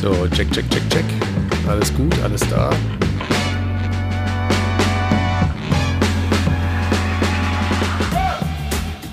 So, 0.00 0.12
check, 0.28 0.48
check, 0.52 0.64
check, 0.70 0.88
check. 0.90 1.04
Alles 1.66 1.92
gut, 1.92 2.14
alles 2.22 2.40
da. 2.48 2.70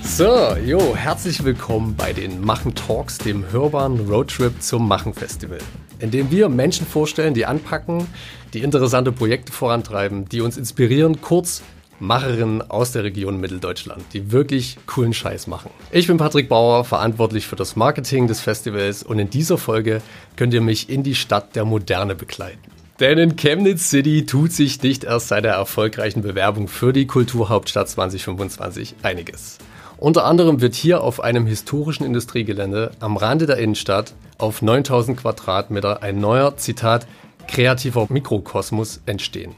So, 0.04 0.54
jo, 0.64 0.94
herzlich 0.94 1.42
willkommen 1.42 1.96
bei 1.96 2.12
den 2.12 2.40
Machen 2.40 2.76
Talks, 2.76 3.18
dem 3.18 3.50
hörbaren 3.50 4.08
Roadtrip 4.08 4.62
zum 4.62 4.86
Machen 4.86 5.12
Festival, 5.12 5.58
in 5.98 6.12
dem 6.12 6.30
wir 6.30 6.48
Menschen 6.48 6.86
vorstellen, 6.86 7.34
die 7.34 7.46
anpacken, 7.46 8.06
die 8.54 8.62
interessante 8.62 9.10
Projekte 9.10 9.50
vorantreiben, 9.50 10.28
die 10.28 10.40
uns 10.40 10.56
inspirieren, 10.56 11.20
kurz 11.20 11.62
Macherinnen 12.00 12.62
aus 12.62 12.92
der 12.92 13.04
Region 13.04 13.40
Mitteldeutschland, 13.40 14.04
die 14.12 14.32
wirklich 14.32 14.76
coolen 14.86 15.14
Scheiß 15.14 15.46
machen. 15.46 15.70
Ich 15.90 16.06
bin 16.06 16.18
Patrick 16.18 16.48
Bauer, 16.48 16.84
verantwortlich 16.84 17.46
für 17.46 17.56
das 17.56 17.76
Marketing 17.76 18.26
des 18.26 18.40
Festivals 18.40 19.02
und 19.02 19.18
in 19.18 19.30
dieser 19.30 19.58
Folge 19.58 20.02
könnt 20.36 20.54
ihr 20.54 20.60
mich 20.60 20.88
in 20.90 21.02
die 21.02 21.14
Stadt 21.14 21.56
der 21.56 21.64
Moderne 21.64 22.14
begleiten. 22.14 22.70
Denn 23.00 23.18
in 23.18 23.36
Chemnitz 23.36 23.90
City 23.90 24.24
tut 24.24 24.52
sich 24.52 24.82
nicht 24.82 25.04
erst 25.04 25.28
seit 25.28 25.44
der 25.44 25.54
erfolgreichen 25.54 26.22
Bewerbung 26.22 26.66
für 26.66 26.92
die 26.92 27.06
Kulturhauptstadt 27.06 27.88
2025 27.88 28.94
einiges. 29.02 29.58
Unter 29.98 30.24
anderem 30.24 30.60
wird 30.60 30.74
hier 30.74 31.02
auf 31.02 31.20
einem 31.20 31.46
historischen 31.46 32.04
Industriegelände 32.04 32.92
am 33.00 33.16
Rande 33.16 33.46
der 33.46 33.58
Innenstadt 33.58 34.14
auf 34.38 34.60
9000 34.62 35.18
Quadratmeter 35.18 36.02
ein 36.02 36.20
neuer, 36.20 36.56
Zitat, 36.56 37.06
kreativer 37.48 38.06
Mikrokosmos 38.10 39.00
entstehen. 39.06 39.54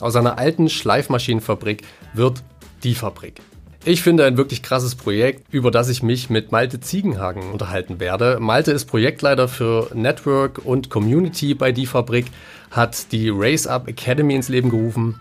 Aus 0.00 0.14
einer 0.16 0.38
alten 0.38 0.68
Schleifmaschinenfabrik 0.68 1.82
wird 2.14 2.42
die 2.84 2.94
Fabrik. 2.94 3.40
Ich 3.84 4.02
finde 4.02 4.24
ein 4.24 4.36
wirklich 4.36 4.62
krasses 4.62 4.94
Projekt, 4.94 5.52
über 5.52 5.70
das 5.70 5.88
ich 5.88 6.02
mich 6.02 6.30
mit 6.30 6.52
Malte 6.52 6.78
Ziegenhagen 6.78 7.50
unterhalten 7.50 8.00
werde. 8.00 8.38
Malte 8.38 8.72
ist 8.72 8.84
Projektleiter 8.84 9.48
für 9.48 9.90
Network 9.94 10.60
und 10.64 10.90
Community 10.90 11.54
bei 11.54 11.72
die 11.72 11.86
Fabrik, 11.86 12.26
hat 12.70 13.12
die 13.12 13.30
Race 13.30 13.66
Up 13.66 13.88
Academy 13.88 14.34
ins 14.34 14.48
Leben 14.48 14.70
gerufen, 14.70 15.18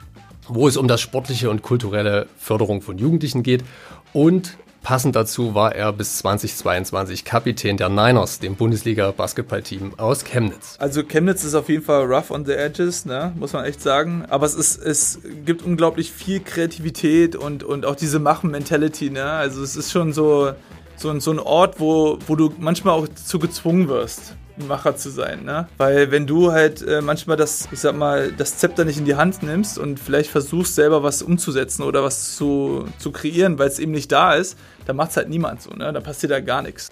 wo 0.48 0.68
es 0.68 0.78
um 0.78 0.88
das 0.88 1.02
sportliche 1.02 1.50
und 1.50 1.62
kulturelle 1.62 2.28
Förderung 2.38 2.82
von 2.82 2.98
Jugendlichen 2.98 3.42
geht 3.42 3.64
und 4.12 4.58
Passend 4.88 5.18
dazu 5.18 5.54
war 5.54 5.76
er 5.76 5.92
bis 5.92 6.20
2022 6.20 7.26
Kapitän 7.26 7.76
der 7.76 7.90
Niners, 7.90 8.40
dem 8.40 8.56
Bundesliga-Basketballteam 8.56 9.96
aus 9.98 10.24
Chemnitz. 10.24 10.78
Also 10.80 11.04
Chemnitz 11.04 11.44
ist 11.44 11.56
auf 11.56 11.68
jeden 11.68 11.84
Fall 11.84 12.06
rough 12.06 12.32
on 12.32 12.46
the 12.46 12.54
edges, 12.54 13.04
ne? 13.04 13.34
muss 13.36 13.52
man 13.52 13.66
echt 13.66 13.82
sagen. 13.82 14.24
Aber 14.30 14.46
es, 14.46 14.56
ist, 14.56 14.82
es 14.82 15.20
gibt 15.44 15.66
unglaublich 15.66 16.14
viel 16.14 16.40
Kreativität 16.40 17.36
und, 17.36 17.66
und 17.66 17.86
auch 17.86 17.98
diese 17.98 18.20
Machen-Mentality. 18.20 19.10
Ne? 19.10 19.26
Also 19.26 19.62
es 19.62 19.76
ist 19.76 19.92
schon 19.92 20.14
so, 20.14 20.54
so, 20.96 21.20
so 21.20 21.32
ein 21.32 21.40
Ort, 21.40 21.82
wo, 21.82 22.18
wo 22.26 22.38
du 22.38 22.54
manchmal 22.58 22.94
auch 22.94 23.10
zu 23.10 23.40
gezwungen 23.40 23.90
wirst. 23.90 24.38
Macher 24.66 24.96
zu 24.96 25.12
sein, 25.12 25.44
ne? 25.44 25.68
Weil 25.78 26.10
wenn 26.10 26.26
du 26.26 26.52
halt 26.52 26.82
äh, 26.82 27.02
manchmal 27.02 27.38
das, 27.38 27.68
ich 27.72 27.80
sag 27.80 27.96
mal, 27.96 28.32
das 28.32 28.58
Zepter 28.58 28.86
nicht 28.86 28.98
in 28.98 29.06
die 29.06 29.16
Hand 29.16 29.44
nimmst 29.44 29.78
und 29.78 30.00
vielleicht 30.00 30.32
versuchst 30.32 30.74
selber 30.74 31.04
was 31.04 31.22
umzusetzen 31.22 31.84
oder 31.84 32.04
was 32.04 32.36
zu, 32.36 32.86
zu 32.98 33.12
kreieren, 33.12 33.60
weil 33.60 33.68
es 33.68 33.78
eben 33.78 33.92
nicht 33.92 34.12
da 34.12 34.34
ist, 34.34 34.58
dann 34.88 34.96
macht 34.96 35.12
es 35.12 35.18
halt 35.18 35.30
niemand 35.30 35.62
so, 35.62 35.72
ne? 35.72 35.92
Da 35.92 36.00
passiert 36.00 36.32
da 36.32 36.40
gar 36.40 36.62
nichts. 36.62 36.92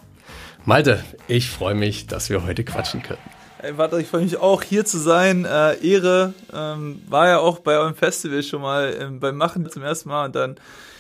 Malte, 0.65 1.03
ich 1.27 1.49
freue 1.49 1.75
mich, 1.75 2.07
dass 2.07 2.29
wir 2.29 2.43
heute 2.45 2.63
quatschen 2.63 3.01
können. 3.01 3.19
Ey, 3.59 3.77
warte, 3.77 3.99
ich 3.99 4.07
freue 4.07 4.23
mich 4.23 4.37
auch 4.37 4.61
hier 4.61 4.83
zu 4.85 4.97
sein. 4.97 5.45
Äh, 5.45 5.75
Ehre. 5.77 6.33
Ähm, 6.53 7.01
war 7.07 7.27
ja 7.27 7.39
auch 7.39 7.59
bei 7.59 7.77
eurem 7.77 7.95
Festival 7.95 8.43
schon 8.43 8.61
mal 8.61 8.95
ähm, 8.99 9.19
beim 9.19 9.37
Machen 9.37 9.69
zum 9.69 9.83
ersten 9.83 10.09
Mal 10.09 10.25
und 10.25 10.35
dann 10.35 10.55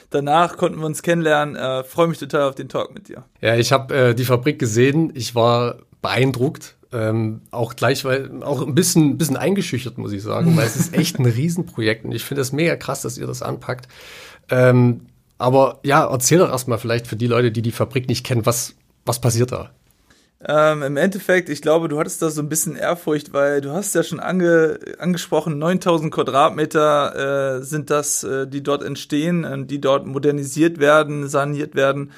danach 0.09 0.55
konnten 0.55 0.79
wir 0.79 0.85
uns 0.85 1.01
kennenlernen. 1.01 1.55
Äh, 1.55 1.83
freue 1.83 2.07
mich 2.07 2.17
total 2.17 2.43
auf 2.43 2.55
den 2.55 2.69
Talk 2.69 2.93
mit 2.93 3.09
dir. 3.09 3.23
Ja, 3.41 3.55
ich 3.55 3.71
habe 3.71 3.93
äh, 3.93 4.15
die 4.15 4.23
Fabrik 4.23 4.57
gesehen. 4.57 5.11
Ich 5.15 5.35
war 5.35 5.79
beeindruckt. 6.01 6.75
Ähm, 6.93 7.41
auch 7.51 7.75
gleich, 7.75 8.05
weil 8.05 8.41
auch 8.43 8.65
ein 8.65 8.73
bisschen, 8.73 9.17
bisschen 9.17 9.35
eingeschüchtert, 9.35 9.97
muss 9.97 10.13
ich 10.13 10.23
sagen, 10.23 10.55
weil 10.55 10.65
es 10.65 10.77
ist 10.77 10.93
echt 10.93 11.19
ein 11.19 11.25
Riesenprojekt 11.25 12.05
und 12.05 12.13
ich 12.13 12.23
finde 12.23 12.41
es 12.41 12.53
mega 12.53 12.77
krass, 12.77 13.01
dass 13.01 13.17
ihr 13.17 13.27
das 13.27 13.41
anpackt. 13.41 13.89
Ähm, 14.49 15.01
aber 15.37 15.79
ja, 15.83 16.05
erzähl 16.05 16.39
doch 16.39 16.49
erstmal 16.49 16.77
vielleicht 16.77 17.07
für 17.07 17.15
die 17.15 17.27
Leute, 17.27 17.51
die 17.51 17.61
die 17.61 17.71
Fabrik 17.71 18.07
nicht 18.07 18.25
kennen, 18.25 18.45
was, 18.45 18.75
was 19.05 19.19
passiert 19.19 19.51
da? 19.51 19.71
Ähm, 20.47 20.83
Im 20.83 20.97
Endeffekt, 20.97 21.49
ich 21.49 21.61
glaube, 21.61 21.87
du 21.87 21.97
hattest 21.97 22.21
da 22.21 22.29
so 22.29 22.41
ein 22.41 22.49
bisschen 22.49 22.75
Ehrfurcht, 22.75 23.33
weil 23.33 23.61
du 23.61 23.71
hast 23.71 23.95
ja 23.95 24.03
schon 24.03 24.19
ange, 24.19 24.79
angesprochen, 24.99 25.57
9000 25.57 26.13
Quadratmeter 26.13 27.57
äh, 27.57 27.63
sind 27.63 27.89
das, 27.89 28.23
äh, 28.23 28.45
die 28.45 28.61
dort 28.61 28.83
entstehen, 28.83 29.43
äh, 29.43 29.65
die 29.65 29.81
dort 29.81 30.05
modernisiert 30.05 30.79
werden, 30.79 31.27
saniert 31.27 31.73
werden 31.75 32.11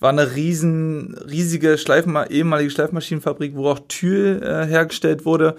war 0.00 0.10
eine 0.10 0.34
riesen, 0.34 1.14
riesige 1.30 1.76
Schleifma 1.78 2.24
ehemalige 2.24 2.70
Schleifmaschinenfabrik, 2.70 3.54
wo 3.54 3.68
auch 3.68 3.80
Tür 3.86 4.42
äh, 4.42 4.66
hergestellt 4.66 5.26
wurde. 5.26 5.56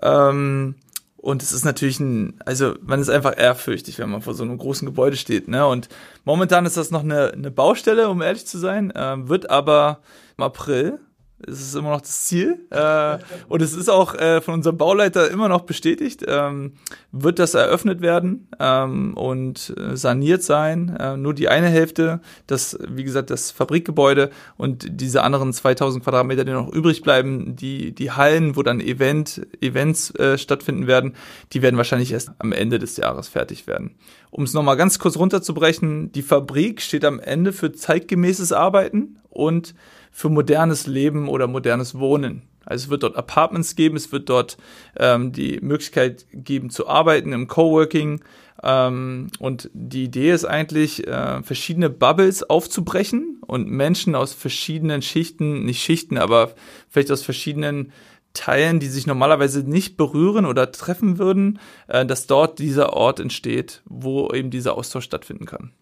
Ähm, 0.00 0.74
und 1.22 1.40
es 1.40 1.52
ist 1.52 1.64
natürlich 1.64 2.00
ein, 2.00 2.34
also 2.44 2.74
man 2.82 3.00
ist 3.00 3.08
einfach 3.08 3.38
ehrfürchtig, 3.38 3.98
wenn 4.00 4.10
man 4.10 4.22
vor 4.22 4.34
so 4.34 4.42
einem 4.42 4.58
großen 4.58 4.84
Gebäude 4.84 5.16
steht. 5.16 5.46
Ne? 5.46 5.64
Und 5.64 5.88
momentan 6.24 6.66
ist 6.66 6.76
das 6.76 6.90
noch 6.90 7.04
eine, 7.04 7.32
eine 7.32 7.52
Baustelle, 7.52 8.08
um 8.08 8.20
ehrlich 8.20 8.44
zu 8.44 8.58
sein, 8.58 8.92
ähm, 8.96 9.28
wird 9.28 9.48
aber 9.48 10.00
im 10.36 10.42
April 10.42 10.98
es 11.46 11.60
ist 11.60 11.74
immer 11.74 11.90
noch 11.90 12.00
das 12.00 12.24
Ziel. 12.24 12.66
Äh, 12.70 13.18
und 13.48 13.62
es 13.62 13.74
ist 13.74 13.88
auch 13.88 14.14
äh, 14.14 14.40
von 14.40 14.54
unserem 14.54 14.76
Bauleiter 14.76 15.30
immer 15.30 15.48
noch 15.48 15.62
bestätigt. 15.62 16.24
Ähm, 16.26 16.74
wird 17.10 17.38
das 17.38 17.54
eröffnet 17.54 18.00
werden 18.00 18.48
ähm, 18.58 19.14
und 19.14 19.74
äh, 19.76 19.96
saniert 19.96 20.42
sein. 20.42 20.96
Äh, 20.98 21.16
nur 21.16 21.34
die 21.34 21.48
eine 21.48 21.68
Hälfte, 21.68 22.20
das, 22.46 22.78
wie 22.88 23.04
gesagt, 23.04 23.30
das 23.30 23.50
Fabrikgebäude 23.50 24.30
und 24.56 24.86
diese 24.88 25.22
anderen 25.22 25.52
2000 25.52 26.02
Quadratmeter, 26.02 26.44
die 26.44 26.52
noch 26.52 26.72
übrig 26.72 27.02
bleiben, 27.02 27.56
die, 27.56 27.94
die 27.94 28.10
Hallen, 28.10 28.56
wo 28.56 28.62
dann 28.62 28.80
Event, 28.80 29.46
Events 29.60 30.14
äh, 30.16 30.38
stattfinden 30.38 30.86
werden, 30.86 31.14
die 31.52 31.62
werden 31.62 31.76
wahrscheinlich 31.76 32.12
erst 32.12 32.30
am 32.38 32.52
Ende 32.52 32.78
des 32.78 32.96
Jahres 32.96 33.28
fertig 33.28 33.66
werden. 33.66 33.94
Um 34.30 34.44
es 34.44 34.54
nochmal 34.54 34.76
ganz 34.76 34.98
kurz 34.98 35.16
runterzubrechen, 35.16 36.12
die 36.12 36.22
Fabrik 36.22 36.80
steht 36.80 37.04
am 37.04 37.20
Ende 37.20 37.52
für 37.52 37.72
zeitgemäßes 37.72 38.52
Arbeiten 38.52 39.18
und 39.28 39.74
für 40.12 40.28
modernes 40.28 40.86
Leben 40.86 41.28
oder 41.28 41.48
modernes 41.48 41.98
Wohnen. 41.98 42.42
Also 42.64 42.84
es 42.84 42.90
wird 42.90 43.02
dort 43.02 43.16
Apartments 43.16 43.74
geben, 43.74 43.96
es 43.96 44.12
wird 44.12 44.28
dort 44.28 44.56
ähm, 44.96 45.32
die 45.32 45.58
Möglichkeit 45.60 46.26
geben 46.32 46.70
zu 46.70 46.86
arbeiten 46.86 47.32
im 47.32 47.48
Coworking. 47.48 48.22
Ähm, 48.62 49.28
und 49.40 49.68
die 49.74 50.04
Idee 50.04 50.30
ist 50.30 50.44
eigentlich, 50.44 51.06
äh, 51.06 51.42
verschiedene 51.42 51.90
Bubbles 51.90 52.48
aufzubrechen 52.48 53.40
und 53.46 53.68
Menschen 53.68 54.14
aus 54.14 54.32
verschiedenen 54.32 55.02
Schichten, 55.02 55.64
nicht 55.64 55.82
Schichten, 55.82 56.18
aber 56.18 56.54
vielleicht 56.88 57.10
aus 57.10 57.22
verschiedenen 57.22 57.92
Teilen, 58.34 58.80
die 58.80 58.86
sich 58.88 59.06
normalerweise 59.06 59.62
nicht 59.68 59.96
berühren 59.96 60.46
oder 60.46 60.70
treffen 60.70 61.18
würden, 61.18 61.58
äh, 61.88 62.06
dass 62.06 62.26
dort 62.26 62.58
dieser 62.60 62.92
Ort 62.92 63.18
entsteht, 63.18 63.82
wo 63.84 64.30
eben 64.32 64.50
dieser 64.50 64.74
Austausch 64.76 65.04
stattfinden 65.04 65.46
kann. 65.46 65.72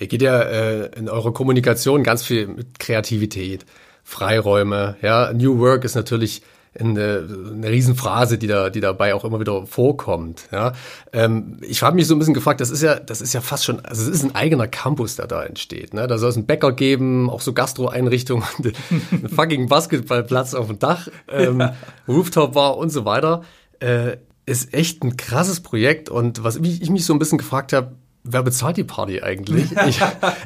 Ihr 0.00 0.06
geht 0.06 0.22
ja 0.22 0.40
äh, 0.40 0.98
in 0.98 1.10
eurer 1.10 1.34
Kommunikation 1.34 2.02
ganz 2.02 2.22
viel 2.22 2.46
mit 2.46 2.78
Kreativität, 2.78 3.66
Freiräume. 4.02 4.96
Ja, 5.02 5.30
New 5.34 5.58
Work 5.58 5.84
ist 5.84 5.94
natürlich 5.94 6.40
eine, 6.78 7.28
eine 7.52 7.68
Riesenphrase, 7.68 8.38
die 8.38 8.46
da, 8.46 8.70
die 8.70 8.80
dabei 8.80 9.14
auch 9.14 9.26
immer 9.26 9.40
wieder 9.40 9.66
vorkommt. 9.66 10.48
Ja, 10.52 10.72
ähm, 11.12 11.58
ich 11.60 11.82
habe 11.82 11.96
mich 11.96 12.06
so 12.06 12.14
ein 12.14 12.18
bisschen 12.18 12.32
gefragt, 12.32 12.62
das 12.62 12.70
ist 12.70 12.80
ja, 12.80 12.98
das 12.98 13.20
ist 13.20 13.34
ja 13.34 13.42
fast 13.42 13.66
schon, 13.66 13.84
also 13.84 14.00
es 14.00 14.08
ist 14.08 14.24
ein 14.24 14.34
eigener 14.34 14.68
Campus, 14.68 15.16
der 15.16 15.26
da 15.26 15.42
entsteht. 15.42 15.92
Ne? 15.92 16.06
Da 16.06 16.16
soll 16.16 16.30
es 16.30 16.36
einen 16.36 16.46
Bäcker 16.46 16.72
geben, 16.72 17.28
auch 17.28 17.42
so 17.42 17.52
Gastro-Einrichtungen, 17.52 18.44
einen 19.10 19.28
fucking 19.28 19.68
Basketballplatz 19.68 20.54
auf 20.54 20.68
dem 20.68 20.78
Dach, 20.78 21.08
ähm, 21.28 21.60
ja. 21.60 21.76
Rooftop-Bar 22.08 22.78
und 22.78 22.88
so 22.88 23.04
weiter. 23.04 23.42
Äh, 23.80 24.16
ist 24.46 24.72
echt 24.72 25.04
ein 25.04 25.18
krasses 25.18 25.60
Projekt 25.60 26.08
und 26.08 26.42
was 26.42 26.56
ich 26.56 26.88
mich 26.88 27.04
so 27.04 27.12
ein 27.12 27.18
bisschen 27.18 27.38
gefragt 27.38 27.74
habe, 27.74 27.92
wer 28.24 28.42
bezahlt 28.42 28.76
die 28.76 28.84
Party 28.84 29.22
eigentlich? 29.22 29.72
ich 29.86 30.00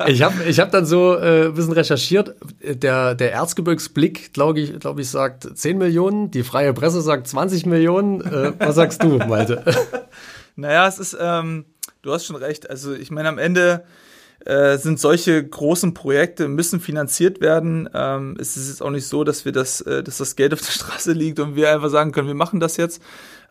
ich 0.06 0.22
habe 0.22 0.44
ich 0.46 0.60
hab 0.60 0.70
dann 0.70 0.86
so 0.86 1.16
äh, 1.16 1.46
ein 1.46 1.54
bisschen 1.54 1.72
recherchiert. 1.72 2.34
Der, 2.62 3.14
der 3.14 3.32
Erzgebirgsblick, 3.32 4.32
glaube 4.32 4.60
ich, 4.60 4.78
glaub 4.78 4.98
ich, 4.98 5.10
sagt 5.10 5.48
10 5.56 5.78
Millionen. 5.78 6.30
Die 6.30 6.42
freie 6.42 6.72
Presse 6.72 7.00
sagt 7.00 7.26
20 7.26 7.66
Millionen. 7.66 8.20
Äh, 8.20 8.52
was 8.58 8.74
sagst 8.74 9.02
du, 9.02 9.18
Malte? 9.18 9.64
naja, 10.56 10.86
es 10.86 10.98
ist, 10.98 11.16
ähm, 11.20 11.64
du 12.02 12.12
hast 12.12 12.26
schon 12.26 12.36
recht. 12.36 12.68
Also 12.68 12.94
ich 12.94 13.10
meine, 13.10 13.28
am 13.28 13.38
Ende 13.38 13.84
äh, 14.44 14.76
sind 14.76 15.00
solche 15.00 15.42
großen 15.42 15.94
Projekte 15.94 16.48
müssen 16.48 16.80
finanziert 16.80 17.40
werden. 17.40 17.88
Ähm, 17.94 18.36
es 18.38 18.56
ist 18.56 18.68
jetzt 18.68 18.82
auch 18.82 18.90
nicht 18.90 19.06
so, 19.06 19.24
dass 19.24 19.44
wir 19.44 19.52
das, 19.52 19.80
äh, 19.80 20.02
dass 20.02 20.18
das 20.18 20.36
Geld 20.36 20.52
auf 20.52 20.60
der 20.60 20.72
Straße 20.72 21.12
liegt 21.12 21.40
und 21.40 21.56
wir 21.56 21.72
einfach 21.72 21.88
sagen 21.88 22.12
können, 22.12 22.28
wir 22.28 22.34
machen 22.34 22.60
das 22.60 22.76
jetzt. 22.76 23.00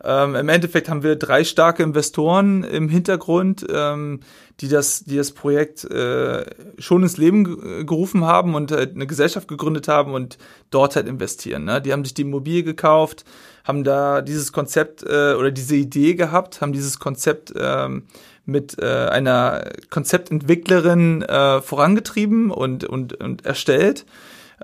Ähm, 0.04 0.34
Im 0.34 0.48
Endeffekt 0.48 0.88
haben 0.88 1.02
wir 1.02 1.16
drei 1.16 1.44
starke 1.44 1.82
Investoren 1.82 2.62
im 2.62 2.88
Hintergrund, 2.88 3.66
ähm, 3.72 4.20
die 4.60 4.68
das, 4.68 5.04
die 5.04 5.16
das 5.16 5.32
Projekt 5.32 5.84
äh, 5.84 6.44
schon 6.78 7.02
ins 7.02 7.16
Leben 7.16 7.86
gerufen 7.86 8.24
haben 8.24 8.54
und 8.54 8.70
halt 8.70 8.94
eine 8.94 9.06
Gesellschaft 9.06 9.48
gegründet 9.48 9.88
haben 9.88 10.12
und 10.12 10.38
dort 10.70 10.94
halt 10.94 11.08
investieren. 11.08 11.64
Ne? 11.64 11.80
Die 11.80 11.92
haben 11.92 12.04
sich 12.04 12.14
die 12.14 12.22
Immobilie 12.22 12.62
gekauft, 12.62 13.24
haben 13.64 13.82
da 13.82 14.20
dieses 14.20 14.52
Konzept 14.52 15.02
äh, 15.02 15.34
oder 15.34 15.50
diese 15.50 15.74
Idee 15.74 16.14
gehabt, 16.14 16.60
haben 16.60 16.72
dieses 16.72 16.98
Konzept 16.98 17.52
ähm, 17.56 18.04
mit 18.44 18.78
äh, 18.78 19.08
einer 19.08 19.70
Konzeptentwicklerin 19.90 21.22
äh, 21.22 21.62
vorangetrieben 21.62 22.50
und, 22.50 22.84
und, 22.84 23.14
und 23.14 23.46
erstellt. 23.46 24.04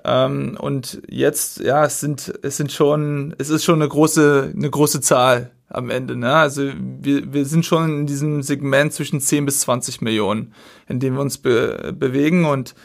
Ähm, 0.03 0.57
und 0.59 1.01
jetzt, 1.09 1.59
ja, 1.59 1.85
es 1.85 1.99
sind, 1.99 2.33
es 2.41 2.57
sind 2.57 2.71
schon, 2.71 3.35
es 3.37 3.49
ist 3.49 3.63
schon 3.63 3.81
eine 3.81 3.89
große, 3.89 4.53
eine 4.55 4.69
große 4.69 5.01
Zahl 5.01 5.51
am 5.69 5.89
Ende. 5.89 6.15
Ne? 6.15 6.33
Also 6.33 6.71
wir, 6.75 7.33
wir 7.33 7.45
sind 7.45 7.65
schon 7.65 8.01
in 8.01 8.07
diesem 8.07 8.43
Segment 8.43 8.93
zwischen 8.93 9.21
10 9.21 9.45
bis 9.45 9.61
20 9.61 10.01
Millionen, 10.01 10.53
in 10.87 10.99
dem 10.99 11.15
wir 11.15 11.21
uns 11.21 11.37
be 11.37 11.93
bewegen 11.97 12.45
und 12.45 12.75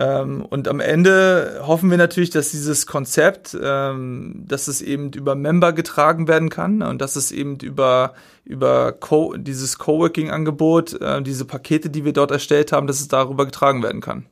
ähm, 0.00 0.46
und 0.48 0.66
am 0.66 0.80
Ende 0.80 1.60
hoffen 1.62 1.90
wir 1.90 1.98
natürlich, 1.98 2.30
dass 2.30 2.52
dieses 2.52 2.86
Konzept, 2.86 3.54
ähm, 3.60 4.44
dass 4.48 4.66
es 4.66 4.80
eben 4.80 5.12
über 5.12 5.34
Member 5.34 5.74
getragen 5.74 6.26
werden 6.26 6.48
kann 6.48 6.80
und 6.80 7.02
dass 7.02 7.16
es 7.16 7.32
eben 7.32 7.58
über, 7.58 8.14
über 8.46 8.92
Co 8.92 9.34
dieses 9.36 9.78
Coworking-Angebot, 9.78 10.98
äh, 11.02 11.20
diese 11.20 11.44
Pakete, 11.44 11.90
die 11.90 12.06
wir 12.06 12.14
dort 12.14 12.30
erstellt 12.30 12.72
haben, 12.72 12.86
dass 12.86 13.00
es 13.00 13.08
darüber 13.08 13.44
getragen 13.44 13.82
werden 13.82 14.00
kann. 14.00 14.24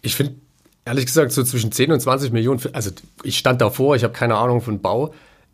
Ich 0.00 0.16
finde, 0.16 0.36
ehrlich 0.86 1.06
gesagt, 1.06 1.32
so 1.32 1.42
zwischen 1.42 1.72
10 1.72 1.92
und 1.92 2.00
20 2.00 2.32
Millionen, 2.32 2.60
also 2.72 2.90
ich 3.22 3.36
stand 3.36 3.60
davor, 3.60 3.96
ich 3.96 4.04
habe 4.04 4.14
keine 4.14 4.36
Ahnung 4.36 4.62
von 4.62 4.80
Bau. 4.80 5.12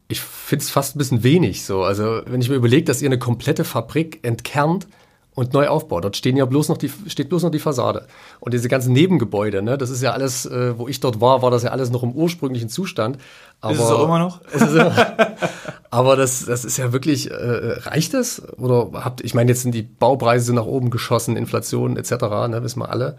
Ich 0.09 0.21
finde 0.21 0.63
es 0.63 0.71
fast 0.71 0.95
ein 0.95 0.99
bisschen 0.99 1.25
wenig 1.25 1.65
so. 1.65 1.83
Also, 1.83 2.23
wenn 2.27 2.41
ich 2.41 2.49
mir 2.49 2.57
überlege, 2.57 2.85
dass 2.85 3.03
ihr 3.03 3.09
eine 3.09 3.19
komplette 3.19 3.65
Fabrik 3.65 4.21
entkernt, 4.23 4.87
und 5.35 5.55
neu 5.55 5.69
aufbaut. 5.69 6.05
Dort 6.05 6.17
stehen 6.17 6.37
ja 6.37 6.45
bloß 6.45 6.69
noch 6.69 6.77
die, 6.77 6.91
steht 7.07 7.29
bloß 7.29 7.45
noch 7.45 7.51
die 7.51 7.59
Fassade. 7.59 8.07
Und 8.41 8.53
diese 8.53 8.69
ganzen 8.69 8.93
Nebengebäude, 8.93 9.63
ne, 9.63 9.79
das 9.79 9.91
ist 9.91 10.03
ja 10.03 10.13
alles, 10.13 10.47
äh, 10.47 10.79
wo 10.79 10.89
ich 10.89 11.01
dort 11.01 11.21
war, 11.21 11.43
war 11.43 11.51
das 11.51 11.63
ja 11.63 11.71
alles 11.71 11.91
noch 11.91 12.03
im 12.03 12.13
ursprünglichen 12.13 12.69
Zustand. 12.69 13.19
Aber, 13.61 13.73
ist 13.73 13.81
es 13.81 13.87
auch 13.87 14.05
immer 14.05 14.19
noch? 14.19 14.41
immer, 14.53 14.93
aber 15.91 16.17
das, 16.17 16.45
das 16.45 16.65
ist 16.65 16.77
ja 16.77 16.93
wirklich, 16.93 17.31
äh, 17.31 17.35
reicht 17.35 18.13
es? 18.15 18.43
Oder 18.59 18.91
habt, 19.05 19.23
ich 19.23 19.35
meine, 19.35 19.51
jetzt 19.51 19.63
sind 19.63 19.75
die 19.75 19.83
Baupreise 19.83 20.53
nach 20.55 20.67
oben 20.67 20.91
geschossen, 20.91 21.37
Inflation 21.37 21.97
etc., 21.97 22.13
ne, 22.49 22.61
wissen 22.63 22.81
wir 22.81 22.91
alle. 22.91 23.17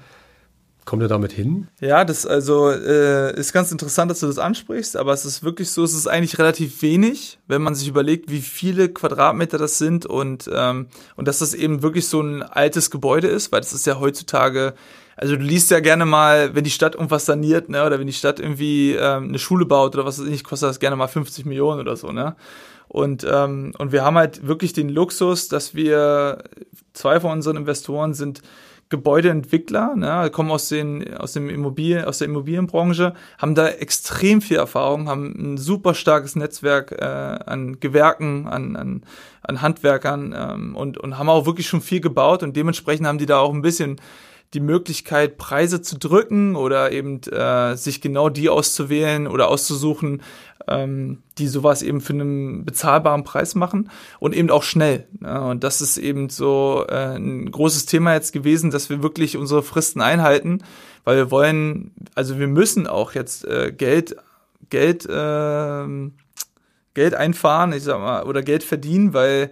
Kommt 0.86 1.02
ihr 1.02 1.08
damit 1.08 1.32
hin? 1.32 1.68
Ja, 1.80 2.04
das 2.04 2.26
also 2.26 2.70
äh, 2.70 3.34
ist 3.38 3.54
ganz 3.54 3.72
interessant, 3.72 4.12
dass 4.12 4.20
du 4.20 4.28
das 4.28 4.38
ansprichst, 4.38 4.98
aber 4.98 5.14
es 5.14 5.24
ist 5.24 5.44
wirklich 5.44 5.72
so, 5.72 5.84
es 5.84 5.94
ist 5.94 6.08
eigentlich 6.08 6.38
relativ 6.40 6.82
wenig, 6.82 7.40
wenn 7.48 7.62
man 7.62 7.74
sich 7.74 7.88
überlegt, 7.88 8.30
wie 8.30 8.42
viele 8.42 8.90
Quadratmeter 8.90 9.58
das 9.58 9.78
sind 9.78 10.06
und 10.06 10.50
ähm, 10.54 10.88
und 11.16 11.28
dass 11.28 11.40
das 11.40 11.54
eben 11.54 11.84
wirklich 11.84 12.08
so 12.08 12.22
ein 12.22 12.44
altes 12.44 12.92
Gebäude 12.92 13.28
ist, 13.28 13.52
weil 13.52 13.62
das 13.62 13.74
ist 13.74 13.88
ja 13.88 14.00
heutzutage 14.00 14.74
also 15.16 15.36
du 15.36 15.44
liest 15.44 15.70
ja 15.72 15.80
gerne 15.80 16.06
mal, 16.06 16.56
wenn 16.56 16.64
die 16.64 16.72
Stadt 16.72 16.96
irgendwas 16.96 17.26
saniert, 17.26 17.70
ne, 17.70 17.86
oder 17.86 18.00
wenn 18.00 18.08
die 18.08 18.14
Stadt 18.14 18.40
irgendwie 18.40 18.94
ähm, 18.94 19.30
eine 19.30 19.40
Schule 19.40 19.66
baut 19.66 19.96
oder 19.96 20.06
was 20.06 20.20
weiß 20.20 20.28
ich, 20.28 20.44
kostet 20.44 20.70
das 20.70 20.80
gerne 20.80 20.96
mal 20.96 21.08
50 21.08 21.46
Millionen 21.46 21.80
oder 21.80 21.96
so, 21.96 22.12
ne? 22.12 22.36
Und, 22.88 23.26
ähm, 23.30 23.74
und 23.78 23.92
wir 23.92 24.04
haben 24.04 24.18
halt 24.18 24.46
wirklich 24.46 24.74
den 24.74 24.90
Luxus, 24.90 25.48
dass 25.48 25.74
wir, 25.74 26.44
zwei 26.94 27.20
von 27.20 27.32
unseren 27.32 27.58
Investoren 27.58 28.14
sind 28.14 28.42
Gebäudeentwickler, 28.90 29.96
ne, 29.96 30.30
kommen 30.32 30.52
aus, 30.52 30.70
den, 30.70 31.16
aus, 31.16 31.34
dem 31.34 31.50
Immobilien, 31.50 32.06
aus 32.06 32.20
der 32.20 32.28
Immobilienbranche, 32.28 33.14
haben 33.38 33.56
da 33.56 33.68
extrem 33.68 34.42
viel 34.42 34.58
Erfahrung, 34.58 35.10
haben 35.10 35.54
ein 35.54 35.58
super 35.58 35.94
starkes 35.94 36.36
Netzwerk 36.36 36.92
äh, 36.92 37.04
an 37.04 37.80
Gewerken, 37.80 38.48
an, 38.48 38.76
an, 38.76 39.04
an 39.42 39.62
Handwerkern 39.62 40.36
ähm, 40.38 40.76
und, 40.76 40.98
und 40.98 41.18
haben 41.18 41.30
auch 41.30 41.46
wirklich 41.46 41.68
schon 41.68 41.82
viel 41.82 42.02
gebaut 42.02 42.44
und 42.44 42.56
dementsprechend 42.56 43.08
haben 43.08 43.18
die 43.18 43.26
da 43.26 43.40
auch 43.40 43.54
ein 43.54 43.62
bisschen 43.62 44.00
die 44.54 44.60
Möglichkeit, 44.60 45.38
Preise 45.38 45.82
zu 45.82 45.98
drücken 45.98 46.56
oder 46.56 46.92
eben 46.92 47.22
äh, 47.24 47.76
sich 47.76 48.02
genau 48.02 48.30
die 48.30 48.50
auszuwählen 48.50 49.28
oder 49.28 49.50
auszusuchen, 49.50 50.22
ähm, 50.68 51.24
die 51.38 51.48
sowas 51.48 51.82
eben 51.82 52.02
für 52.02 52.14
einen 52.14 52.64
bezahlbaren 52.66 53.24
Preis 53.24 53.56
machen 53.56 53.90
und 54.20 54.36
eben 54.36 54.52
auch 54.52 54.64
schnell. 54.64 55.08
Ja, 55.22 55.40
und 55.50 55.64
das 55.64 55.82
ist 55.82 55.98
eben 55.98 56.30
so 56.30 56.86
äh, 56.88 57.16
ein 57.16 57.52
großes 57.52 57.88
Thema 57.88 58.14
jetzt 58.14 58.32
gewesen, 58.32 58.70
dass 58.70 58.90
wir 58.90 59.02
wirklich 59.02 59.38
unsere 59.38 59.64
Fristen 59.64 60.02
einhalten, 60.02 60.60
weil 61.04 61.18
wir 61.18 61.32
wollen, 61.32 61.92
also 62.16 62.38
wir 62.40 62.48
müssen 62.48 62.88
auch 62.88 63.14
jetzt 63.14 63.46
äh, 63.46 63.72
Geld, 63.72 64.16
Geld, 64.70 65.06
äh, 65.06 66.12
Geld 66.94 67.16
einfahren, 67.16 67.74
ich 67.74 67.84
sag 67.84 68.00
mal, 68.00 68.24
oder 68.24 68.44
Geld 68.44 68.64
verdienen, 68.64 69.14
weil 69.14 69.50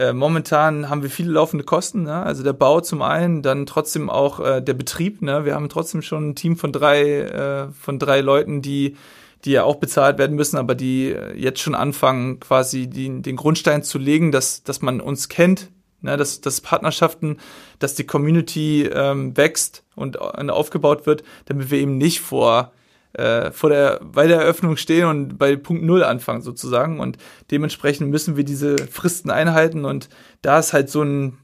äh, 0.00 0.12
momentan 0.14 0.88
haben 0.88 1.02
wir 1.02 1.10
viele 1.10 1.32
laufende 1.32 1.64
Kosten, 1.64 2.04
ne? 2.04 2.22
also 2.22 2.42
der 2.42 2.54
Bau 2.54 2.80
zum 2.80 3.02
einen, 3.02 3.42
dann 3.42 3.66
trotzdem 3.66 4.08
auch 4.08 4.40
äh, 4.40 4.62
der 4.62 4.74
Betrieb. 4.74 5.20
Ne? 5.20 5.44
Wir 5.44 5.54
haben 5.54 5.68
trotzdem 5.68 6.00
schon 6.00 6.30
ein 6.30 6.34
Team 6.34 6.56
von 6.56 6.72
drei, 6.72 7.20
äh, 7.20 7.68
von 7.72 7.98
drei 7.98 8.20
Leuten, 8.20 8.62
die 8.62 8.96
die 9.44 9.52
ja 9.52 9.64
auch 9.64 9.76
bezahlt 9.76 10.18
werden 10.18 10.36
müssen, 10.36 10.58
aber 10.58 10.74
die 10.74 11.12
äh, 11.12 11.34
jetzt 11.34 11.60
schon 11.60 11.74
anfangen, 11.74 12.40
quasi 12.40 12.88
die, 12.88 13.22
den 13.22 13.36
Grundstein 13.36 13.82
zu 13.82 13.98
legen, 13.98 14.32
dass, 14.32 14.62
dass 14.64 14.82
man 14.82 15.00
uns 15.00 15.28
kennt, 15.28 15.70
ne, 16.02 16.16
dass, 16.16 16.40
dass 16.40 16.60
Partnerschaften, 16.60 17.38
dass 17.78 17.94
die 17.94 18.04
Community 18.04 18.84
ähm, 18.84 19.36
wächst 19.36 19.82
und 19.96 20.16
äh, 20.16 20.48
aufgebaut 20.50 21.06
wird, 21.06 21.22
damit 21.46 21.70
wir 21.70 21.78
eben 21.78 21.96
nicht 21.96 22.20
vor 22.20 22.72
äh, 23.12 23.50
vor 23.50 23.70
der, 23.70 24.00
bei 24.02 24.26
der 24.26 24.40
Eröffnung 24.40 24.76
stehen 24.76 25.06
und 25.06 25.38
bei 25.38 25.56
Punkt 25.56 25.82
Null 25.82 26.04
anfangen 26.04 26.42
sozusagen. 26.42 27.00
Und 27.00 27.18
dementsprechend 27.50 28.10
müssen 28.10 28.36
wir 28.36 28.44
diese 28.44 28.76
Fristen 28.78 29.30
einhalten. 29.30 29.84
Und 29.84 30.08
da 30.42 30.58
ist 30.58 30.72
halt 30.72 30.90
so 30.90 31.02
ein, 31.02 31.38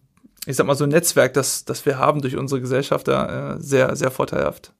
ich 0.46 0.56
sag 0.56 0.66
mal, 0.66 0.76
so 0.76 0.84
ein 0.84 0.90
Netzwerk, 0.90 1.34
das, 1.34 1.64
das 1.64 1.84
wir 1.86 1.98
haben 1.98 2.20
durch 2.20 2.36
unsere 2.36 2.60
Gesellschaft 2.60 3.08
da 3.08 3.54
äh, 3.54 3.60
sehr, 3.60 3.96
sehr 3.96 4.10
vorteilhaft. 4.10 4.72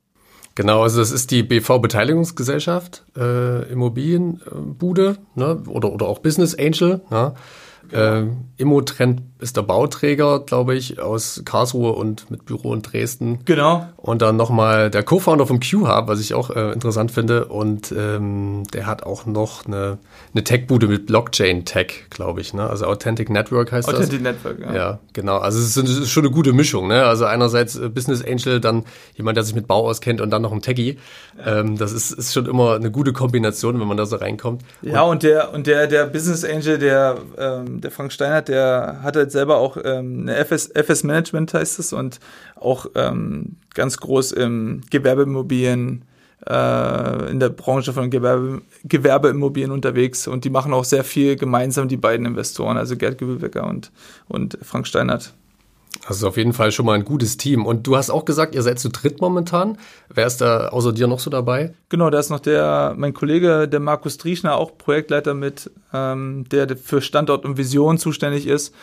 Genau, 0.54 0.82
also 0.82 1.00
das 1.00 1.12
ist 1.12 1.30
die 1.32 1.42
BV 1.42 1.80
Beteiligungsgesellschaft, 1.80 3.04
äh, 3.14 3.70
Immobilienbude 3.70 5.18
ne? 5.34 5.62
oder, 5.68 5.92
oder 5.92 6.06
auch 6.06 6.20
Business 6.20 6.54
Angel. 6.54 7.02
Ne? 7.10 7.34
Genau. 7.90 8.02
Äh, 8.02 8.26
Immotrend 8.58 9.22
ist 9.38 9.56
der 9.56 9.62
Bauträger, 9.62 10.40
glaube 10.40 10.74
ich, 10.74 10.98
aus 10.98 11.42
Karlsruhe 11.44 11.92
und 11.92 12.30
mit 12.30 12.46
Büro 12.46 12.72
in 12.72 12.80
Dresden. 12.80 13.40
Genau. 13.44 13.86
Und 13.96 14.22
dann 14.22 14.36
nochmal 14.36 14.90
der 14.90 15.02
Co-Founder 15.02 15.46
vom 15.46 15.60
Q-Hub, 15.60 16.08
was 16.08 16.20
ich 16.20 16.32
auch 16.32 16.48
äh, 16.48 16.72
interessant 16.72 17.10
finde. 17.10 17.44
Und 17.46 17.92
ähm, 17.92 18.62
der 18.72 18.86
hat 18.86 19.02
auch 19.02 19.26
noch 19.26 19.66
eine, 19.66 19.98
eine 20.32 20.42
Tech-Bude 20.42 20.88
mit 20.88 21.06
Blockchain-Tech, 21.06 22.06
glaube 22.08 22.40
ich. 22.40 22.54
Ne? 22.54 22.68
Also 22.68 22.86
Authentic 22.86 23.28
Network 23.28 23.72
heißt 23.72 23.88
Authentic 23.88 24.22
das. 24.22 24.36
Authentic 24.36 24.56
Network, 24.56 24.74
ja. 24.74 24.74
Ja, 24.74 24.98
genau. 25.12 25.36
Also 25.36 25.58
es 25.58 25.76
ist, 25.76 25.86
es 25.86 25.98
ist, 25.98 26.10
schon 26.10 26.24
eine 26.24 26.32
gute 26.32 26.54
Mischung. 26.54 26.88
Ne? 26.88 27.04
Also 27.04 27.26
einerseits 27.26 27.76
äh, 27.76 27.90
Business 27.90 28.24
Angel, 28.24 28.58
dann 28.58 28.84
jemand, 29.16 29.36
der 29.36 29.44
sich 29.44 29.54
mit 29.54 29.66
Bau 29.66 29.86
auskennt 29.86 30.22
und 30.22 30.30
dann 30.30 30.40
noch 30.40 30.52
ein 30.52 30.62
Techie. 30.62 30.96
Ja. 31.38 31.58
Ähm, 31.58 31.76
das 31.76 31.92
ist, 31.92 32.10
ist 32.12 32.32
schon 32.32 32.46
immer 32.46 32.76
eine 32.76 32.90
gute 32.90 33.12
Kombination, 33.12 33.78
wenn 33.78 33.86
man 33.86 33.98
da 33.98 34.06
so 34.06 34.16
reinkommt. 34.16 34.62
Ja, 34.80 35.02
und, 35.02 35.10
und 35.10 35.22
der, 35.24 35.52
und 35.52 35.66
der, 35.66 35.86
der 35.88 36.06
Business 36.06 36.42
Angel, 36.42 36.78
der, 36.78 37.18
ähm, 37.36 37.75
der 37.80 37.90
Frank 37.90 38.12
Steinert, 38.12 38.48
der 38.48 39.00
hat 39.02 39.16
halt 39.16 39.32
selber 39.32 39.58
auch 39.58 39.76
ähm, 39.82 40.22
eine 40.22 40.36
FS, 40.44 40.70
FS 40.74 41.04
Management 41.04 41.54
heißt 41.54 41.78
es 41.78 41.92
und 41.92 42.20
auch 42.54 42.86
ähm, 42.94 43.56
ganz 43.74 43.98
groß 43.98 44.32
im 44.32 44.82
Gewerbeimmobilien 44.90 46.04
äh, 46.46 47.30
in 47.30 47.40
der 47.40 47.48
Branche 47.50 47.92
von 47.92 48.10
Gewerbe, 48.10 48.62
Gewerbeimmobilien 48.84 49.70
unterwegs 49.70 50.26
und 50.26 50.44
die 50.44 50.50
machen 50.50 50.72
auch 50.72 50.84
sehr 50.84 51.04
viel 51.04 51.36
gemeinsam, 51.36 51.88
die 51.88 51.96
beiden 51.96 52.26
Investoren, 52.26 52.76
also 52.76 52.96
Gerd 52.96 53.18
Gübelbecker 53.18 53.66
und, 53.66 53.90
und 54.28 54.58
Frank 54.62 54.86
Steinert. 54.86 55.34
Also 56.06 56.28
auf 56.28 56.36
jeden 56.36 56.52
Fall 56.52 56.72
schon 56.72 56.86
mal 56.86 56.94
ein 56.94 57.04
gutes 57.04 57.36
Team. 57.36 57.64
Und 57.66 57.86
du 57.86 57.96
hast 57.96 58.10
auch 58.10 58.24
gesagt, 58.24 58.54
ihr 58.54 58.62
seid 58.62 58.78
zu 58.78 58.88
dritt 58.88 59.20
momentan. 59.20 59.78
Wer 60.12 60.26
ist 60.26 60.40
da 60.40 60.68
außer 60.68 60.92
dir 60.92 61.06
noch 61.06 61.20
so 61.20 61.30
dabei? 61.30 61.74
Genau, 61.88 62.10
da 62.10 62.18
ist 62.18 62.30
noch 62.30 62.40
der, 62.40 62.94
mein 62.96 63.14
Kollege, 63.14 63.68
der 63.68 63.80
Markus 63.80 64.18
Drieschner, 64.18 64.56
auch 64.56 64.76
Projektleiter 64.78 65.34
mit, 65.34 65.70
ähm, 65.92 66.44
der 66.50 66.76
für 66.76 67.00
Standort 67.00 67.44
und 67.44 67.56
Vision 67.56 67.98
zuständig 67.98 68.46
ist. 68.46 68.74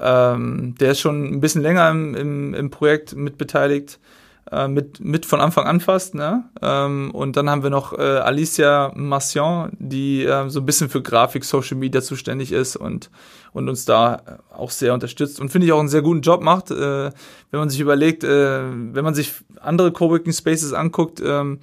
Ähm, 0.00 0.74
der 0.78 0.92
ist 0.92 1.00
schon 1.00 1.24
ein 1.24 1.40
bisschen 1.40 1.62
länger 1.62 1.90
im, 1.90 2.14
im, 2.14 2.54
im 2.54 2.70
Projekt 2.70 3.16
mitbeteiligt 3.16 3.98
äh, 4.50 4.68
mit, 4.68 5.00
mit 5.00 5.26
von 5.26 5.40
Anfang 5.40 5.66
an 5.66 5.80
fast. 5.80 6.14
Ne? 6.14 6.44
Ähm, 6.62 7.10
und 7.12 7.36
dann 7.36 7.50
haben 7.50 7.62
wir 7.62 7.70
noch 7.70 7.92
äh, 7.92 8.02
Alicia 8.02 8.92
Massion, 8.94 9.70
die 9.78 10.24
äh, 10.24 10.48
so 10.48 10.60
ein 10.60 10.66
bisschen 10.66 10.88
für 10.88 11.02
Grafik, 11.02 11.44
Social 11.44 11.76
Media 11.76 12.00
zuständig 12.02 12.52
ist 12.52 12.76
und, 12.76 13.10
und 13.52 13.68
uns 13.68 13.84
da 13.84 14.22
auch 14.54 14.70
sehr 14.70 14.94
unterstützt 14.94 15.40
und 15.40 15.50
finde 15.50 15.66
ich 15.66 15.72
auch 15.72 15.80
einen 15.80 15.88
sehr 15.88 16.02
guten 16.02 16.22
Job 16.22 16.42
macht. 16.42 16.70
Äh, 16.70 17.10
wenn 17.50 17.60
man 17.60 17.70
sich 17.70 17.80
überlegt, 17.80 18.24
äh, 18.24 18.60
wenn 18.62 19.04
man 19.04 19.14
sich 19.14 19.34
andere 19.60 19.92
Coworking 19.92 20.32
Spaces 20.32 20.72
anguckt, 20.72 21.22
ähm, 21.24 21.60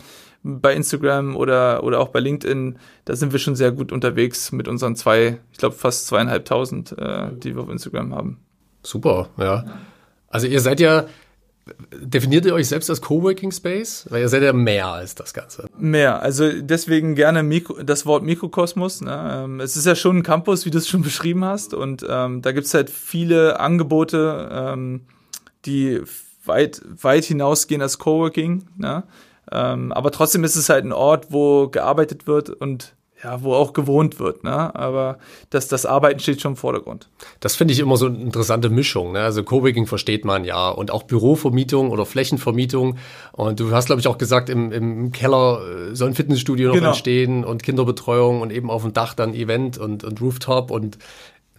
bei 0.47 0.75
Instagram 0.75 1.35
oder, 1.35 1.83
oder 1.83 1.99
auch 1.99 2.09
bei 2.09 2.19
LinkedIn, 2.19 2.77
da 3.05 3.15
sind 3.15 3.31
wir 3.31 3.39
schon 3.39 3.55
sehr 3.55 3.71
gut 3.71 3.91
unterwegs 3.91 4.51
mit 4.51 4.67
unseren 4.67 4.95
zwei, 4.95 5.39
ich 5.51 5.57
glaube 5.57 5.75
fast 5.75 6.05
zweieinhalbtausend, 6.05 6.95
äh, 6.99 7.29
die 7.33 7.55
wir 7.55 7.63
auf 7.63 7.69
Instagram 7.69 8.13
haben. 8.13 8.37
Super, 8.83 9.29
ja. 9.39 9.65
Also 10.27 10.45
ihr 10.45 10.59
seid 10.59 10.79
ja 10.79 11.05
Definiert 11.91 12.45
ihr 12.45 12.53
euch 12.53 12.67
selbst 12.67 12.91
als 12.91 13.01
Coworking 13.01 13.51
Space? 13.51 14.05
Weil 14.09 14.21
ihr 14.21 14.29
seid 14.29 14.43
ja 14.43 14.53
mehr 14.53 14.87
als 14.87 15.15
das 15.15 15.33
Ganze. 15.33 15.67
Mehr. 15.77 16.21
Also 16.21 16.61
deswegen 16.61 17.15
gerne 17.15 17.41
Mikro, 17.41 17.81
das 17.81 18.05
Wort 18.05 18.23
Mikrokosmos. 18.23 19.01
Ne? 19.01 19.43
Ähm, 19.45 19.59
es 19.59 19.75
ist 19.75 19.85
ja 19.87 19.95
schon 19.95 20.17
ein 20.17 20.23
Campus, 20.23 20.65
wie 20.65 20.69
du 20.69 20.77
es 20.77 20.87
schon 20.87 21.01
beschrieben 21.03 21.43
hast. 21.43 21.73
Und 21.73 22.05
ähm, 22.07 22.43
da 22.43 22.51
gibt 22.51 22.67
es 22.67 22.73
halt 22.75 22.91
viele 22.91 23.59
Angebote, 23.59 24.49
ähm, 24.51 25.01
die 25.65 26.01
weit, 26.45 26.81
weit 26.85 27.25
hinausgehen 27.25 27.81
als 27.81 27.97
Coworking. 27.97 28.67
Ne? 28.77 29.03
Ähm, 29.51 29.91
aber 29.91 30.11
trotzdem 30.11 30.43
ist 30.43 30.55
es 30.55 30.69
halt 30.69 30.85
ein 30.85 30.93
Ort, 30.93 31.31
wo 31.31 31.67
gearbeitet 31.67 32.27
wird 32.27 32.49
und 32.49 32.95
ja, 33.23 33.41
wo 33.41 33.53
auch 33.53 33.73
gewohnt 33.73 34.19
wird, 34.19 34.43
ne? 34.43 34.75
Aber 34.75 35.19
das, 35.49 35.67
das 35.67 35.85
Arbeiten 35.85 36.19
steht 36.19 36.41
schon 36.41 36.53
im 36.53 36.55
Vordergrund. 36.57 37.07
Das 37.39 37.55
finde 37.55 37.73
ich 37.73 37.79
immer 37.79 37.95
so 37.95 38.07
eine 38.07 38.17
interessante 38.17 38.69
Mischung. 38.69 39.13
Ne? 39.13 39.21
Also 39.21 39.43
Coworking 39.43 39.87
versteht 39.87 40.25
man 40.25 40.43
ja 40.43 40.69
und 40.69 40.91
auch 40.91 41.03
Bürovermietung 41.03 41.91
oder 41.91 42.05
Flächenvermietung. 42.05 42.97
Und 43.31 43.59
du 43.59 43.71
hast, 43.71 43.85
glaube 43.85 44.01
ich, 44.01 44.07
auch 44.07 44.17
gesagt, 44.17 44.49
im, 44.49 44.71
im 44.71 45.11
Keller 45.11 45.61
äh, 45.91 45.95
soll 45.95 46.09
ein 46.09 46.13
Fitnessstudio 46.13 46.69
noch 46.69 46.75
genau. 46.75 46.89
entstehen 46.89 47.45
und 47.45 47.63
Kinderbetreuung 47.63 48.41
und 48.41 48.51
eben 48.51 48.69
auf 48.69 48.81
dem 48.81 48.93
Dach 48.93 49.13
dann 49.13 49.33
Event 49.33 49.77
und, 49.77 50.03
und 50.03 50.21
Rooftop 50.21 50.69
und 50.69 50.97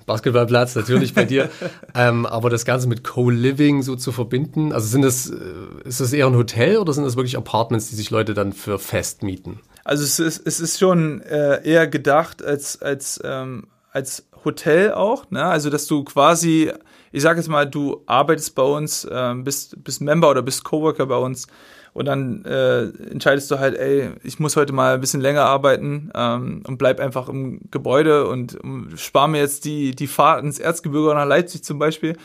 Basketballplatz 0.04 0.76
natürlich 0.76 1.14
bei 1.14 1.24
dir. 1.24 1.50
ähm, 1.94 2.26
aber 2.26 2.50
das 2.50 2.64
Ganze 2.64 2.86
mit 2.86 3.02
Co-Living 3.02 3.82
so 3.82 3.96
zu 3.96 4.12
verbinden, 4.12 4.72
also 4.72 4.86
sind 4.86 5.02
das, 5.02 5.30
äh, 5.30 5.36
ist 5.84 6.00
das 6.00 6.12
eher 6.12 6.26
ein 6.26 6.36
Hotel 6.36 6.76
oder 6.76 6.92
sind 6.92 7.04
das 7.04 7.16
wirklich 7.16 7.36
Apartments, 7.36 7.88
die 7.88 7.96
sich 7.96 8.10
Leute 8.10 8.34
dann 8.34 8.52
für 8.52 8.78
fest 8.78 9.22
mieten? 9.22 9.60
Also 9.86 10.02
es 10.02 10.18
ist, 10.18 10.44
es 10.44 10.58
ist 10.58 10.80
schon 10.80 11.22
äh, 11.22 11.64
eher 11.64 11.86
gedacht 11.86 12.44
als, 12.44 12.82
als, 12.82 13.20
ähm, 13.22 13.68
als 13.92 14.26
Hotel 14.44 14.92
auch, 14.92 15.30
ne? 15.30 15.44
Also 15.44 15.70
dass 15.70 15.86
du 15.86 16.02
quasi, 16.02 16.72
ich 17.12 17.22
sage 17.22 17.38
jetzt 17.38 17.48
mal, 17.48 17.66
du 17.66 18.02
arbeitest 18.06 18.56
bei 18.56 18.64
uns, 18.64 19.06
ähm, 19.08 19.44
bist, 19.44 19.84
bist 19.84 20.00
Member 20.00 20.30
oder 20.30 20.42
bist 20.42 20.64
Coworker 20.64 21.06
bei 21.06 21.16
uns 21.16 21.46
und 21.92 22.06
dann 22.06 22.44
äh, 22.44 22.86
entscheidest 23.12 23.48
du 23.52 23.60
halt, 23.60 23.78
ey, 23.78 24.10
ich 24.24 24.40
muss 24.40 24.56
heute 24.56 24.72
mal 24.72 24.94
ein 24.94 25.00
bisschen 25.00 25.20
länger 25.20 25.44
arbeiten 25.44 26.10
ähm, 26.16 26.64
und 26.66 26.78
bleib 26.78 26.98
einfach 26.98 27.28
im 27.28 27.60
Gebäude 27.70 28.26
und 28.26 28.60
um, 28.60 28.96
spar 28.96 29.28
mir 29.28 29.38
jetzt 29.38 29.64
die, 29.66 29.94
die 29.94 30.08
Fahrt 30.08 30.42
ins 30.42 30.58
Erzgebirge 30.58 31.14
nach 31.14 31.26
Leipzig 31.26 31.62
zum 31.62 31.78
Beispiel 31.78 32.16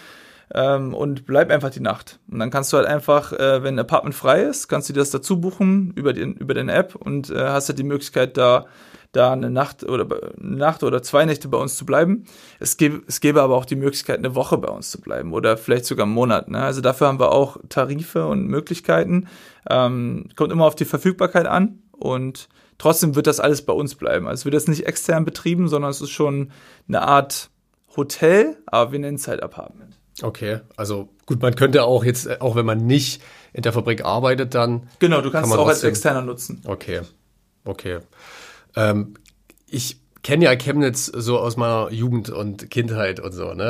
ähm, 0.53 0.93
und 0.93 1.25
bleib 1.25 1.49
einfach 1.49 1.69
die 1.69 1.79
Nacht. 1.79 2.19
Und 2.29 2.39
dann 2.39 2.51
kannst 2.51 2.71
du 2.73 2.77
halt 2.77 2.87
einfach, 2.87 3.33
äh, 3.33 3.63
wenn 3.63 3.75
ein 3.75 3.79
Apartment 3.79 4.15
frei 4.15 4.43
ist, 4.43 4.67
kannst 4.67 4.89
du 4.89 4.93
dir 4.93 4.99
das 4.99 5.11
dazu 5.11 5.39
buchen 5.39 5.93
über, 5.95 6.13
den, 6.13 6.35
über 6.35 6.53
deine 6.53 6.73
App 6.73 6.95
und 6.95 7.29
äh, 7.29 7.39
hast 7.39 7.69
halt 7.69 7.79
die 7.79 7.83
Möglichkeit, 7.83 8.37
da 8.37 8.65
da 9.11 9.33
eine 9.33 9.51
Nacht 9.51 9.83
oder 9.83 10.07
eine 10.39 10.55
Nacht 10.55 10.83
oder 10.83 11.03
zwei 11.03 11.25
Nächte 11.25 11.47
bei 11.49 11.57
uns 11.57 11.75
zu 11.75 11.85
bleiben. 11.85 12.25
Es 12.59 12.77
gäbe, 12.77 13.01
es 13.07 13.19
gäbe 13.19 13.41
aber 13.41 13.55
auch 13.55 13.65
die 13.65 13.75
Möglichkeit, 13.75 14.19
eine 14.19 14.35
Woche 14.35 14.57
bei 14.57 14.69
uns 14.69 14.89
zu 14.89 15.01
bleiben 15.01 15.33
oder 15.33 15.57
vielleicht 15.57 15.85
sogar 15.85 16.05
einen 16.05 16.15
Monat. 16.15 16.49
Ne? 16.49 16.59
Also 16.59 16.81
dafür 16.81 17.07
haben 17.07 17.19
wir 17.19 17.31
auch 17.31 17.57
Tarife 17.67 18.25
und 18.27 18.47
Möglichkeiten. 18.47 19.27
Ähm, 19.69 20.29
kommt 20.35 20.51
immer 20.51 20.65
auf 20.65 20.75
die 20.75 20.85
Verfügbarkeit 20.85 21.45
an 21.45 21.79
und 21.91 22.47
trotzdem 22.77 23.15
wird 23.15 23.27
das 23.27 23.39
alles 23.39 23.65
bei 23.65 23.73
uns 23.73 23.95
bleiben. 23.95 24.27
Also 24.27 24.45
wird 24.45 24.55
das 24.55 24.67
nicht 24.67 24.85
extern 24.87 25.25
betrieben, 25.25 25.67
sondern 25.67 25.91
es 25.91 26.01
ist 26.01 26.11
schon 26.11 26.51
eine 26.87 27.01
Art 27.01 27.49
Hotel, 27.97 28.57
aber 28.65 28.93
wir 28.93 28.99
nennen 28.99 29.17
es 29.17 29.27
halt 29.27 29.43
Apartment. 29.43 30.00
Okay, 30.21 30.59
also 30.75 31.09
gut, 31.25 31.41
man 31.41 31.55
könnte 31.55 31.83
auch 31.83 32.03
jetzt, 32.03 32.27
äh, 32.27 32.37
auch 32.39 32.55
wenn 32.55 32.65
man 32.65 32.85
nicht 32.85 33.21
in 33.53 33.63
der 33.63 33.73
Fabrik 33.73 34.03
arbeitet, 34.05 34.53
dann. 34.55 34.89
Genau, 34.99 35.21
du 35.21 35.31
kannst 35.31 35.51
es 35.51 35.57
auch 35.57 35.67
als 35.67 35.83
externer 35.83 36.21
nutzen. 36.21 36.61
Okay, 36.65 37.01
okay. 37.65 37.99
Ähm, 38.75 39.15
ich 39.67 40.01
kenne 40.23 40.45
ja 40.45 40.55
Chemnitz 40.55 41.05
so 41.05 41.39
aus 41.39 41.57
meiner 41.57 41.91
Jugend 41.91 42.29
und 42.29 42.69
Kindheit 42.69 43.19
und 43.19 43.31
so. 43.31 43.53
Ne? 43.53 43.63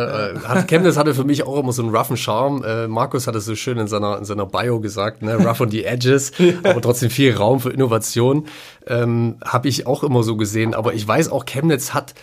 Ja. 0.44 0.60
Äh, 0.60 0.64
Chemnitz 0.64 0.98
hatte 0.98 1.14
für 1.14 1.24
mich 1.24 1.44
auch 1.44 1.58
immer 1.58 1.72
so 1.72 1.82
einen 1.82 1.96
roughen 1.96 2.18
Charme. 2.18 2.64
Äh, 2.64 2.88
Markus 2.88 3.28
hat 3.28 3.36
es 3.36 3.46
so 3.46 3.56
schön 3.56 3.78
in 3.78 3.88
seiner, 3.88 4.18
in 4.18 4.26
seiner 4.26 4.46
Bio 4.46 4.80
gesagt, 4.82 5.22
ne? 5.22 5.36
rough 5.36 5.62
on 5.62 5.72
the 5.72 5.86
edges, 5.86 6.34
aber 6.64 6.82
trotzdem 6.82 7.10
viel 7.10 7.36
Raum 7.36 7.62
für 7.62 7.70
Innovation. 7.70 8.48
Ähm, 8.86 9.38
Habe 9.44 9.70
ich 9.70 9.88
auch 9.88 10.04
immer 10.04 10.24
so 10.24 10.36
gesehen. 10.36 10.74
Aber 10.74 10.94
ich 10.94 11.08
weiß 11.08 11.30
auch, 11.32 11.46
Chemnitz 11.46 11.94
hat 11.94 12.14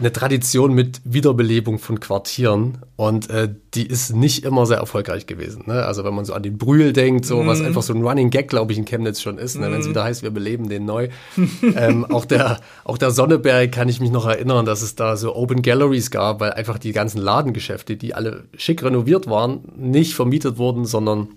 eine 0.00 0.12
Tradition 0.12 0.72
mit 0.74 1.00
Wiederbelebung 1.04 1.78
von 1.78 2.00
Quartieren 2.00 2.78
und 2.96 3.30
äh, 3.30 3.54
die 3.74 3.86
ist 3.86 4.14
nicht 4.14 4.44
immer 4.44 4.66
sehr 4.66 4.78
erfolgreich 4.78 5.26
gewesen. 5.26 5.64
Ne? 5.66 5.84
Also 5.84 6.04
wenn 6.04 6.14
man 6.14 6.24
so 6.24 6.32
an 6.34 6.42
den 6.42 6.58
Brühl 6.58 6.92
denkt, 6.92 7.24
so 7.24 7.42
mm. 7.42 7.46
was 7.46 7.60
mhm. 7.60 7.66
einfach 7.66 7.82
so 7.82 7.94
ein 7.94 8.02
Running 8.02 8.30
Gag, 8.30 8.48
glaube 8.48 8.72
ich, 8.72 8.78
in 8.78 8.84
Chemnitz 8.84 9.20
schon 9.20 9.38
ist, 9.38 9.58
ne? 9.58 9.68
mm. 9.68 9.72
wenn 9.72 9.80
es 9.80 9.86
mhm. 9.86 9.90
wieder 9.90 10.04
heißt, 10.04 10.22
wir 10.22 10.30
beleben 10.30 10.68
den 10.68 10.84
neu. 10.86 11.08
ähm, 11.76 12.04
auch 12.06 12.24
der 12.24 12.60
auch 12.84 12.98
der 12.98 13.10
Sonneberg 13.10 13.70
kann 13.70 13.88
ich 13.88 14.00
mich 14.00 14.10
noch 14.10 14.26
erinnern, 14.26 14.66
dass 14.66 14.82
es 14.82 14.96
da 14.96 15.16
so 15.16 15.36
Open 15.36 15.62
Galleries 15.62 16.10
gab, 16.10 16.40
weil 16.40 16.52
einfach 16.52 16.78
die 16.78 16.92
ganzen 16.92 17.18
Ladengeschäfte, 17.18 17.96
die 17.96 18.14
alle 18.14 18.44
schick 18.56 18.82
renoviert 18.82 19.28
waren, 19.28 19.60
nicht 19.76 20.14
vermietet 20.14 20.58
wurden, 20.58 20.86
sondern 20.86 21.28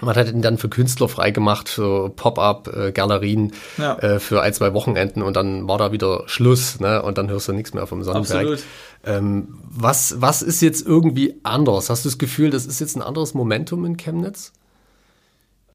man 0.00 0.14
hat 0.14 0.28
ihn 0.28 0.42
dann 0.42 0.58
für 0.58 0.68
Künstler 0.68 1.08
freigemacht, 1.08 1.68
für 1.68 2.10
Pop-up-Galerien, 2.10 3.52
ja. 3.78 3.98
äh, 3.98 4.20
für 4.20 4.42
ein, 4.42 4.52
zwei 4.52 4.74
Wochenenden 4.74 5.22
und 5.22 5.36
dann 5.36 5.66
war 5.68 5.78
da 5.78 5.92
wieder 5.92 6.24
Schluss, 6.26 6.80
ne? 6.80 7.02
Und 7.02 7.18
dann 7.18 7.30
hörst 7.30 7.48
du 7.48 7.52
nichts 7.52 7.72
mehr 7.74 7.86
vom 7.86 8.02
Sonnenberg. 8.02 8.40
Absolut. 8.40 8.62
Ähm, 9.04 9.48
was, 9.62 10.20
was 10.20 10.42
ist 10.42 10.60
jetzt 10.62 10.86
irgendwie 10.86 11.40
anders? 11.42 11.90
Hast 11.90 12.04
du 12.04 12.08
das 12.08 12.18
Gefühl, 12.18 12.50
das 12.50 12.66
ist 12.66 12.80
jetzt 12.80 12.96
ein 12.96 13.02
anderes 13.02 13.34
Momentum 13.34 13.84
in 13.84 13.96
Chemnitz? 13.96 14.52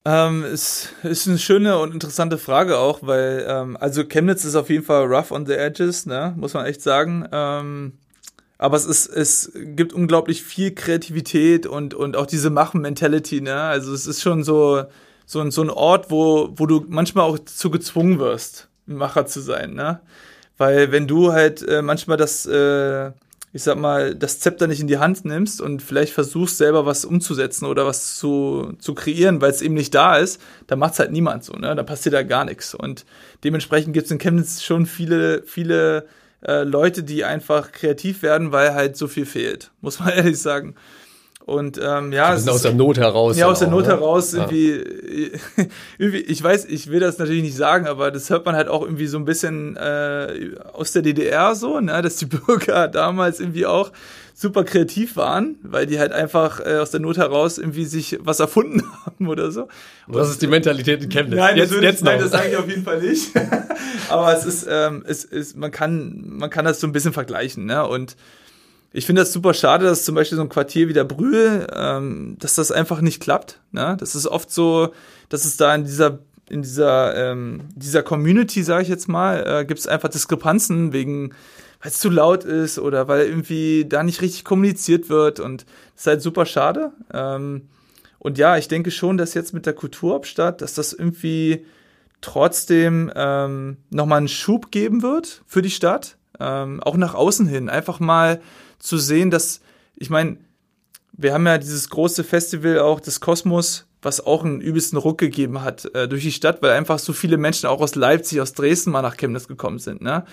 Ähm, 0.03 0.43
es 0.43 0.89
ist 1.03 1.27
eine 1.27 1.37
schöne 1.37 1.77
und 1.77 1.93
interessante 1.93 2.37
Frage 2.37 2.79
auch, 2.79 2.99
weil, 3.03 3.45
ähm, 3.47 3.77
also 3.79 4.03
Chemnitz 4.03 4.43
ist 4.45 4.55
auf 4.55 4.69
jeden 4.69 4.83
Fall 4.83 5.05
rough 5.05 5.31
on 5.31 5.45
the 5.45 5.53
edges, 5.53 6.05
ne? 6.05 6.33
Muss 6.37 6.53
man 6.53 6.65
echt 6.65 6.81
sagen. 6.81 7.27
Ähm, 7.31 7.93
aber 8.61 8.77
es 8.77 8.85
ist, 8.85 9.07
es 9.07 9.51
gibt 9.55 9.91
unglaublich 9.91 10.43
viel 10.43 10.69
Kreativität 10.69 11.65
und, 11.65 11.95
und 11.95 12.15
auch 12.15 12.27
diese 12.27 12.51
Machen-Mentality, 12.51 13.41
ne? 13.41 13.59
Also 13.59 13.91
es 13.91 14.05
ist 14.05 14.21
schon 14.21 14.43
so, 14.43 14.83
so, 15.25 15.39
ein 15.39 15.49
so 15.49 15.63
ein 15.63 15.71
Ort, 15.71 16.11
wo, 16.11 16.51
wo 16.55 16.67
du 16.67 16.85
manchmal 16.87 17.25
auch 17.25 17.39
zu 17.39 17.71
gezwungen 17.71 18.19
wirst, 18.19 18.69
Macher 18.85 19.25
zu 19.25 19.39
sein, 19.41 19.73
ne? 19.73 20.01
Weil 20.59 20.91
wenn 20.91 21.07
du 21.07 21.33
halt 21.33 21.67
äh, 21.67 21.81
manchmal 21.81 22.17
das, 22.17 22.45
äh, 22.45 23.07
ich 23.51 23.63
sag 23.63 23.79
mal, 23.79 24.13
das 24.13 24.39
Zepter 24.39 24.67
nicht 24.67 24.79
in 24.79 24.87
die 24.87 24.99
Hand 24.99 25.25
nimmst 25.25 25.59
und 25.59 25.81
vielleicht 25.81 26.13
versuchst 26.13 26.59
selber 26.59 26.85
was 26.85 27.03
umzusetzen 27.03 27.65
oder 27.65 27.87
was 27.87 28.15
zu, 28.19 28.73
zu 28.77 28.93
kreieren, 28.93 29.41
weil 29.41 29.49
es 29.49 29.63
eben 29.63 29.73
nicht 29.73 29.95
da 29.95 30.17
ist, 30.17 30.39
dann 30.67 30.77
macht's 30.77 30.99
halt 30.99 31.11
niemand 31.11 31.43
so, 31.43 31.53
ne? 31.53 31.73
Da 31.73 31.81
passiert 31.81 32.13
da 32.13 32.21
gar 32.21 32.45
nichts. 32.45 32.75
Und 32.75 33.05
dementsprechend 33.43 33.95
gibt's 33.95 34.11
in 34.11 34.19
Chemnitz 34.19 34.61
schon 34.61 34.85
viele, 34.85 35.41
viele 35.47 36.05
äh, 36.45 36.63
Leute, 36.63 37.03
die 37.03 37.23
einfach 37.23 37.71
kreativ 37.71 38.21
werden, 38.23 38.51
weil 38.51 38.73
halt 38.73 38.97
so 38.97 39.07
viel 39.07 39.25
fehlt, 39.25 39.71
muss 39.81 39.99
man 39.99 40.09
ehrlich 40.15 40.39
sagen. 40.39 40.75
Und 41.51 41.79
ähm, 41.83 42.13
ja, 42.13 42.33
es 42.33 42.43
ist 42.43 42.49
aus 42.49 42.61
der 42.61 42.73
Not 42.73 42.97
heraus. 42.97 43.37
Ja, 43.37 43.47
aus 43.47 43.59
der 43.59 43.67
Not 43.67 43.83
ne? 43.85 43.91
heraus 43.91 44.33
irgendwie, 44.33 44.83
irgendwie, 45.97 46.19
ich 46.19 46.41
weiß, 46.41 46.65
ich 46.65 46.89
will 46.89 47.01
das 47.01 47.17
natürlich 47.17 47.43
nicht 47.43 47.57
sagen, 47.57 47.87
aber 47.87 48.09
das 48.09 48.29
hört 48.29 48.45
man 48.45 48.55
halt 48.55 48.69
auch 48.69 48.83
irgendwie 48.83 49.07
so 49.07 49.17
ein 49.17 49.25
bisschen 49.25 49.75
äh, 49.75 50.51
aus 50.71 50.93
der 50.93 51.01
DDR 51.01 51.53
so, 51.55 51.81
ne, 51.81 52.01
dass 52.01 52.15
die 52.15 52.25
Bürger 52.27 52.87
damals 52.87 53.41
irgendwie 53.41 53.65
auch 53.65 53.91
super 54.33 54.63
kreativ 54.63 55.17
waren, 55.17 55.57
weil 55.61 55.85
die 55.87 55.99
halt 55.99 56.13
einfach 56.13 56.61
äh, 56.65 56.77
aus 56.77 56.91
der 56.91 57.01
Not 57.01 57.17
heraus 57.17 57.57
irgendwie 57.57 57.83
sich 57.83 58.17
was 58.21 58.39
erfunden 58.39 58.81
haben 59.05 59.27
oder 59.27 59.51
so. 59.51 59.67
Und 60.07 60.15
das 60.15 60.29
ist 60.29 60.41
die 60.41 60.47
Mentalität 60.47 61.03
in 61.03 61.09
Chemnitz. 61.09 61.37
Nein, 61.37 61.57
jetzt, 61.57 61.73
jetzt 61.73 62.03
nein, 62.03 62.17
das 62.17 62.31
sage 62.31 62.49
ich 62.49 62.55
auf 62.55 62.67
jeden 62.69 62.83
Fall 62.83 63.01
nicht. 63.01 63.29
Aber 64.09 64.33
es 64.33 64.45
ist, 64.45 64.65
ähm, 64.69 65.03
es 65.05 65.25
ist, 65.25 65.57
man 65.57 65.69
kann, 65.69 66.23
man 66.25 66.49
kann 66.49 66.63
das 66.63 66.79
so 66.79 66.87
ein 66.87 66.93
bisschen 66.93 67.11
vergleichen, 67.11 67.65
ne? 67.65 67.85
Und 67.85 68.15
ich 68.93 69.05
finde 69.05 69.21
das 69.21 69.31
super 69.31 69.53
schade, 69.53 69.85
dass 69.85 70.05
zum 70.05 70.15
Beispiel 70.15 70.35
so 70.35 70.41
ein 70.41 70.49
Quartier 70.49 70.87
wie 70.87 70.93
der 70.93 71.03
Brühl, 71.03 71.67
ähm, 71.73 72.35
dass 72.39 72.55
das 72.55 72.71
einfach 72.71 73.01
nicht 73.01 73.21
klappt. 73.21 73.59
Ne? 73.71 73.95
Das 73.99 74.15
ist 74.15 74.27
oft 74.27 74.51
so, 74.51 74.93
dass 75.29 75.45
es 75.45 75.57
da 75.57 75.73
in 75.73 75.85
dieser 75.85 76.19
in 76.49 76.63
dieser 76.63 77.31
ähm, 77.31 77.61
dieser 77.75 78.03
Community, 78.03 78.63
sage 78.63 78.83
ich 78.83 78.89
jetzt 78.89 79.07
mal, 79.07 79.61
äh, 79.61 79.65
gibt 79.65 79.79
es 79.79 79.87
einfach 79.87 80.09
Diskrepanzen 80.09 80.91
wegen 80.91 81.33
weil 81.81 81.91
es 81.91 81.99
zu 81.99 82.09
laut 82.09 82.43
ist 82.43 82.77
oder 82.79 83.07
weil 83.07 83.25
irgendwie 83.25 83.85
da 83.85 84.03
nicht 84.03 84.21
richtig 84.21 84.43
kommuniziert 84.43 85.09
wird 85.09 85.39
und 85.39 85.65
das 85.93 86.01
ist 86.01 86.07
halt 86.07 86.21
super 86.21 86.45
schade. 86.45 86.91
Ähm, 87.11 87.69
und 88.19 88.37
ja, 88.37 88.57
ich 88.57 88.67
denke 88.67 88.91
schon, 88.91 89.17
dass 89.17 89.33
jetzt 89.33 89.53
mit 89.53 89.65
der 89.65 89.73
Kulturhauptstadt, 89.73 90.61
dass 90.61 90.75
das 90.75 90.93
irgendwie 90.93 91.65
trotzdem 92.21 93.11
ähm, 93.15 93.77
nochmal 93.89 94.19
einen 94.19 94.27
Schub 94.27 94.69
geben 94.69 95.01
wird 95.01 95.41
für 95.47 95.63
die 95.63 95.71
Stadt, 95.71 96.17
ähm, 96.39 96.83
auch 96.83 96.97
nach 96.97 97.15
außen 97.15 97.47
hin. 97.47 97.67
Einfach 97.67 97.99
mal 97.99 98.39
zu 98.81 98.97
sehen, 98.97 99.31
dass, 99.31 99.61
ich 99.95 100.09
meine, 100.09 100.37
wir 101.13 101.33
haben 101.33 101.45
ja 101.45 101.57
dieses 101.57 101.89
große 101.89 102.23
Festival 102.23 102.79
auch 102.79 102.99
des 102.99 103.19
Kosmos, 103.21 103.85
was 104.01 104.25
auch 104.25 104.43
einen 104.43 104.61
übelsten 104.61 104.97
Ruck 104.97 105.19
gegeben 105.19 105.61
hat 105.61 105.93
äh, 105.93 106.07
durch 106.07 106.23
die 106.23 106.31
Stadt, 106.31 106.61
weil 106.61 106.71
einfach 106.71 106.99
so 106.99 107.13
viele 107.13 107.37
Menschen 107.37 107.67
auch 107.67 107.81
aus 107.81 107.95
Leipzig, 107.95 108.41
aus 108.41 108.53
Dresden 108.53 108.91
mal 108.91 109.03
nach 109.03 109.17
Chemnitz 109.17 109.47
gekommen 109.47 109.77
sind. 109.77 110.01
Ne? 110.01 110.25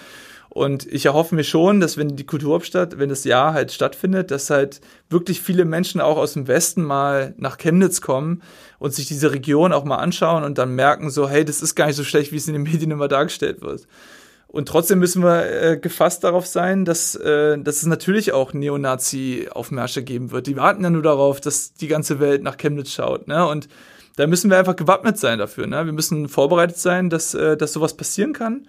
Und 0.49 0.87
ich 0.87 1.05
erhoffe 1.05 1.35
mir 1.35 1.45
schon, 1.45 1.79
dass 1.79 1.99
wenn 1.99 2.17
die 2.17 2.25
Kulturhauptstadt, 2.25 2.99
wenn 2.99 3.11
das 3.11 3.25
Jahr 3.25 3.53
halt 3.53 3.71
stattfindet, 3.71 4.31
dass 4.31 4.49
halt 4.49 4.81
wirklich 5.11 5.43
viele 5.43 5.67
Menschen 5.67 6.01
auch 6.01 6.17
aus 6.17 6.33
dem 6.33 6.49
Westen 6.49 6.83
mal 6.83 7.35
nach 7.37 7.59
Chemnitz 7.59 8.01
kommen 8.01 8.43
und 8.79 8.95
sich 8.95 9.07
diese 9.07 9.31
Region 9.33 9.75
auch 9.75 9.85
mal 9.85 9.97
anschauen 9.97 10.45
und 10.45 10.57
dann 10.57 10.75
merken 10.75 11.11
so, 11.11 11.29
hey, 11.29 11.45
das 11.45 11.61
ist 11.61 11.75
gar 11.75 11.87
nicht 11.87 11.97
so 11.97 12.05
schlecht, 12.05 12.33
wie 12.33 12.37
es 12.37 12.49
in 12.49 12.55
den 12.55 12.63
Medien 12.63 12.91
immer 12.91 13.09
dargestellt 13.09 13.61
wird. 13.61 13.87
Und 14.51 14.67
trotzdem 14.67 14.99
müssen 14.99 15.23
wir 15.23 15.45
äh, 15.45 15.77
gefasst 15.77 16.25
darauf 16.25 16.47
sein, 16.47 16.87
dass, 16.87 17.15
äh, 17.15 17.59
dass 17.59 17.77
es 17.77 17.87
natürlich 17.87 18.33
auch 18.33 18.55
Neonazi-Aufmärsche 18.55 20.03
geben 20.03 20.31
wird. 20.31 20.47
Die 20.47 20.57
warten 20.57 20.83
ja 20.83 20.89
nur 20.89 21.03
darauf, 21.03 21.41
dass 21.41 21.75
die 21.75 21.87
ganze 21.87 22.19
Welt 22.19 22.43
nach 22.43 22.57
Chemnitz 22.57 22.91
schaut. 22.91 23.29
Ne? 23.29 23.47
Und 23.47 23.69
da 24.17 24.27
müssen 24.27 24.51
wir 24.51 24.59
einfach 24.59 24.75
gewappnet 24.75 25.19
sein 25.19 25.39
dafür. 25.39 25.67
Ne? 25.67 25.85
Wir 25.85 25.93
müssen 25.93 26.29
vorbereitet 26.29 26.79
sein, 26.79 27.11
dass, 27.11 27.35
äh, 27.35 27.59
dass 27.59 27.75
sowas 27.75 27.95
passieren 27.95 28.33
kann 28.33 28.67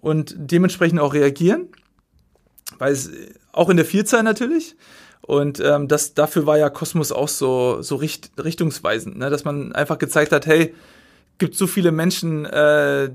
und 0.00 0.34
dementsprechend 0.36 0.98
auch 0.98 1.14
reagieren. 1.14 1.68
Weil 2.78 2.92
es 2.92 3.08
auch 3.52 3.68
in 3.68 3.76
der 3.76 3.86
Vielzahl 3.86 4.24
natürlich. 4.24 4.74
Und 5.22 5.60
ähm, 5.60 5.86
das, 5.86 6.14
dafür 6.14 6.46
war 6.46 6.58
ja 6.58 6.68
Kosmos 6.68 7.12
auch 7.12 7.28
so, 7.28 7.80
so 7.80 7.94
richt, 7.94 8.32
richtungsweisend, 8.42 9.16
ne? 9.16 9.30
dass 9.30 9.44
man 9.44 9.72
einfach 9.72 9.98
gezeigt 9.98 10.32
hat, 10.32 10.46
hey, 10.46 10.74
gibt 11.38 11.54
so 11.54 11.68
viele 11.68 11.92
Menschen, 11.92 12.44
äh, 12.44 13.10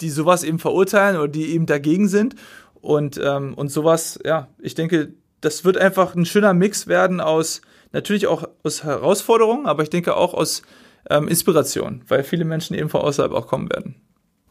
die 0.00 0.10
sowas 0.10 0.44
eben 0.44 0.58
verurteilen 0.58 1.16
oder 1.16 1.28
die 1.28 1.52
eben 1.52 1.66
dagegen 1.66 2.08
sind. 2.08 2.34
Und, 2.80 3.20
ähm, 3.22 3.54
und 3.54 3.70
sowas, 3.70 4.18
ja, 4.24 4.48
ich 4.60 4.74
denke, 4.74 5.12
das 5.40 5.64
wird 5.64 5.76
einfach 5.76 6.14
ein 6.14 6.26
schöner 6.26 6.54
Mix 6.54 6.86
werden 6.86 7.20
aus, 7.20 7.60
natürlich 7.92 8.26
auch 8.26 8.48
aus 8.62 8.84
Herausforderungen, 8.84 9.66
aber 9.66 9.82
ich 9.82 9.90
denke 9.90 10.16
auch 10.16 10.34
aus 10.34 10.62
ähm, 11.10 11.28
Inspiration, 11.28 12.02
weil 12.08 12.24
viele 12.24 12.44
Menschen 12.44 12.74
eben 12.74 12.88
von 12.88 13.00
außerhalb 13.00 13.32
auch 13.32 13.46
kommen 13.46 13.70
werden. 13.70 13.96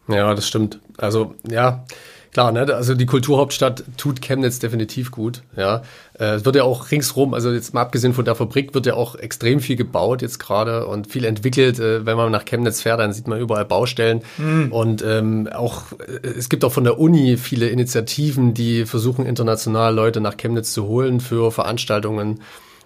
Ja, 0.07 0.33
das 0.33 0.47
stimmt. 0.47 0.79
Also, 0.97 1.35
ja, 1.49 1.85
klar, 2.31 2.51
ne? 2.51 2.73
Also 2.73 2.95
die 2.95 3.05
Kulturhauptstadt 3.05 3.83
tut 3.97 4.21
Chemnitz 4.21 4.59
definitiv 4.59 5.11
gut. 5.11 5.41
Ja, 5.55 5.83
äh, 6.19 6.35
es 6.35 6.45
wird 6.45 6.55
ja 6.55 6.63
auch 6.63 6.91
ringsrum, 6.91 7.33
also 7.33 7.51
jetzt 7.51 7.73
mal 7.73 7.81
abgesehen 7.81 8.13
von 8.13 8.25
der 8.25 8.35
Fabrik, 8.35 8.73
wird 8.73 8.85
ja 8.85 8.95
auch 8.95 9.15
extrem 9.15 9.59
viel 9.59 9.75
gebaut 9.75 10.21
jetzt 10.21 10.39
gerade 10.39 10.87
und 10.87 11.07
viel 11.07 11.25
entwickelt. 11.25 11.79
Äh, 11.79 12.05
wenn 12.05 12.17
man 12.17 12.31
nach 12.31 12.45
Chemnitz 12.45 12.81
fährt, 12.81 12.99
dann 12.99 13.13
sieht 13.13 13.27
man 13.27 13.39
überall 13.39 13.65
Baustellen 13.65 14.21
mhm. 14.37 14.71
und 14.71 15.03
ähm, 15.05 15.47
auch 15.53 15.83
äh, 15.93 16.27
es 16.27 16.49
gibt 16.49 16.63
auch 16.63 16.71
von 16.71 16.83
der 16.83 16.99
Uni 16.99 17.37
viele 17.37 17.69
Initiativen, 17.69 18.53
die 18.53 18.85
versuchen 18.85 19.25
international 19.25 19.93
Leute 19.93 20.21
nach 20.21 20.37
Chemnitz 20.37 20.73
zu 20.73 20.85
holen 20.85 21.19
für 21.19 21.51
Veranstaltungen 21.51 22.41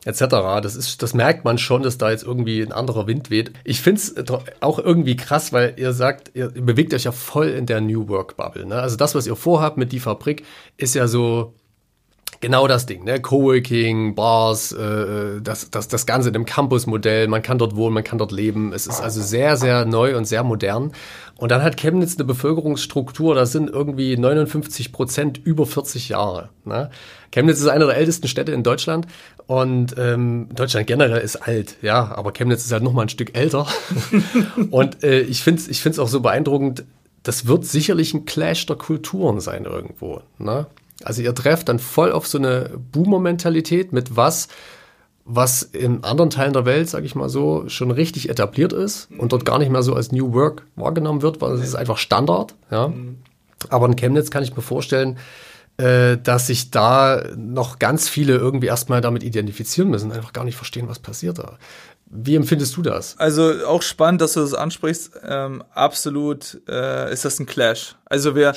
etc. 0.05 0.25
Das 0.62 0.75
ist, 0.75 1.03
das 1.03 1.13
merkt 1.13 1.46
man 1.46 1.58
schon, 1.58 1.84
dass 1.84 1.98
da 1.98 2.12
jetzt 2.12 2.24
irgendwie 2.24 2.62
ein 2.62 2.72
anderer 2.72 3.08
Wind 3.08 3.29
weht. 3.29 3.51
Ich 3.63 3.81
finde 3.81 4.01
es 4.01 4.15
auch 4.62 4.79
irgendwie 4.79 5.15
krass, 5.15 5.53
weil 5.53 5.75
ihr 5.77 5.93
sagt, 5.93 6.31
ihr 6.34 6.50
bewegt 6.50 6.93
euch 6.93 7.03
ja 7.03 7.12
voll 7.12 7.48
in 7.48 7.65
der 7.65 7.81
New 7.81 8.08
Work 8.08 8.38
Bubble. 8.38 8.65
Ne? 8.65 8.75
Also 8.75 8.96
das, 8.96 9.15
was 9.15 9.27
ihr 9.27 9.36
vorhabt 9.36 9.77
mit 9.77 9.91
die 9.91 10.00
Fabrik, 10.00 10.43
ist 10.77 10.96
ja 10.96 11.08
so 11.08 11.53
genau 12.41 12.67
das 12.67 12.86
Ding, 12.86 13.03
ne? 13.03 13.22
Coworking, 13.22 14.15
Bars, 14.15 14.72
äh, 14.72 15.39
das, 15.41 15.70
das, 15.70 15.88
das 15.88 16.05
Ganze 16.05 16.29
in 16.29 16.36
einem 16.36 16.46
Campus-Modell, 16.46 17.27
man 17.27 17.41
kann 17.41 17.58
dort 17.58 17.75
wohnen, 17.75 17.93
man 17.93 18.03
kann 18.03 18.17
dort 18.17 18.31
leben. 18.31 18.74
Es 18.74 18.88
ist 18.88 19.00
also 19.00 19.22
sehr, 19.22 19.55
sehr 19.55 19.86
neu 19.86 20.17
und 20.17 20.25
sehr 20.25 20.43
modern. 20.43 20.91
Und 21.38 21.51
dann 21.51 21.63
hat 21.63 21.77
Chemnitz 21.77 22.17
eine 22.17 22.25
Bevölkerungsstruktur, 22.25 23.36
da 23.36 23.46
sind 23.46 23.70
irgendwie 23.70 24.17
59 24.17 24.91
Prozent 24.91 25.39
über 25.43 25.65
40 25.65 26.10
Jahre. 26.10 26.50
Ne? 26.65 26.89
Chemnitz 27.31 27.60
ist 27.60 27.67
eine 27.67 27.86
der 27.86 27.96
ältesten 27.96 28.27
Städte 28.27 28.51
in 28.51 28.63
Deutschland 28.63 29.08
und 29.51 29.96
ähm, 29.98 30.48
Deutschland 30.55 30.88
generell 30.88 31.20
ist 31.20 31.36
alt, 31.36 31.75
ja, 31.81 32.15
aber 32.15 32.31
Chemnitz 32.31 32.63
ist 32.63 32.72
halt 32.72 32.84
noch 32.84 32.93
mal 32.93 33.01
ein 33.01 33.10
Stück 33.10 33.38
älter. 33.38 33.67
und 34.72 35.03
äh, 35.03 35.20
ich 35.20 35.43
finde 35.43 35.62
es 35.62 35.67
ich 35.67 35.81
find's 35.81 36.00
auch 36.00 36.08
so 36.08 36.22
beeindruckend, 36.22 36.86
das 37.24 37.48
wird 37.48 37.65
sicherlich 37.65 38.13
ein 38.13 38.24
Clash 38.24 38.65
der 38.65 38.77
Kulturen 38.77 39.41
sein 39.41 39.65
irgendwo. 39.65 40.22
Ne? 40.38 40.67
Also 41.03 41.22
ihr 41.22 41.36
trefft 41.36 41.67
dann 41.67 41.79
voll 41.79 42.13
auf 42.13 42.27
so 42.27 42.38
eine 42.38 42.72
Boomer-Mentalität 42.93 43.91
mit 43.91 44.15
was, 44.15 44.48
was 45.25 45.63
in 45.63 46.05
anderen 46.05 46.29
Teilen 46.29 46.53
der 46.53 46.63
Welt, 46.63 46.88
sage 46.88 47.05
ich 47.05 47.15
mal 47.15 47.27
so, 47.27 47.67
schon 47.67 47.91
richtig 47.91 48.29
etabliert 48.29 48.72
ist 48.72 49.10
und 49.17 49.34
dort 49.34 49.43
gar 49.43 49.60
nicht 49.60 49.70
mehr 49.70 49.84
so 49.84 49.93
als 49.93 50.13
New 50.13 50.31
Work 50.31 50.65
wahrgenommen 50.77 51.24
wird, 51.24 51.41
weil 51.41 51.51
es 51.55 51.62
ist 51.67 51.75
einfach 51.75 51.98
Standard. 51.98 52.55
Ja. 52.72 52.88
Mhm. 52.88 53.17
Aber 53.67 53.86
in 53.88 53.98
Chemnitz 53.98 54.31
kann 54.31 54.43
ich 54.43 54.55
mir 54.55 54.62
vorstellen, 54.62 55.17
äh, 55.81 56.17
dass 56.21 56.47
sich 56.47 56.69
da 56.69 57.23
noch 57.35 57.79
ganz 57.79 58.07
viele 58.07 58.35
irgendwie 58.35 58.67
erstmal 58.67 59.01
damit 59.01 59.23
identifizieren 59.23 59.89
müssen, 59.89 60.11
einfach 60.11 60.31
gar 60.31 60.45
nicht 60.45 60.55
verstehen, 60.55 60.88
was 60.88 61.00
passiert 61.00 61.39
da. 61.39 61.57
Wie 62.05 62.35
empfindest 62.35 62.77
du 62.77 62.81
das? 62.81 63.17
Also 63.17 63.65
auch 63.65 63.81
spannend, 63.81 64.21
dass 64.21 64.33
du 64.33 64.41
das 64.41 64.53
ansprichst. 64.53 65.11
Ähm, 65.25 65.63
absolut 65.73 66.61
äh, 66.67 67.11
ist 67.11 67.25
das 67.25 67.39
ein 67.39 67.45
Clash. 67.45 67.95
Also 68.05 68.35
wir, 68.35 68.53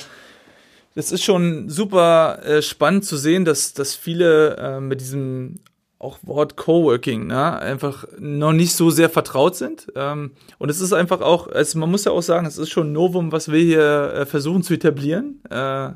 das 0.93 1.11
ist 1.11 1.23
schon 1.23 1.69
super 1.69 2.43
äh, 2.43 2.61
spannend 2.61 3.05
zu 3.05 3.17
sehen, 3.17 3.43
dass, 3.43 3.73
dass 3.73 3.95
viele 3.95 4.57
äh, 4.57 4.79
mit 4.79 5.01
diesem 5.01 5.61
auch 5.97 6.19
Wort 6.21 6.57
Coworking, 6.57 7.27
ne, 7.27 7.57
einfach 7.57 8.05
noch 8.19 8.51
nicht 8.51 8.75
so 8.75 8.91
sehr 8.91 9.09
vertraut 9.09 9.55
sind. 9.55 9.87
Ähm, 9.95 10.31
und 10.59 10.69
es 10.69 10.81
ist 10.81 10.93
einfach 10.93 11.21
auch, 11.21 11.47
also 11.47 11.79
man 11.79 11.89
muss 11.89 12.03
ja 12.03 12.11
auch 12.11 12.21
sagen, 12.21 12.45
es 12.45 12.59
ist 12.59 12.69
schon 12.69 12.89
ein 12.89 12.93
Novum, 12.93 13.31
was 13.31 13.51
wir 13.51 13.59
hier 13.59 14.13
äh, 14.13 14.25
versuchen 14.27 14.61
zu 14.61 14.75
etablieren 14.75 15.39
äh, 15.49 15.91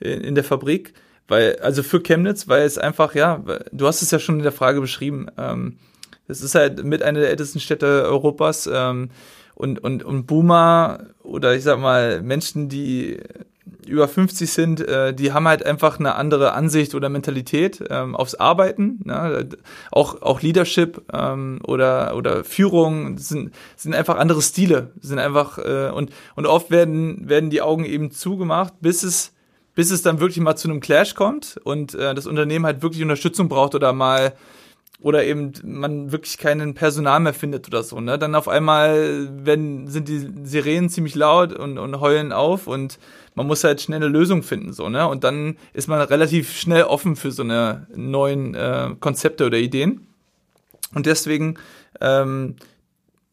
in, 0.00 0.20
in, 0.20 0.34
der 0.34 0.44
Fabrik. 0.44 0.94
Weil, 1.28 1.56
also 1.62 1.82
für 1.82 2.00
Chemnitz, 2.00 2.48
weil 2.48 2.62
es 2.62 2.76
einfach, 2.76 3.14
ja, 3.14 3.42
du 3.70 3.86
hast 3.86 4.02
es 4.02 4.10
ja 4.10 4.18
schon 4.18 4.38
in 4.38 4.42
der 4.42 4.52
Frage 4.52 4.80
beschrieben, 4.80 5.28
ähm, 5.38 5.76
es 6.26 6.42
ist 6.42 6.54
halt 6.54 6.84
mit 6.84 7.02
einer 7.02 7.20
der 7.20 7.30
ältesten 7.30 7.60
Städte 7.60 8.04
Europas 8.04 8.68
ähm, 8.72 9.10
und, 9.54 9.78
und, 9.78 10.02
und 10.02 10.26
Boomer 10.26 11.06
oder 11.22 11.54
ich 11.54 11.62
sag 11.62 11.78
mal 11.78 12.22
Menschen, 12.22 12.68
die 12.68 13.18
über 13.86 14.08
50 14.08 14.50
sind, 14.50 14.80
äh, 14.80 15.12
die 15.14 15.32
haben 15.32 15.48
halt 15.48 15.64
einfach 15.64 15.98
eine 15.98 16.14
andere 16.14 16.52
Ansicht 16.52 16.94
oder 16.94 17.08
Mentalität 17.08 17.82
ähm, 17.90 18.14
aufs 18.14 18.34
Arbeiten. 18.34 19.00
Ne? 19.04 19.48
Auch, 19.90 20.22
auch 20.22 20.42
Leadership 20.42 21.02
ähm, 21.12 21.60
oder, 21.64 22.16
oder 22.16 22.44
Führung 22.44 23.18
sind, 23.18 23.52
sind 23.76 23.94
einfach 23.94 24.16
andere 24.16 24.42
Stile. 24.42 24.92
Sind 25.00 25.18
einfach, 25.18 25.58
äh, 25.58 25.90
und, 25.90 26.10
und 26.36 26.46
oft 26.46 26.70
werden, 26.70 27.28
werden 27.28 27.50
die 27.50 27.62
Augen 27.62 27.84
eben 27.84 28.10
zugemacht, 28.10 28.74
bis 28.80 29.02
es, 29.02 29.32
bis 29.80 29.90
es 29.90 30.02
dann 30.02 30.20
wirklich 30.20 30.40
mal 30.40 30.56
zu 30.56 30.68
einem 30.68 30.80
Clash 30.80 31.14
kommt 31.14 31.58
und 31.64 31.94
äh, 31.94 32.14
das 32.14 32.26
Unternehmen 32.26 32.66
halt 32.66 32.82
wirklich 32.82 33.02
Unterstützung 33.02 33.48
braucht 33.48 33.74
oder 33.74 33.94
mal 33.94 34.34
oder 35.00 35.24
eben 35.24 35.54
man 35.62 36.12
wirklich 36.12 36.36
keinen 36.36 36.74
Personal 36.74 37.18
mehr 37.20 37.32
findet 37.32 37.66
oder 37.66 37.82
so, 37.82 37.98
ne? 37.98 38.18
Dann 38.18 38.34
auf 38.34 38.46
einmal 38.46 39.30
wenn, 39.42 39.88
sind 39.88 40.08
die 40.08 40.28
Sirenen 40.44 40.90
ziemlich 40.90 41.14
laut 41.14 41.54
und, 41.54 41.78
und 41.78 41.98
heulen 41.98 42.30
auf 42.30 42.66
und 42.66 42.98
man 43.34 43.46
muss 43.46 43.64
halt 43.64 43.80
schnell 43.80 44.02
eine 44.02 44.08
Lösung 44.08 44.42
finden, 44.42 44.74
so, 44.74 44.90
ne? 44.90 45.08
Und 45.08 45.24
dann 45.24 45.56
ist 45.72 45.88
man 45.88 45.98
relativ 46.02 46.54
schnell 46.54 46.82
offen 46.82 47.16
für 47.16 47.32
so 47.32 47.42
eine 47.42 47.86
neuen 47.96 48.54
äh, 48.54 48.90
Konzepte 49.00 49.46
oder 49.46 49.56
Ideen. 49.56 50.06
Und 50.94 51.06
deswegen 51.06 51.56
ähm, 52.02 52.56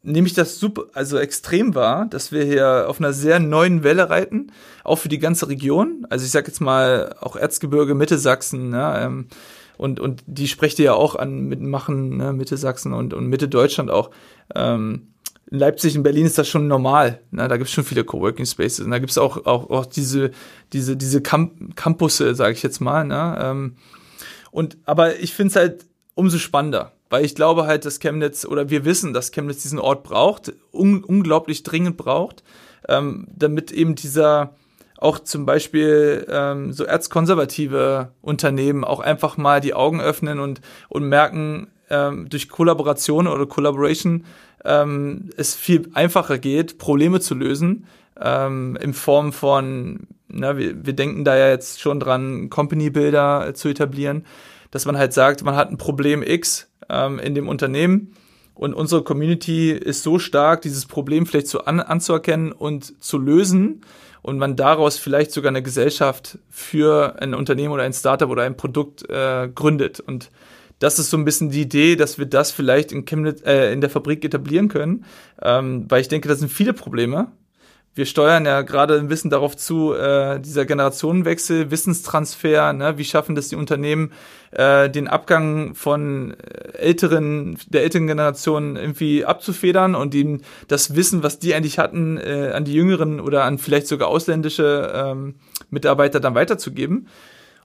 nehme 0.02 0.26
ich 0.26 0.34
das 0.34 0.58
super, 0.58 0.84
also 0.94 1.18
extrem 1.18 1.74
wahr, 1.74 2.06
dass 2.06 2.32
wir 2.32 2.44
hier 2.44 2.86
auf 2.88 3.00
einer 3.00 3.12
sehr 3.12 3.40
neuen 3.40 3.82
Welle 3.82 4.10
reiten, 4.10 4.52
auch 4.84 4.96
für 4.96 5.08
die 5.08 5.18
ganze 5.18 5.48
Region. 5.48 6.06
Also 6.10 6.24
ich 6.24 6.30
sag 6.30 6.46
jetzt 6.46 6.60
mal 6.60 7.14
auch 7.20 7.36
Erzgebirge, 7.36 7.94
Mitte 7.94 8.18
Sachsen, 8.18 8.70
ne? 8.70 8.98
Ähm, 9.00 9.28
und, 9.76 10.00
und 10.00 10.24
die 10.26 10.48
sprecht 10.48 10.80
ihr 10.80 10.86
ja 10.86 10.94
auch 10.94 11.14
an 11.14 11.42
mit 11.42 11.60
Machen, 11.60 12.16
ne, 12.16 12.32
Mitte 12.32 12.56
Sachsen 12.56 12.92
und, 12.92 13.14
und 13.14 13.28
Mitte 13.28 13.48
Deutschland 13.48 13.90
auch. 13.90 14.10
Ähm, 14.54 15.14
in 15.50 15.58
Leipzig, 15.58 15.94
in 15.94 16.02
Berlin 16.02 16.26
ist 16.26 16.36
das 16.36 16.48
schon 16.48 16.68
normal. 16.68 17.20
Ne? 17.30 17.48
Da 17.48 17.56
gibt 17.56 17.68
es 17.68 17.74
schon 17.74 17.84
viele 17.84 18.04
Coworking 18.04 18.44
Spaces. 18.44 18.80
Und 18.84 18.90
da 18.90 18.98
gibt 18.98 19.10
es 19.10 19.18
auch, 19.18 19.46
auch, 19.46 19.70
auch 19.70 19.86
diese, 19.86 20.32
diese, 20.72 20.96
diese 20.96 21.22
Camp 21.22 21.76
Campusse, 21.76 22.34
sage 22.34 22.52
ich 22.52 22.62
jetzt 22.62 22.80
mal. 22.80 23.04
Ne? 23.04 23.38
Ähm, 23.40 23.76
und 24.50 24.76
aber 24.84 25.20
ich 25.20 25.32
finde 25.32 25.50
es 25.50 25.56
halt 25.56 25.86
umso 26.14 26.38
spannender, 26.38 26.92
weil 27.10 27.24
ich 27.24 27.34
glaube 27.34 27.66
halt, 27.66 27.84
dass 27.84 28.00
Chemnitz, 28.00 28.44
oder 28.44 28.70
wir 28.70 28.84
wissen, 28.84 29.12
dass 29.12 29.32
Chemnitz 29.32 29.62
diesen 29.62 29.78
Ort 29.78 30.02
braucht, 30.02 30.52
un 30.72 31.02
unglaublich 31.04 31.62
dringend 31.62 31.96
braucht, 31.96 32.42
ähm, 32.88 33.26
damit 33.34 33.72
eben 33.72 33.94
dieser 33.94 34.54
auch 34.98 35.20
zum 35.20 35.46
Beispiel 35.46 36.26
ähm, 36.28 36.72
so 36.72 36.84
erzkonservative 36.84 38.10
Unternehmen 38.20 38.84
auch 38.84 39.00
einfach 39.00 39.36
mal 39.36 39.60
die 39.60 39.74
Augen 39.74 40.00
öffnen 40.00 40.40
und, 40.40 40.60
und 40.88 41.04
merken, 41.04 41.68
ähm, 41.88 42.28
durch 42.28 42.48
Kollaboration 42.48 43.26
oder 43.26 43.46
Collaboration 43.46 44.24
ähm, 44.64 45.30
es 45.36 45.54
viel 45.54 45.88
einfacher 45.94 46.38
geht, 46.38 46.78
Probleme 46.78 47.20
zu 47.20 47.34
lösen, 47.34 47.86
ähm, 48.20 48.76
in 48.80 48.92
Form 48.92 49.32
von, 49.32 50.08
na, 50.26 50.56
wir, 50.56 50.84
wir 50.84 50.92
denken 50.92 51.24
da 51.24 51.36
ja 51.36 51.48
jetzt 51.48 51.80
schon 51.80 52.00
dran, 52.00 52.50
Company-Builder 52.50 53.54
zu 53.54 53.68
etablieren, 53.68 54.24
dass 54.70 54.84
man 54.84 54.98
halt 54.98 55.12
sagt, 55.12 55.42
man 55.44 55.56
hat 55.56 55.70
ein 55.70 55.78
Problem 55.78 56.22
X 56.22 56.70
ähm, 56.88 57.18
in 57.18 57.34
dem 57.34 57.48
Unternehmen 57.48 58.14
und 58.54 58.74
unsere 58.74 59.02
Community 59.02 59.70
ist 59.72 60.02
so 60.02 60.18
stark, 60.18 60.62
dieses 60.62 60.86
Problem 60.86 61.26
vielleicht 61.26 61.48
zu 61.48 61.64
an, 61.64 61.80
anzuerkennen 61.80 62.52
und 62.52 63.02
zu 63.02 63.18
lösen, 63.18 63.82
und 64.22 64.38
man 64.38 64.56
daraus 64.56 64.98
vielleicht 64.98 65.32
sogar 65.32 65.50
eine 65.50 65.62
Gesellschaft 65.62 66.38
für 66.50 67.20
ein 67.20 67.34
Unternehmen 67.34 67.72
oder 67.72 67.84
ein 67.84 67.92
Startup 67.92 68.28
oder 68.28 68.42
ein 68.42 68.56
Produkt 68.56 69.08
äh, 69.08 69.48
gründet. 69.54 70.00
Und 70.00 70.30
das 70.78 70.98
ist 70.98 71.10
so 71.10 71.16
ein 71.16 71.24
bisschen 71.24 71.50
die 71.50 71.62
Idee, 71.62 71.96
dass 71.96 72.18
wir 72.18 72.26
das 72.26 72.50
vielleicht 72.50 72.92
in, 72.92 73.04
Chemnitz, 73.04 73.42
äh, 73.42 73.72
in 73.72 73.80
der 73.80 73.90
Fabrik 73.90 74.24
etablieren 74.24 74.68
können, 74.68 75.04
ähm, 75.42 75.86
weil 75.88 76.00
ich 76.00 76.08
denke, 76.08 76.28
das 76.28 76.40
sind 76.40 76.50
viele 76.50 76.72
Probleme, 76.72 77.32
wir 77.98 78.06
steuern 78.06 78.46
ja 78.46 78.62
gerade 78.62 78.96
ein 78.96 79.08
bisschen 79.08 79.28
darauf 79.28 79.56
zu, 79.56 79.92
äh, 79.92 80.38
dieser 80.38 80.64
Generationenwechsel, 80.64 81.72
Wissenstransfer, 81.72 82.72
ne? 82.72 82.96
wie 82.96 83.04
schaffen 83.04 83.34
das 83.34 83.48
die 83.48 83.56
Unternehmen, 83.56 84.12
äh, 84.52 84.88
den 84.88 85.08
Abgang 85.08 85.74
von 85.74 86.30
äh, 86.34 86.78
älteren, 86.78 87.58
der 87.66 87.82
älteren 87.82 88.06
Generation 88.06 88.76
irgendwie 88.76 89.24
abzufedern 89.24 89.96
und 89.96 90.14
ihnen 90.14 90.42
das 90.68 90.94
Wissen, 90.94 91.24
was 91.24 91.40
die 91.40 91.56
eigentlich 91.56 91.80
hatten, 91.80 92.18
äh, 92.18 92.52
an 92.54 92.64
die 92.64 92.72
jüngeren 92.72 93.18
oder 93.18 93.42
an 93.42 93.58
vielleicht 93.58 93.88
sogar 93.88 94.06
ausländische 94.06 94.92
ähm, 94.94 95.34
Mitarbeiter 95.70 96.20
dann 96.20 96.36
weiterzugeben. 96.36 97.08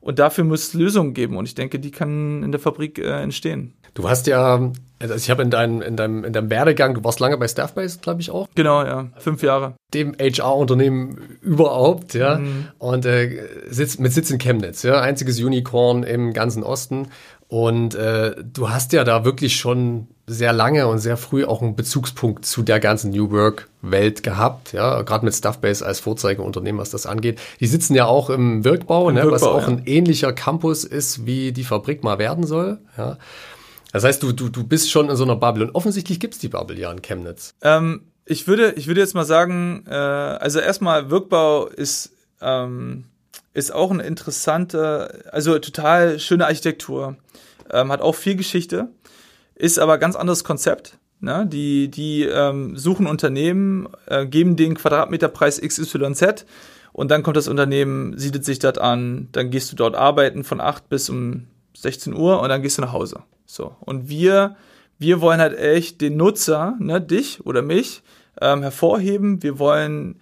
Und 0.03 0.19
dafür 0.19 0.43
muss 0.43 0.67
es 0.67 0.73
Lösungen 0.73 1.13
geben 1.13 1.37
und 1.37 1.45
ich 1.45 1.55
denke, 1.55 1.79
die 1.79 1.91
kann 1.91 2.43
in 2.43 2.51
der 2.51 2.59
Fabrik 2.59 2.99
äh, 2.99 3.21
entstehen. 3.21 3.73
Du 3.93 4.09
hast 4.09 4.27
ja 4.27 4.71
Also 4.99 5.15
ich 5.15 5.29
habe 5.29 5.43
in 5.43 5.49
deinem, 5.49 5.81
in, 5.81 5.95
deinem, 5.95 6.23
in 6.23 6.33
deinem 6.33 6.49
Werdegang, 6.49 6.93
du 6.93 7.03
warst 7.03 7.19
lange 7.19 7.37
bei 7.37 7.47
Staffbase, 7.47 7.99
glaube 7.99 8.21
ich 8.21 8.31
auch. 8.31 8.47
Genau, 8.55 8.83
ja. 8.83 9.09
Fünf 9.17 9.43
Jahre. 9.43 9.75
Dem 9.93 10.15
HR-Unternehmen 10.19 11.37
überhaupt, 11.41 12.13
ja. 12.13 12.37
Mhm. 12.37 12.67
Und 12.79 13.05
äh, 13.05 13.47
sitz, 13.69 13.99
mit 13.99 14.13
Sitz 14.13 14.31
in 14.31 14.39
Chemnitz, 14.39 14.83
ja. 14.83 14.99
Einziges 14.99 15.41
Unicorn 15.41 16.03
im 16.03 16.33
ganzen 16.33 16.63
Osten. 16.63 17.07
Und 17.53 17.93
äh, 17.93 18.33
du 18.43 18.71
hast 18.71 18.93
ja 18.93 19.03
da 19.03 19.25
wirklich 19.25 19.57
schon 19.57 20.07
sehr 20.25 20.53
lange 20.53 20.87
und 20.87 20.97
sehr 20.97 21.17
früh 21.17 21.45
auch 21.45 21.61
einen 21.61 21.75
Bezugspunkt 21.75 22.47
zu 22.47 22.63
der 22.63 22.79
ganzen 22.79 23.11
New 23.11 23.29
Work-Welt 23.29 24.23
gehabt, 24.23 24.73
ja, 24.73 25.03
gerade 25.03 25.23
mit 25.23 25.35
Stuffbase 25.35 25.85
als 25.85 25.99
Vorzeigeunternehmen, 25.99 26.81
was 26.81 26.89
das 26.89 27.05
angeht. 27.05 27.39
Die 27.59 27.67
sitzen 27.67 27.93
ja 27.93 28.07
auch 28.07 28.31
im 28.31 28.63
Wirkbau, 28.65 29.07
Im 29.07 29.13
ne, 29.17 29.21
Wirkbau 29.21 29.35
was 29.35 29.43
auch 29.43 29.67
ja. 29.67 29.67
ein 29.67 29.83
ähnlicher 29.85 30.33
Campus 30.33 30.83
ist, 30.83 31.27
wie 31.27 31.51
die 31.51 31.63
Fabrik 31.63 32.03
mal 32.03 32.17
werden 32.17 32.47
soll. 32.47 32.79
Ja. 32.97 33.19
Das 33.91 34.03
heißt, 34.03 34.23
du, 34.23 34.31
du, 34.31 34.49
du 34.49 34.63
bist 34.63 34.89
schon 34.89 35.11
in 35.11 35.15
so 35.15 35.23
einer 35.23 35.35
Bubble 35.35 35.65
und 35.65 35.75
offensichtlich 35.75 36.19
gibt 36.19 36.33
es 36.33 36.39
die 36.39 36.49
Bubble 36.49 36.79
ja 36.79 36.91
in 36.91 37.03
Chemnitz. 37.03 37.53
Ähm, 37.61 38.01
ich, 38.25 38.47
würde, 38.47 38.71
ich 38.77 38.87
würde 38.87 39.01
jetzt 39.01 39.13
mal 39.13 39.25
sagen, 39.25 39.85
äh, 39.87 39.93
also 39.93 40.59
erstmal 40.59 41.11
Wirkbau 41.11 41.67
ist, 41.67 42.13
ähm, 42.41 43.03
ist 43.53 43.73
auch 43.73 43.91
eine 43.91 44.03
interessante, 44.03 45.29
also 45.31 45.59
total 45.59 46.19
schöne 46.19 46.45
Architektur, 46.45 47.17
ähm, 47.71 47.91
hat 47.91 48.01
auch 48.01 48.15
viel 48.15 48.35
Geschichte 48.35 48.89
ist 49.55 49.79
aber 49.79 49.97
ganz 49.97 50.15
anderes 50.15 50.43
Konzept. 50.43 50.97
Ne? 51.19 51.47
Die, 51.47 51.89
die 51.89 52.23
ähm, 52.23 52.75
suchen 52.75 53.07
Unternehmen, 53.07 53.87
äh, 54.07 54.25
geben 54.25 54.55
den 54.55 54.75
Quadratmeterpreis 54.75 55.61
XYZ 55.61 56.45
und 56.91 57.11
dann 57.11 57.23
kommt 57.23 57.37
das 57.37 57.47
Unternehmen, 57.47 58.17
siedelt 58.17 58.45
sich 58.45 58.59
dort 58.59 58.77
an, 58.77 59.29
dann 59.31 59.49
gehst 59.49 59.71
du 59.71 59.75
dort 59.75 59.95
arbeiten 59.95 60.43
von 60.43 60.59
8 60.59 60.89
bis 60.89 61.09
um 61.09 61.47
16 61.75 62.13
Uhr 62.13 62.41
und 62.41 62.49
dann 62.49 62.61
gehst 62.61 62.77
du 62.77 62.81
nach 62.81 62.93
Hause. 62.93 63.23
So. 63.45 63.75
Und 63.79 64.09
wir, 64.09 64.55
wir 64.99 65.21
wollen 65.21 65.39
halt 65.39 65.57
echt 65.57 66.01
den 66.01 66.17
Nutzer, 66.17 66.75
ne, 66.79 66.99
dich 66.99 67.45
oder 67.45 67.61
mich, 67.61 68.03
ähm, 68.41 68.61
hervorheben. 68.61 69.41
Wir 69.43 69.59
wollen 69.59 70.19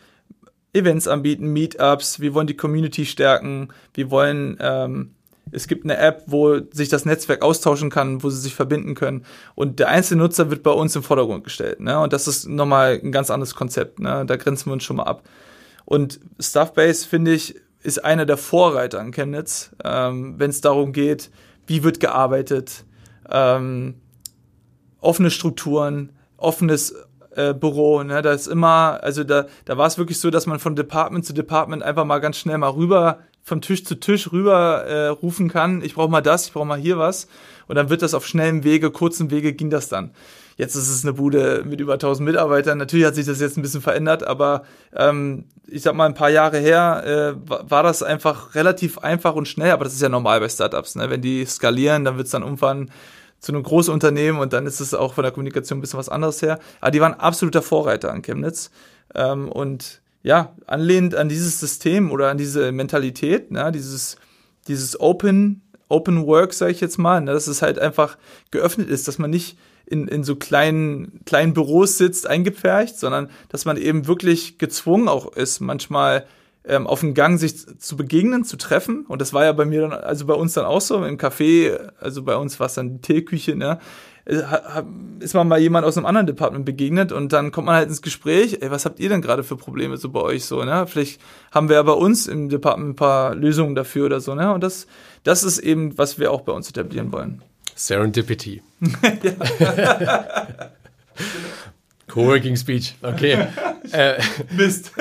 Events 0.74 1.08
anbieten, 1.08 1.48
Meetups, 1.48 2.20
wir 2.20 2.34
wollen 2.34 2.48
die 2.48 2.56
Community 2.56 3.06
stärken, 3.06 3.70
wir 3.94 4.10
wollen 4.10 4.58
ähm, 4.60 5.12
es 5.52 5.68
gibt 5.68 5.84
eine 5.84 5.98
App, 5.98 6.24
wo 6.28 6.60
sich 6.72 6.90
das 6.90 7.06
Netzwerk 7.06 7.42
austauschen 7.42 7.90
kann, 7.90 8.24
wo 8.24 8.30
sie 8.30 8.40
sich 8.40 8.56
verbinden 8.56 8.96
können. 8.96 9.26
Und 9.56 9.80
der 9.80 9.90
einzelne 9.90 10.22
Nutzer 10.22 10.50
wird 10.50 10.64
bei 10.64 10.72
uns 10.72 10.96
im 10.96 11.04
Vordergrund 11.04 11.44
gestellt. 11.44 11.80
Ne? 11.80 12.00
Und 12.00 12.14
das 12.14 12.28
ist 12.28 12.48
nochmal 12.48 13.00
ein 13.04 13.12
ganz 13.12 13.30
anderes 13.30 13.56
Konzept. 13.56 14.00
Ne? 14.00 14.26
Da 14.26 14.36
grenzen 14.38 14.68
wir 14.68 14.74
uns 14.74 14.84
schon 14.84 14.98
mal 14.98 15.04
ab. 15.04 15.28
Und 15.86 16.20
Stuffbase, 16.40 17.08
finde 17.08 17.34
ich, 17.34 17.56
ist 17.84 18.04
einer 18.04 18.26
der 18.26 18.38
Vorreiter 18.38 19.02
in 19.02 19.12
Chemnitz, 19.12 19.72
ähm, 19.84 20.36
wenn 20.38 20.52
es 20.52 20.62
darum 20.62 20.94
geht, 20.94 21.32
wie 21.68 21.84
wird 21.84 22.00
gearbeitet, 22.00 22.86
ähm, 23.30 23.96
offene 25.00 25.32
Strukturen, 25.32 26.12
offenes 26.38 26.96
äh, 27.36 27.54
Büro. 27.54 28.04
Ne? 28.04 28.22
Da 28.22 28.32
ist 28.32 28.48
immer, 28.48 29.00
also 29.02 29.24
da, 29.24 29.46
da 29.66 29.78
war 29.78 29.88
es 29.88 29.98
wirklich 29.98 30.20
so, 30.20 30.30
dass 30.30 30.48
man 30.48 30.60
von 30.60 30.76
Department 30.76 31.26
zu 31.26 31.34
Department 31.34 31.84
einfach 31.84 32.06
mal 32.06 32.20
ganz 32.20 32.38
schnell 32.38 32.58
mal 32.58 32.70
rüber 32.70 33.20
vom 33.44 33.62
Tisch 33.62 33.84
zu 33.86 33.96
Tisch 33.96 34.32
rüber 34.32 34.84
äh, 34.86 35.08
rufen 35.08 35.50
kann, 35.50 35.82
ich 35.82 35.96
brauche 35.96 36.12
mal 36.12 36.22
das, 36.22 36.46
ich 36.48 36.54
brauche 36.54 36.66
mal 36.66 36.80
hier 36.80 36.98
was. 36.98 37.28
Und 37.68 37.76
dann 37.76 37.90
wird 37.90 38.02
das 38.02 38.14
auf 38.14 38.28
schnellem 38.28 38.64
Wege, 38.64 38.92
kurzem 38.92 39.32
Wege 39.32 39.54
ging 39.54 39.70
das 39.70 39.90
dann. 39.90 40.12
Jetzt 40.58 40.76
ist 40.76 40.90
es 40.90 41.04
eine 41.04 41.14
Bude 41.14 41.64
mit 41.66 41.80
über 41.80 41.94
1000 41.94 42.26
Mitarbeitern. 42.28 42.78
Natürlich 42.78 43.06
hat 43.06 43.16
sich 43.16 43.26
das 43.26 43.40
jetzt 43.40 43.58
ein 43.58 43.62
bisschen 43.62 43.82
verändert, 43.82 44.24
aber 44.24 44.64
ähm, 44.96 45.46
ich 45.68 45.82
sag 45.82 45.96
mal, 45.96 46.06
ein 46.06 46.14
paar 46.14 46.30
Jahre 46.30 46.60
her 46.60 47.36
äh, 47.48 47.50
war 47.70 47.82
das 47.82 48.04
einfach 48.04 48.54
relativ 48.54 49.00
einfach 49.00 49.34
und 49.34 49.48
schnell. 49.48 49.72
Aber 49.72 49.86
das 49.86 49.94
ist 49.94 50.02
ja 50.02 50.10
normal 50.10 50.40
bei 50.40 50.50
Startups. 50.50 50.96
Ne? 50.96 51.10
Wenn 51.10 51.22
die 51.22 51.46
skalieren, 51.46 52.04
dann 52.06 52.18
wird 52.18 52.26
es 52.26 52.32
dann 52.32 52.44
irgendwann 52.44 52.92
zu 53.42 53.52
einem 53.52 53.64
Großunternehmen 53.64 54.40
und 54.40 54.54
dann 54.54 54.68
ist 54.68 54.80
es 54.80 54.94
auch 54.94 55.16
von 55.16 55.24
der 55.24 55.32
Kommunikation 55.32 55.80
ein 55.80 55.82
bisschen 55.82 56.00
was 56.00 56.10
anderes 56.10 56.42
her. 56.42 56.60
Aber 56.80 56.92
die 56.92 57.02
waren 57.02 57.16
absoluter 57.16 57.62
Vorreiter 57.62 58.12
an 58.12 58.22
Chemnitz. 58.22 58.70
Ähm, 59.16 59.50
und 59.50 60.02
ja, 60.24 60.56
anlehnt 60.68 61.16
an 61.16 61.28
dieses 61.28 61.60
System 61.60 62.12
oder 62.12 62.30
an 62.30 62.38
diese 62.38 62.72
Mentalität, 62.72 63.52
ne, 63.52 63.72
dieses, 63.72 64.18
dieses 64.68 65.00
Open, 65.00 65.64
Open 65.90 66.26
Work, 66.28 66.54
sage 66.54 66.72
ich 66.72 66.82
jetzt 66.82 67.00
mal, 67.00 67.20
ne, 67.20 67.34
dass 67.34 67.48
es 67.48 67.64
halt 67.64 67.80
einfach 67.80 68.18
geöffnet 68.52 68.90
ist, 68.90 69.08
dass 69.08 69.18
man 69.18 69.32
nicht 69.32 69.58
in, 69.88 70.08
in 70.08 70.24
so 70.24 70.36
kleinen, 70.36 71.22
kleinen 71.26 71.54
Büros 71.54 71.98
sitzt, 71.98 72.28
eingepfercht, 72.28 72.98
sondern 72.98 73.30
dass 73.50 73.66
man 73.66 73.76
eben 73.76 74.08
wirklich 74.08 74.60
gezwungen 74.60 75.08
auch 75.08 75.36
ist, 75.36 75.60
manchmal 75.60 76.26
ähm, 76.66 76.88
auf 76.88 77.00
dem 77.00 77.14
Gang 77.14 77.40
sich 77.40 77.80
zu 77.80 77.98
begegnen, 77.98 78.44
zu 78.44 78.58
treffen. 78.58 79.06
Und 79.08 79.22
das 79.22 79.34
war 79.34 79.46
ja 79.46 79.52
bei 79.52 79.66
mir 79.66 79.82
dann, 79.82 79.94
also 79.94 80.26
bei 80.26 80.34
uns 80.34 80.54
dann 80.54 80.66
auch 80.66 80.82
so, 80.82 81.04
im 81.04 81.18
Café, 81.18 81.92
also 82.00 82.24
bei 82.24 82.36
uns 82.36 82.60
war 82.60 82.68
es 82.68 82.76
dann 82.76 82.94
die 82.94 83.02
Teeküche, 83.02 83.56
ne? 83.56 83.80
Äh, 84.26 84.44
ist 85.20 85.34
man 85.34 85.48
mal 85.48 85.60
jemand 85.60 85.84
aus 85.86 85.98
einem 85.98 86.06
anderen 86.06 86.28
Department 86.28 86.64
begegnet 86.64 87.12
und 87.12 87.34
dann 87.34 87.52
kommt 87.52 87.66
man 87.66 87.76
halt 87.76 87.90
ins 87.90 88.04
Gespräch, 88.04 88.60
ey, 88.62 88.70
was 88.70 88.86
habt 88.86 89.00
ihr 89.00 89.10
denn 89.10 89.22
gerade 89.22 89.44
für 89.44 89.58
Probleme 89.58 89.98
so 89.98 90.10
bei 90.10 90.22
euch 90.22 90.46
so, 90.46 90.64
ne? 90.64 90.86
Vielleicht 90.88 91.20
haben 91.52 91.70
wir 91.70 91.78
ja 91.78 91.84
bei 91.84 91.94
uns 91.94 92.28
im 92.28 92.50
Department 92.50 92.92
ein 92.92 92.96
paar 92.96 93.34
Lösungen 93.34 93.74
dafür 93.74 94.06
oder 94.06 94.20
so, 94.20 94.36
ne? 94.36 94.54
Und 94.54 94.62
das, 94.64 94.86
das 95.24 95.44
ist 95.44 95.58
eben, 95.58 95.98
was 95.98 96.20
wir 96.20 96.32
auch 96.32 96.42
bei 96.42 96.52
uns 96.52 96.70
etablieren 96.70 97.12
wollen. 97.12 97.42
Serendipity. 97.76 98.62
Coworking 102.08 102.56
Speech, 102.58 102.96
okay. 103.02 103.48
äh, 103.92 104.22
Mist. 104.56 104.92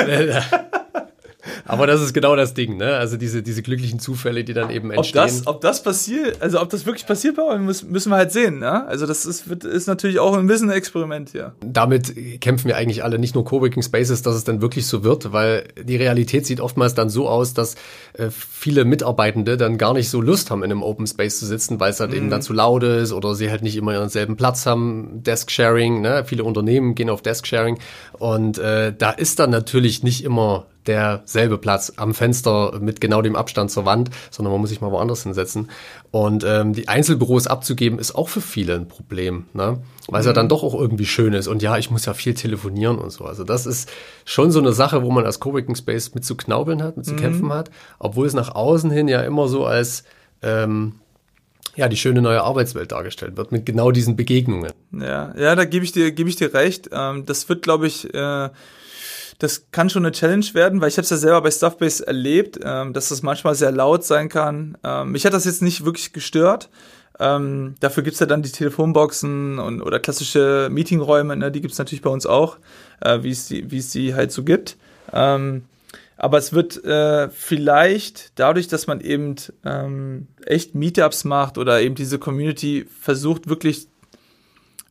Aber 1.66 1.86
das 1.86 2.00
ist 2.00 2.12
genau 2.12 2.36
das 2.36 2.54
Ding, 2.54 2.76
ne? 2.76 2.96
Also 2.96 3.16
diese, 3.16 3.42
diese 3.42 3.62
glücklichen 3.62 4.00
Zufälle, 4.00 4.44
die 4.44 4.54
dann 4.54 4.70
eben 4.70 4.90
entstehen. 4.90 5.22
Ob 5.22 5.28
das, 5.28 5.46
ob 5.46 5.60
das 5.60 5.82
passiert, 5.82 6.40
also 6.40 6.60
ob 6.60 6.70
das 6.70 6.86
wirklich 6.86 7.06
passiert 7.06 7.36
bei 7.36 7.42
uns, 7.42 7.82
müssen 7.82 8.10
wir 8.10 8.16
halt 8.16 8.32
sehen, 8.32 8.58
ne? 8.58 8.86
Also 8.86 9.06
das 9.06 9.24
ist, 9.26 9.46
ist 9.46 9.86
natürlich 9.86 10.18
auch 10.18 10.36
ein 10.36 10.46
bisschen 10.46 10.70
ein 10.70 10.76
Experiment 10.76 11.30
hier. 11.30 11.54
Damit 11.64 12.40
kämpfen 12.40 12.68
wir 12.68 12.76
eigentlich 12.76 13.04
alle, 13.04 13.18
nicht 13.18 13.34
nur 13.34 13.44
Coworking 13.44 13.82
Spaces, 13.82 14.22
dass 14.22 14.34
es 14.34 14.44
dann 14.44 14.60
wirklich 14.60 14.86
so 14.86 15.04
wird, 15.04 15.32
weil 15.32 15.68
die 15.82 15.96
Realität 15.96 16.46
sieht 16.46 16.60
oftmals 16.60 16.94
dann 16.94 17.08
so 17.08 17.28
aus, 17.28 17.54
dass 17.54 17.76
äh, 18.14 18.28
viele 18.30 18.84
Mitarbeitende 18.84 19.56
dann 19.56 19.78
gar 19.78 19.94
nicht 19.94 20.10
so 20.10 20.20
Lust 20.20 20.50
haben, 20.50 20.62
in 20.62 20.70
einem 20.70 20.82
Open 20.82 21.06
Space 21.06 21.38
zu 21.38 21.46
sitzen, 21.46 21.80
weil 21.80 21.90
es 21.90 22.00
halt 22.00 22.10
mhm. 22.10 22.16
eben 22.16 22.30
dann 22.30 22.42
zu 22.42 22.52
laut 22.52 22.82
ist 22.82 23.12
oder 23.12 23.34
sie 23.34 23.50
halt 23.50 23.62
nicht 23.62 23.76
immer 23.76 23.92
ihren 23.92 24.08
selben 24.08 24.36
Platz 24.36 24.66
haben, 24.66 25.22
Desk-Sharing, 25.22 26.00
ne? 26.00 26.24
Viele 26.26 26.44
Unternehmen 26.44 26.94
gehen 26.94 27.10
auf 27.10 27.22
Desk-Sharing 27.22 27.78
und 28.18 28.58
äh, 28.58 28.92
da 28.96 29.10
ist 29.10 29.38
dann 29.38 29.50
natürlich 29.50 30.02
nicht 30.02 30.24
immer 30.24 30.66
derselbe 30.86 31.58
Platz 31.58 31.92
am 31.96 32.14
Fenster 32.14 32.78
mit 32.80 33.00
genau 33.00 33.22
dem 33.22 33.36
Abstand 33.36 33.70
zur 33.70 33.84
Wand, 33.84 34.10
sondern 34.30 34.52
man 34.52 34.60
muss 34.60 34.70
sich 34.70 34.80
mal 34.80 34.90
woanders 34.90 35.22
hinsetzen. 35.22 35.70
Und 36.10 36.44
ähm, 36.44 36.72
die 36.72 36.88
Einzelbüros 36.88 37.46
abzugeben, 37.46 37.98
ist 37.98 38.14
auch 38.14 38.28
für 38.28 38.40
viele 38.40 38.74
ein 38.74 38.88
Problem, 38.88 39.44
ne? 39.52 39.78
weil 40.08 40.20
es 40.20 40.26
mhm. 40.26 40.30
ja 40.30 40.32
dann 40.32 40.48
doch 40.48 40.62
auch 40.62 40.74
irgendwie 40.74 41.06
schön 41.06 41.32
ist. 41.32 41.48
Und 41.48 41.62
ja, 41.62 41.76
ich 41.78 41.90
muss 41.90 42.06
ja 42.06 42.14
viel 42.14 42.34
telefonieren 42.34 42.98
und 42.98 43.10
so. 43.10 43.24
Also 43.24 43.44
das 43.44 43.66
ist 43.66 43.90
schon 44.24 44.50
so 44.50 44.58
eine 44.58 44.72
Sache, 44.72 45.02
wo 45.02 45.10
man 45.10 45.24
als 45.26 45.40
Coworking 45.40 45.76
Space 45.76 46.14
mit 46.14 46.24
zu 46.24 46.36
knaubeln 46.36 46.82
hat, 46.82 46.96
mit 46.96 47.06
zu 47.06 47.12
mhm. 47.12 47.18
kämpfen 47.18 47.52
hat, 47.52 47.70
obwohl 47.98 48.26
es 48.26 48.34
nach 48.34 48.54
außen 48.54 48.90
hin 48.90 49.08
ja 49.08 49.20
immer 49.20 49.48
so 49.48 49.66
als 49.66 50.04
ähm, 50.42 50.94
ja, 51.76 51.88
die 51.88 51.96
schöne 51.96 52.20
neue 52.20 52.42
Arbeitswelt 52.42 52.92
dargestellt 52.92 53.36
wird, 53.36 53.52
mit 53.52 53.64
genau 53.64 53.90
diesen 53.90 54.16
Begegnungen. 54.16 54.72
Ja, 54.92 55.34
ja, 55.36 55.54
da 55.54 55.64
gebe 55.64 55.84
ich 55.84 55.92
dir, 55.92 56.10
gebe 56.10 56.28
ich 56.28 56.36
dir 56.36 56.52
recht. 56.52 56.90
Ähm, 56.92 57.24
das 57.26 57.48
wird, 57.48 57.62
glaube 57.62 57.86
ich, 57.86 58.12
äh, 58.12 58.50
das 59.40 59.66
kann 59.72 59.90
schon 59.90 60.04
eine 60.04 60.12
Challenge 60.12 60.46
werden, 60.52 60.80
weil 60.80 60.88
ich 60.88 60.96
habe 60.96 61.04
es 61.04 61.10
ja 61.10 61.16
selber 61.16 61.40
bei 61.40 61.50
Stuffbase 61.50 62.06
erlebt, 62.06 62.60
ähm, 62.62 62.92
dass 62.92 63.08
das 63.08 63.22
manchmal 63.22 63.54
sehr 63.54 63.72
laut 63.72 64.04
sein 64.04 64.28
kann. 64.28 64.76
Ähm, 64.84 65.12
mich 65.12 65.24
hat 65.24 65.32
das 65.32 65.46
jetzt 65.46 65.62
nicht 65.62 65.84
wirklich 65.84 66.12
gestört. 66.12 66.68
Ähm, 67.18 67.74
dafür 67.80 68.02
gibt's 68.02 68.20
ja 68.20 68.26
dann 68.26 68.42
die 68.42 68.52
Telefonboxen 68.52 69.58
und 69.58 69.82
oder 69.82 69.98
klassische 69.98 70.68
Meetingräume, 70.70 71.36
ne, 71.36 71.50
die 71.50 71.60
gibt's 71.60 71.78
natürlich 71.78 72.02
bei 72.02 72.10
uns 72.10 72.26
auch, 72.26 72.58
äh, 73.00 73.22
wie 73.22 73.30
es 73.30 73.48
die, 73.48 73.70
wie 73.70 73.78
es 73.78 73.90
die 73.90 74.14
halt 74.14 74.30
so 74.30 74.44
gibt. 74.44 74.76
Ähm, 75.12 75.64
aber 76.16 76.36
es 76.36 76.52
wird 76.52 76.84
äh, 76.84 77.30
vielleicht 77.30 78.38
dadurch, 78.38 78.68
dass 78.68 78.86
man 78.86 79.00
eben 79.00 79.36
ähm, 79.64 80.28
echt 80.44 80.74
Meetups 80.74 81.24
macht 81.24 81.56
oder 81.56 81.80
eben 81.80 81.94
diese 81.94 82.18
Community 82.18 82.86
versucht, 83.00 83.48
wirklich 83.48 83.88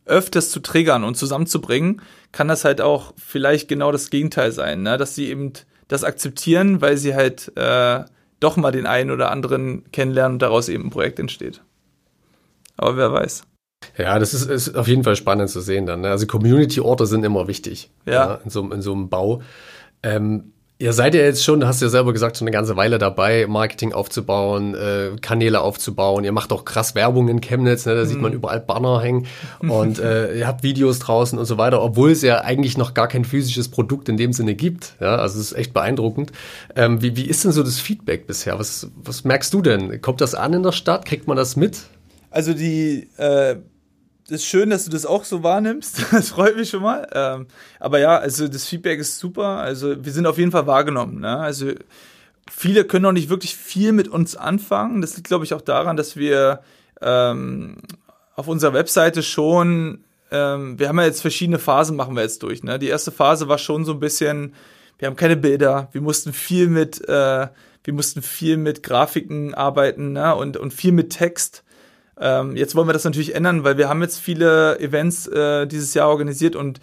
öfters 0.09 0.49
zu 0.49 0.59
triggern 0.59 1.03
und 1.03 1.15
zusammenzubringen, 1.15 2.01
kann 2.31 2.47
das 2.47 2.65
halt 2.65 2.81
auch 2.81 3.13
vielleicht 3.17 3.67
genau 3.67 3.91
das 3.91 4.09
Gegenteil 4.09 4.51
sein, 4.51 4.83
ne? 4.83 4.97
dass 4.97 5.15
sie 5.15 5.29
eben 5.29 5.53
das 5.87 6.03
akzeptieren, 6.03 6.81
weil 6.81 6.97
sie 6.97 7.15
halt 7.15 7.51
äh, 7.55 8.03
doch 8.39 8.57
mal 8.57 8.71
den 8.71 8.85
einen 8.85 9.11
oder 9.11 9.31
anderen 9.31 9.89
kennenlernen 9.91 10.35
und 10.35 10.41
daraus 10.41 10.69
eben 10.69 10.85
ein 10.85 10.89
Projekt 10.91 11.19
entsteht. 11.19 11.61
Aber 12.77 12.95
wer 12.97 13.11
weiß. 13.11 13.43
Ja, 13.97 14.19
das 14.19 14.33
ist, 14.33 14.49
ist 14.49 14.75
auf 14.75 14.87
jeden 14.87 15.03
Fall 15.03 15.15
spannend 15.15 15.49
zu 15.49 15.61
sehen 15.61 15.85
dann. 15.85 16.01
Ne? 16.01 16.09
Also 16.09 16.27
Community-Orte 16.27 17.05
sind 17.05 17.23
immer 17.23 17.47
wichtig 17.47 17.91
ja. 18.05 18.13
ja 18.13 18.35
in, 18.43 18.49
so, 18.49 18.71
in 18.71 18.81
so 18.81 18.93
einem 18.93 19.09
Bau. 19.09 19.41
Ähm, 20.03 20.53
Ihr 20.81 20.93
seid 20.93 21.13
ja 21.13 21.19
jetzt 21.19 21.43
schon, 21.43 21.67
hast 21.67 21.81
du 21.81 21.87
ja 21.87 21.89
selber 21.89 22.13
gesagt, 22.13 22.37
schon 22.37 22.47
eine 22.47 22.53
ganze 22.53 22.77
Weile 22.77 22.99
dabei, 22.99 23.47
Marketing 23.49 23.91
aufzubauen, 23.91 24.75
äh, 24.75 25.11
Kanäle 25.19 25.59
aufzubauen. 25.59 26.23
Ihr 26.23 26.31
macht 26.31 26.53
auch 26.53 26.63
krass 26.63 26.95
Werbung 26.95 27.27
in 27.27 27.41
Chemnitz, 27.41 27.85
ne? 27.85 27.95
da 27.95 28.05
sieht 28.05 28.21
man 28.21 28.31
mhm. 28.31 28.37
überall 28.37 28.61
Banner 28.61 29.01
hängen 29.01 29.27
und 29.59 29.99
äh, 29.99 30.37
ihr 30.39 30.47
habt 30.47 30.63
Videos 30.63 30.99
draußen 30.99 31.37
und 31.37 31.43
so 31.43 31.57
weiter, 31.57 31.81
obwohl 31.81 32.11
es 32.11 32.21
ja 32.21 32.39
eigentlich 32.45 32.77
noch 32.77 32.93
gar 32.93 33.09
kein 33.09 33.25
physisches 33.25 33.67
Produkt 33.67 34.07
in 34.07 34.15
dem 34.15 34.31
Sinne 34.31 34.55
gibt. 34.55 34.95
Ja, 35.01 35.17
also 35.17 35.37
es 35.41 35.51
ist 35.51 35.57
echt 35.57 35.73
beeindruckend. 35.73 36.31
Ähm, 36.77 37.01
wie, 37.01 37.17
wie 37.17 37.25
ist 37.25 37.43
denn 37.43 37.51
so 37.51 37.61
das 37.61 37.81
Feedback 37.81 38.25
bisher? 38.25 38.57
Was, 38.57 38.89
was 39.03 39.25
merkst 39.25 39.53
du 39.53 39.61
denn? 39.61 40.01
Kommt 40.01 40.21
das 40.21 40.33
an 40.33 40.53
in 40.53 40.63
der 40.63 40.71
Stadt? 40.71 41.03
Kriegt 41.03 41.27
man 41.27 41.35
das 41.35 41.57
mit? 41.57 41.87
Also 42.31 42.53
die 42.53 43.09
äh 43.17 43.57
ist 44.31 44.45
schön, 44.45 44.69
dass 44.69 44.85
du 44.85 44.91
das 44.91 45.05
auch 45.05 45.23
so 45.23 45.43
wahrnimmst. 45.43 46.05
Das 46.11 46.29
freut 46.29 46.55
mich 46.55 46.69
schon 46.69 46.81
mal. 46.81 47.07
Ähm, 47.13 47.47
aber 47.79 47.99
ja, 47.99 48.17
also 48.17 48.47
das 48.47 48.65
Feedback 48.65 48.99
ist 48.99 49.19
super. 49.19 49.57
Also 49.59 50.03
wir 50.03 50.11
sind 50.11 50.25
auf 50.25 50.37
jeden 50.37 50.51
Fall 50.51 50.67
wahrgenommen. 50.67 51.19
Ne? 51.19 51.37
Also 51.37 51.71
viele 52.49 52.85
können 52.85 53.03
noch 53.03 53.11
nicht 53.11 53.29
wirklich 53.29 53.55
viel 53.55 53.91
mit 53.91 54.07
uns 54.07 54.35
anfangen. 54.35 55.01
Das 55.01 55.15
liegt, 55.15 55.27
glaube 55.27 55.45
ich, 55.45 55.53
auch 55.53 55.61
daran, 55.61 55.97
dass 55.97 56.15
wir 56.15 56.61
ähm, 57.01 57.77
auf 58.35 58.47
unserer 58.47 58.73
Webseite 58.73 59.23
schon, 59.23 60.03
ähm, 60.31 60.79
wir 60.79 60.89
haben 60.89 60.99
ja 60.99 61.05
jetzt 61.05 61.21
verschiedene 61.21 61.59
Phasen, 61.59 61.95
machen 61.95 62.15
wir 62.15 62.23
jetzt 62.23 62.43
durch. 62.43 62.63
Ne? 62.63 62.79
Die 62.79 62.87
erste 62.87 63.11
Phase 63.11 63.47
war 63.47 63.57
schon 63.57 63.85
so 63.85 63.93
ein 63.93 63.99
bisschen, 63.99 64.53
wir 64.97 65.07
haben 65.07 65.15
keine 65.15 65.37
Bilder, 65.37 65.89
wir 65.91 66.01
mussten 66.01 66.33
viel 66.33 66.67
mit, 66.67 67.07
äh, 67.07 67.47
wir 67.83 67.93
mussten 67.93 68.21
viel 68.21 68.57
mit 68.57 68.83
Grafiken 68.83 69.53
arbeiten 69.53 70.13
ne? 70.13 70.35
und, 70.35 70.57
und 70.57 70.73
viel 70.73 70.91
mit 70.91 71.11
Text. 71.11 71.63
Ähm, 72.19 72.55
jetzt 72.55 72.75
wollen 72.75 72.87
wir 72.87 72.93
das 72.93 73.05
natürlich 73.05 73.35
ändern, 73.35 73.63
weil 73.63 73.77
wir 73.77 73.89
haben 73.89 74.01
jetzt 74.01 74.19
viele 74.19 74.79
Events 74.79 75.27
äh, 75.27 75.65
dieses 75.67 75.93
Jahr 75.93 76.09
organisiert 76.09 76.55
und 76.55 76.79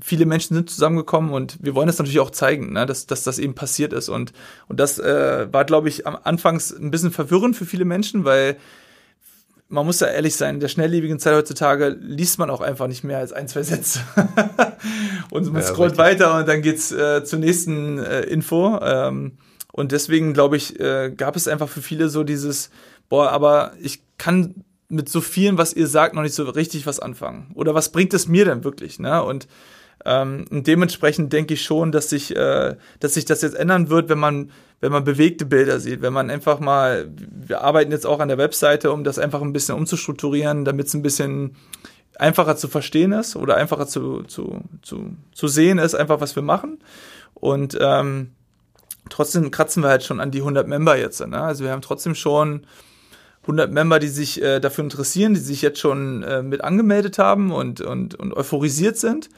viele 0.00 0.26
Menschen 0.26 0.54
sind 0.54 0.68
zusammengekommen 0.68 1.32
und 1.32 1.58
wir 1.62 1.74
wollen 1.74 1.86
das 1.86 1.98
natürlich 1.98 2.20
auch 2.20 2.30
zeigen, 2.30 2.72
ne, 2.72 2.84
dass, 2.84 3.06
dass 3.06 3.22
das 3.22 3.38
eben 3.38 3.54
passiert 3.54 3.92
ist. 3.92 4.08
Und, 4.08 4.32
und 4.68 4.80
das 4.80 4.98
äh, 4.98 5.52
war, 5.52 5.64
glaube 5.64 5.88
ich, 5.88 6.06
am 6.06 6.18
Anfangs 6.22 6.72
ein 6.72 6.90
bisschen 6.90 7.10
verwirrend 7.10 7.56
für 7.56 7.64
viele 7.64 7.84
Menschen, 7.84 8.24
weil 8.24 8.56
man 9.68 9.86
muss 9.86 10.00
ja 10.00 10.08
ehrlich 10.08 10.36
sein, 10.36 10.56
in 10.56 10.60
der 10.60 10.68
schnelllebigen 10.68 11.18
Zeit 11.18 11.34
heutzutage 11.34 11.88
liest 11.88 12.38
man 12.38 12.50
auch 12.50 12.60
einfach 12.60 12.86
nicht 12.86 13.02
mehr 13.02 13.18
als 13.18 13.32
ein, 13.32 13.48
zwei 13.48 13.62
Sätze. 13.62 14.00
und 15.30 15.52
man 15.52 15.62
ja, 15.62 15.68
scrollt 15.68 15.92
richtig. 15.92 15.98
weiter 15.98 16.38
und 16.38 16.48
dann 16.48 16.60
geht's 16.60 16.92
äh, 16.92 17.24
zur 17.24 17.38
nächsten 17.38 17.98
äh, 17.98 18.22
Info. 18.22 18.78
Ähm, 18.82 19.38
und 19.72 19.90
deswegen, 19.92 20.34
glaube 20.34 20.56
ich, 20.56 20.78
äh, 20.78 21.10
gab 21.16 21.34
es 21.34 21.48
einfach 21.48 21.68
für 21.68 21.80
viele 21.80 22.08
so 22.08 22.24
dieses, 22.24 22.70
boah, 23.08 23.30
aber 23.30 23.72
ich 23.80 24.03
kann 24.18 24.64
mit 24.88 25.08
so 25.08 25.20
vielen, 25.20 25.58
was 25.58 25.72
ihr 25.72 25.86
sagt, 25.86 26.14
noch 26.14 26.22
nicht 26.22 26.34
so 26.34 26.44
richtig 26.44 26.86
was 26.86 27.00
anfangen. 27.00 27.50
Oder 27.54 27.74
was 27.74 27.90
bringt 27.90 28.14
es 28.14 28.28
mir 28.28 28.44
denn 28.44 28.64
wirklich? 28.64 28.98
Ne? 28.98 29.22
Und 29.22 29.48
ähm, 30.04 30.44
und 30.50 30.66
dementsprechend 30.66 31.32
denke 31.32 31.54
ich 31.54 31.62
schon, 31.62 31.92
dass 31.92 32.10
sich, 32.10 32.34
äh, 32.36 32.76
dass 33.00 33.14
sich 33.14 33.24
das 33.24 33.42
jetzt 33.42 33.56
ändern 33.56 33.88
wird, 33.88 34.08
wenn 34.08 34.18
man, 34.18 34.50
wenn 34.80 34.92
man 34.92 35.04
bewegte 35.04 35.46
Bilder 35.46 35.80
sieht, 35.80 36.02
wenn 36.02 36.12
man 36.12 36.30
einfach 36.30 36.60
mal, 36.60 37.10
wir 37.30 37.62
arbeiten 37.62 37.90
jetzt 37.90 38.06
auch 38.06 38.20
an 38.20 38.28
der 38.28 38.38
Webseite, 38.38 38.92
um 38.92 39.04
das 39.04 39.18
einfach 39.18 39.40
ein 39.40 39.52
bisschen 39.52 39.76
umzustrukturieren, 39.76 40.64
damit 40.64 40.88
es 40.88 40.94
ein 40.94 41.02
bisschen 41.02 41.56
einfacher 42.18 42.56
zu 42.56 42.68
verstehen 42.68 43.12
ist 43.12 43.34
oder 43.34 43.56
einfacher 43.56 43.86
zu, 43.86 44.22
zu, 44.24 44.60
zu, 44.82 45.16
zu 45.32 45.48
sehen 45.48 45.78
ist, 45.78 45.94
einfach 45.94 46.20
was 46.20 46.36
wir 46.36 46.42
machen. 46.42 46.78
Und 47.32 47.76
ähm, 47.80 48.32
trotzdem 49.08 49.50
kratzen 49.50 49.82
wir 49.82 49.90
halt 49.90 50.04
schon 50.04 50.20
an 50.20 50.30
die 50.30 50.40
100 50.40 50.68
Member 50.68 50.96
jetzt. 50.96 51.26
Ne? 51.26 51.40
Also 51.40 51.64
wir 51.64 51.70
haben 51.70 51.82
trotzdem 51.82 52.14
schon 52.14 52.66
100 53.44 53.70
Member, 53.72 53.98
die 53.98 54.08
sich 54.08 54.42
äh, 54.42 54.60
dafür 54.60 54.84
interessieren, 54.84 55.34
die 55.34 55.40
sich 55.40 55.62
jetzt 55.62 55.78
schon 55.78 56.22
äh, 56.22 56.42
mit 56.42 56.64
angemeldet 56.64 57.18
haben 57.18 57.52
und, 57.52 57.80
und, 57.80 58.14
und 58.14 58.34
euphorisiert 58.34 58.96
sind. 58.96 59.28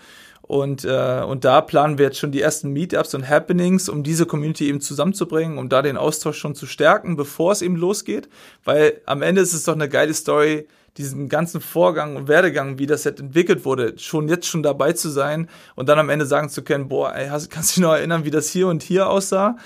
Und, 0.43 0.85
äh, 0.85 1.23
und 1.27 1.45
da 1.45 1.61
planen 1.61 1.99
wir 1.99 2.07
jetzt 2.07 2.19
schon 2.19 2.31
die 2.31 2.41
ersten 2.41 2.73
Meetups 2.73 3.15
und 3.15 3.29
Happenings, 3.29 3.89
um 3.89 4.05
diese 4.05 4.27
Community 4.27 4.69
eben 4.69 4.81
zusammenzubringen, 4.81 5.59
um 5.59 5.69
da 5.69 5.83
den 5.83 5.97
Austausch 5.97 6.39
schon 6.39 6.55
zu 6.55 6.67
stärken, 6.67 7.17
bevor 7.17 7.51
es 7.51 7.63
eben 7.63 7.77
losgeht. 7.77 8.29
Weil 8.65 9.01
am 9.07 9.23
Ende 9.23 9.41
ist 9.41 9.55
es 9.55 9.65
doch 9.65 9.75
eine 9.75 9.89
geile 9.89 10.15
Story, 10.15 10.69
diesen 10.97 11.29
ganzen 11.29 11.61
Vorgang 11.61 12.17
und 12.17 12.29
Werdegang, 12.29 12.79
wie 12.79 12.87
das 12.87 13.05
jetzt 13.05 13.21
entwickelt 13.21 13.65
wurde, 13.65 13.99
schon 13.99 14.29
jetzt 14.29 14.47
schon 14.47 14.63
dabei 14.63 14.93
zu 14.93 15.11
sein 15.11 15.49
und 15.75 15.89
dann 15.89 15.99
am 15.99 16.09
Ende 16.09 16.27
sagen 16.27 16.49
zu 16.49 16.63
können, 16.63 16.89
boah, 16.89 17.15
ey, 17.15 17.29
hast, 17.29 17.51
kannst 17.51 17.77
du 17.77 17.81
dich 17.81 17.83
noch 17.83 17.95
erinnern, 17.95 18.25
wie 18.25 18.31
das 18.31 18.49
hier 18.49 18.69
und 18.69 18.83
hier 18.83 19.09
aussah? 19.11 19.57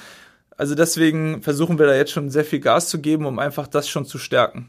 Also 0.60 0.74
deswegen 0.74 1.40
versuchen 1.40 1.78
wir 1.78 1.86
da 1.86 1.94
jetzt 1.94 2.12
schon 2.12 2.28
sehr 2.28 2.44
viel 2.44 2.60
Gas 2.60 2.90
zu 2.90 3.00
geben, 3.00 3.24
um 3.24 3.38
einfach 3.38 3.66
das 3.66 3.88
schon 3.88 4.04
zu 4.04 4.18
stärken. 4.18 4.68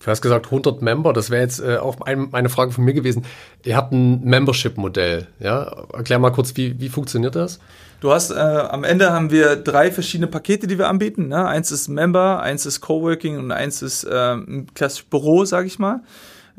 Du 0.00 0.10
hast 0.10 0.20
gesagt 0.20 0.44
100 0.44 0.82
Member, 0.82 1.14
das 1.14 1.30
wäre 1.30 1.40
jetzt 1.40 1.60
äh, 1.60 1.78
auch 1.78 2.02
ein, 2.02 2.34
eine 2.34 2.50
Frage 2.50 2.70
von 2.70 2.84
mir 2.84 2.92
gewesen. 2.92 3.24
Ihr 3.64 3.74
habt 3.74 3.92
ein 3.92 4.22
Membership-Modell, 4.22 5.28
ja? 5.38 5.86
Erklär 5.94 6.18
mal 6.18 6.28
kurz, 6.28 6.54
wie, 6.58 6.78
wie 6.78 6.90
funktioniert 6.90 7.36
das? 7.36 7.58
Du 8.00 8.12
hast, 8.12 8.32
äh, 8.32 8.34
am 8.34 8.84
Ende 8.84 9.12
haben 9.12 9.30
wir 9.30 9.56
drei 9.56 9.90
verschiedene 9.90 10.26
Pakete, 10.26 10.66
die 10.66 10.76
wir 10.76 10.90
anbieten. 10.90 11.28
Ne? 11.28 11.48
Eins 11.48 11.72
ist 11.72 11.88
Member, 11.88 12.42
eins 12.42 12.66
ist 12.66 12.82
Coworking 12.82 13.38
und 13.38 13.50
eins 13.50 13.80
ist 13.80 14.04
äh, 14.04 14.34
ein 14.34 14.66
klassisches 14.74 15.08
Büro, 15.08 15.46
sage 15.46 15.68
ich 15.68 15.78
mal. 15.78 16.02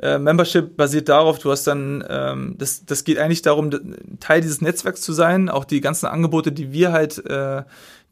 Äh, 0.01 0.17
Membership 0.17 0.75
basiert 0.75 1.09
darauf, 1.09 1.39
du 1.39 1.51
hast 1.51 1.65
dann, 1.67 2.03
ähm, 2.09 2.55
das, 2.57 2.85
das 2.85 3.03
geht 3.03 3.17
eigentlich 3.17 3.41
darum, 3.41 3.71
Teil 4.19 4.41
dieses 4.41 4.61
Netzwerks 4.61 5.01
zu 5.01 5.13
sein, 5.13 5.49
auch 5.49 5.65
die 5.65 5.81
ganzen 5.81 6.07
Angebote, 6.07 6.51
die 6.51 6.71
wir 6.71 6.91
halt, 6.91 7.25
äh, 7.25 7.63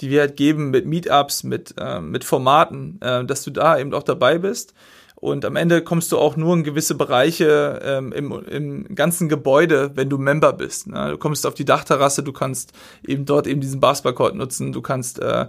die 0.02 0.10
wir 0.10 0.22
halt 0.22 0.38
geben 0.38 0.72
mit 0.72 0.86
Meetups, 0.86 1.44
mit, 1.44 1.76
äh, 1.78 2.00
mit 2.00 2.24
Formaten, 2.24 3.00
äh, 3.02 3.26
dass 3.26 3.44
du 3.44 3.52
da 3.52 3.78
eben 3.78 3.94
auch 3.94 4.04
dabei 4.04 4.38
bist. 4.38 4.74
Und 5.24 5.46
am 5.46 5.56
Ende 5.56 5.82
kommst 5.82 6.12
du 6.12 6.18
auch 6.18 6.36
nur 6.36 6.54
in 6.54 6.66
gewisse 6.66 6.96
Bereiche 6.96 7.80
ähm, 7.82 8.12
im, 8.12 8.32
im 8.46 8.94
ganzen 8.94 9.30
Gebäude, 9.30 9.92
wenn 9.96 10.10
du 10.10 10.18
Member 10.18 10.52
bist. 10.52 10.88
Ne? 10.88 11.12
Du 11.12 11.18
kommst 11.18 11.48
auf 11.48 11.54
die 11.54 11.64
Dachterrasse, 11.64 12.24
du 12.24 12.34
kannst 12.34 12.74
eben 13.08 13.24
dort 13.24 13.48
eben 13.48 13.62
diesen 13.62 13.80
Basketballcourt 13.80 14.36
nutzen, 14.36 14.74
du 14.74 14.82
kannst 14.82 15.20
äh, 15.20 15.46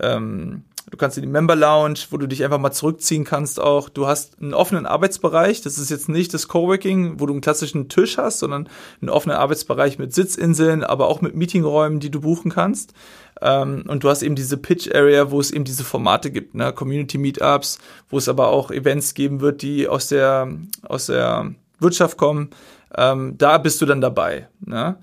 ähm, 0.00 0.64
Du 0.90 0.96
kannst 0.96 1.18
in 1.18 1.22
die 1.22 1.28
Member 1.28 1.56
Lounge, 1.56 1.98
wo 2.10 2.16
du 2.16 2.26
dich 2.26 2.44
einfach 2.44 2.58
mal 2.58 2.72
zurückziehen 2.72 3.24
kannst 3.24 3.60
auch. 3.60 3.88
Du 3.88 4.06
hast 4.06 4.40
einen 4.40 4.54
offenen 4.54 4.86
Arbeitsbereich. 4.86 5.60
Das 5.60 5.78
ist 5.78 5.90
jetzt 5.90 6.08
nicht 6.08 6.32
das 6.32 6.48
Coworking, 6.48 7.20
wo 7.20 7.26
du 7.26 7.34
einen 7.34 7.42
klassischen 7.42 7.88
Tisch 7.88 8.16
hast, 8.16 8.38
sondern 8.38 8.68
einen 9.00 9.10
offenen 9.10 9.36
Arbeitsbereich 9.36 9.98
mit 9.98 10.14
Sitzinseln, 10.14 10.84
aber 10.84 11.08
auch 11.08 11.20
mit 11.20 11.34
Meetingräumen, 11.34 12.00
die 12.00 12.10
du 12.10 12.20
buchen 12.20 12.50
kannst. 12.50 12.94
Ähm, 13.40 13.84
und 13.86 14.04
du 14.04 14.08
hast 14.08 14.22
eben 14.22 14.34
diese 14.34 14.56
Pitch 14.56 14.90
Area, 14.94 15.30
wo 15.30 15.40
es 15.40 15.50
eben 15.50 15.64
diese 15.64 15.84
Formate 15.84 16.30
gibt, 16.30 16.54
ne? 16.54 16.72
Community 16.72 17.18
Meetups, 17.18 17.78
wo 18.08 18.18
es 18.18 18.28
aber 18.28 18.48
auch 18.48 18.70
Events 18.70 19.14
geben 19.14 19.40
wird, 19.40 19.62
die 19.62 19.88
aus 19.88 20.08
der, 20.08 20.48
aus 20.82 21.06
der 21.06 21.54
Wirtschaft 21.78 22.16
kommen. 22.16 22.50
Ähm, 22.96 23.36
da 23.38 23.58
bist 23.58 23.80
du 23.80 23.86
dann 23.86 24.00
dabei. 24.00 24.48
Ne? 24.60 24.98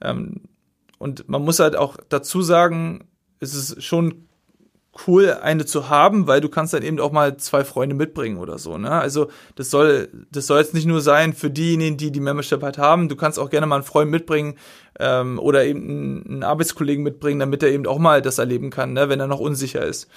Ähm, 0.00 0.42
und 0.98 1.28
man 1.28 1.42
muss 1.42 1.60
halt 1.60 1.76
auch 1.76 1.96
dazu 2.08 2.42
sagen, 2.42 3.04
es 3.40 3.54
ist 3.54 3.82
schon 3.82 4.27
cool, 5.06 5.38
eine 5.42 5.66
zu 5.66 5.88
haben, 5.88 6.26
weil 6.26 6.40
du 6.40 6.48
kannst 6.48 6.74
dann 6.74 6.82
eben 6.82 6.98
auch 7.00 7.12
mal 7.12 7.36
zwei 7.36 7.64
Freunde 7.64 7.94
mitbringen 7.94 8.38
oder 8.38 8.58
so. 8.58 8.78
Ne? 8.78 8.90
Also 8.90 9.28
das 9.54 9.70
soll, 9.70 10.08
das 10.30 10.46
soll 10.46 10.58
jetzt 10.58 10.74
nicht 10.74 10.86
nur 10.86 11.00
sein 11.00 11.32
für 11.32 11.50
diejenigen, 11.50 11.96
die 11.96 12.10
die 12.10 12.20
Membership 12.20 12.62
halt 12.62 12.78
haben. 12.78 13.08
Du 13.08 13.16
kannst 13.16 13.38
auch 13.38 13.50
gerne 13.50 13.66
mal 13.66 13.76
einen 13.76 13.84
Freund 13.84 14.10
mitbringen 14.10 14.56
ähm, 14.98 15.38
oder 15.38 15.64
eben 15.64 16.24
einen, 16.26 16.42
Arbeitskollegen 16.42 17.04
mitbringen, 17.04 17.40
damit 17.40 17.62
er 17.62 17.70
eben 17.70 17.86
auch 17.86 17.98
mal 17.98 18.22
das 18.22 18.38
erleben 18.38 18.70
kann, 18.70 18.92
ne? 18.92 19.08
wenn 19.08 19.20
er 19.20 19.26
noch 19.26 19.40
unsicher 19.40 19.84
ist. 19.84 20.08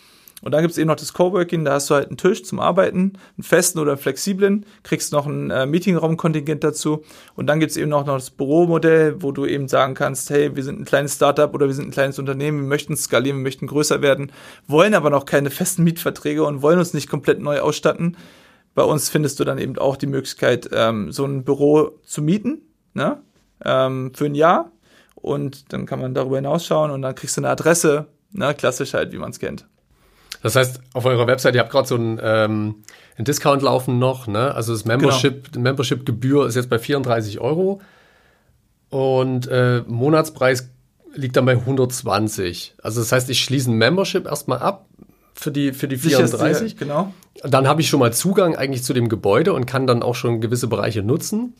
Und 0.41 0.54
dann 0.54 0.62
gibt's 0.62 0.77
eben 0.77 0.88
noch 0.88 0.95
das 0.95 1.13
Coworking, 1.13 1.65
da 1.65 1.73
hast 1.73 1.89
du 1.89 1.95
halt 1.95 2.08
einen 2.08 2.17
Tisch 2.17 2.43
zum 2.43 2.60
Arbeiten, 2.60 3.13
einen 3.38 3.43
festen 3.43 3.80
oder 3.80 3.95
flexiblen, 3.95 4.65
kriegst 4.84 5.12
noch 5.12 5.27
ein 5.27 5.51
äh, 5.51 5.65
Meetingraumkontingent 5.65 6.63
dazu. 6.63 7.04
Und 7.36 7.47
dann 7.47 7.60
gibt's 7.60 7.77
eben 7.77 7.89
noch, 7.89 8.06
noch 8.06 8.15
das 8.15 8.32
Büromodell, 8.32 9.21
wo 9.21 9.32
du 9.32 9.45
eben 9.45 9.67
sagen 9.67 9.93
kannst, 9.93 10.30
hey, 10.30 10.56
wir 10.56 10.63
sind 10.63 10.80
ein 10.80 10.86
kleines 10.86 11.15
Startup 11.15 11.54
oder 11.54 11.67
wir 11.67 11.73
sind 11.73 11.89
ein 11.89 11.91
kleines 11.91 12.17
Unternehmen, 12.17 12.62
wir 12.62 12.67
möchten 12.67 12.97
skalieren, 12.97 13.38
wir 13.38 13.43
möchten 13.43 13.67
größer 13.67 14.01
werden, 14.01 14.32
wollen 14.67 14.95
aber 14.95 15.10
noch 15.10 15.25
keine 15.25 15.51
festen 15.51 15.84
Mietverträge 15.84 16.43
und 16.43 16.62
wollen 16.62 16.80
uns 16.80 16.93
nicht 16.93 17.10
komplett 17.10 17.39
neu 17.39 17.60
ausstatten. 17.60 18.17
Bei 18.73 18.84
uns 18.84 19.10
findest 19.10 19.39
du 19.39 19.43
dann 19.43 19.58
eben 19.58 19.77
auch 19.77 19.97
die 19.97 20.08
Möglichkeit, 20.08 20.69
ähm, 20.73 21.12
so 21.12 21.25
ein 21.25 21.43
Büro 21.43 21.99
zu 22.04 22.21
mieten, 22.21 22.62
ne? 22.93 23.21
ähm, 23.63 24.13
für 24.15 24.25
ein 24.25 24.36
Jahr. 24.36 24.71
Und 25.15 25.71
dann 25.73 25.86
kann 25.86 25.99
man 25.99 26.15
darüber 26.15 26.38
hinausschauen 26.38 26.89
und 26.89 27.01
dann 27.04 27.13
kriegst 27.13 27.38
du 27.38 27.41
eine 27.41 27.49
Adresse, 27.49 28.08
ne? 28.32 28.56
klassisch 28.56 28.93
halt, 28.93 29.12
wie 29.12 29.17
man 29.17 29.32
es 29.32 29.39
kennt. 29.39 29.67
Das 30.41 30.56
heißt, 30.56 30.80
auf 30.94 31.06
eurer 31.06 31.28
Website, 31.28 31.56
ihr 31.56 31.62
habt 31.62 31.72
gerade 31.72 31.88
so 31.88 31.96
ein, 31.96 32.20
ähm, 32.22 32.76
ein 33.17 33.26
Discount 33.26 33.62
laufen 33.62 34.00
noch, 34.00 34.28
ne? 34.28 34.54
Also 34.56 34.74
das 34.74 34.86
Membership, 34.86 35.52
genau. 35.52 35.63
Membership-Gebühr 35.63 36.48
ist 36.48 36.56
jetzt 36.56 36.70
bei 36.70 36.80
34 36.80 37.39
Euro 37.39 37.82
und 38.89 39.48
äh, 39.48 39.84
Monatspreis 39.88 40.70
liegt 41.13 41.36
dann 41.36 41.46
bei 41.46 41.54
120. 41.54 42.76
Also 42.82 43.02
das 43.02 43.12
heißt, 43.12 43.30
ich 43.30 43.41
schließe 43.41 43.70
ein 43.70 43.78
Membership 43.78 44.26
erstmal 44.26 44.60
ab 44.60 44.86
für 45.34 45.52
die, 45.52 45.74
für 45.74 45.88
die 45.88 45.98
34. 45.98 46.76
Dir, 46.76 46.80
genau. 46.80 47.13
Dann 47.44 47.67
habe 47.67 47.82
ich 47.82 47.89
schon 47.89 48.00
mal 48.00 48.13
Zugang 48.13 48.56
eigentlich 48.56 48.84
zu 48.84 48.94
dem 48.94 49.10
Gebäude 49.10 49.54
und 49.54 49.65
kann 49.65 49.88
dann 49.88 50.04
auch 50.04 50.15
schon 50.15 50.41
gewisse 50.41 50.67
Bereiche 50.67 51.04
nutzen 51.04 51.54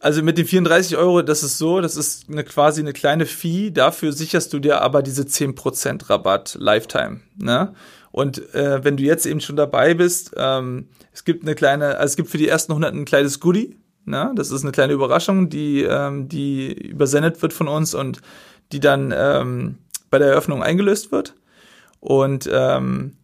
also 0.00 0.22
mit 0.22 0.38
den 0.38 0.46
34 0.46 0.96
Euro, 0.96 1.22
das 1.22 1.42
ist 1.42 1.58
so, 1.58 1.80
das 1.80 1.96
ist 1.96 2.30
eine, 2.30 2.44
quasi 2.44 2.80
eine 2.80 2.92
kleine 2.92 3.26
Fee. 3.26 3.70
Dafür 3.70 4.12
sicherst 4.12 4.52
du 4.52 4.58
dir 4.58 4.80
aber 4.80 5.02
diese 5.02 5.22
10% 5.22 6.08
Rabatt 6.08 6.56
Lifetime. 6.58 7.20
Ne? 7.36 7.74
Und 8.10 8.54
äh, 8.54 8.82
wenn 8.84 8.96
du 8.96 9.02
jetzt 9.02 9.26
eben 9.26 9.40
schon 9.40 9.56
dabei 9.56 9.94
bist, 9.94 10.32
ähm, 10.36 10.88
es 11.12 11.24
gibt 11.24 11.42
eine 11.42 11.54
kleine, 11.54 11.98
also 11.98 12.12
es 12.12 12.16
gibt 12.16 12.30
für 12.30 12.38
die 12.38 12.48
ersten 12.48 12.72
100 12.72 12.94
ein 12.94 13.04
kleines 13.04 13.40
Goodie. 13.40 13.76
Ne? 14.04 14.32
Das 14.36 14.50
ist 14.50 14.62
eine 14.62 14.72
kleine 14.72 14.92
Überraschung, 14.92 15.50
die, 15.50 15.82
ähm, 15.82 16.28
die 16.28 16.72
übersendet 16.72 17.42
wird 17.42 17.52
von 17.52 17.68
uns 17.68 17.94
und 17.94 18.20
die 18.72 18.80
dann 18.80 19.12
ähm, 19.16 19.78
bei 20.10 20.18
der 20.18 20.28
Eröffnung 20.28 20.62
eingelöst 20.62 21.12
wird. 21.12 21.34
Und 22.00 22.48
ähm, 22.50 23.16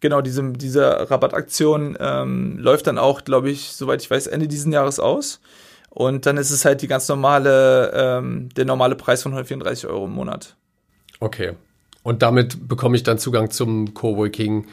genau, 0.00 0.20
diese, 0.20 0.52
diese 0.52 1.10
Rabattaktion 1.10 1.96
ähm, 2.00 2.58
läuft 2.58 2.86
dann 2.86 2.98
auch, 2.98 3.24
glaube 3.24 3.50
ich, 3.50 3.72
soweit 3.72 4.02
ich 4.02 4.10
weiß, 4.10 4.26
Ende 4.26 4.48
diesen 4.48 4.72
Jahres 4.72 5.00
aus. 5.00 5.40
Und 5.96 6.26
dann 6.26 6.36
ist 6.36 6.50
es 6.50 6.66
halt 6.66 6.82
die 6.82 6.88
ganz 6.88 7.08
normale, 7.08 7.90
ähm, 7.94 8.50
der 8.54 8.66
normale 8.66 8.96
Preis 8.96 9.22
von 9.22 9.32
134 9.32 9.86
Euro 9.86 10.04
im 10.04 10.12
Monat. 10.12 10.54
Okay. 11.20 11.52
Und 12.02 12.20
damit 12.20 12.68
bekomme 12.68 12.96
ich 12.96 13.02
dann 13.02 13.16
Zugang 13.16 13.50
zum 13.50 13.94
Coworking 13.94 14.66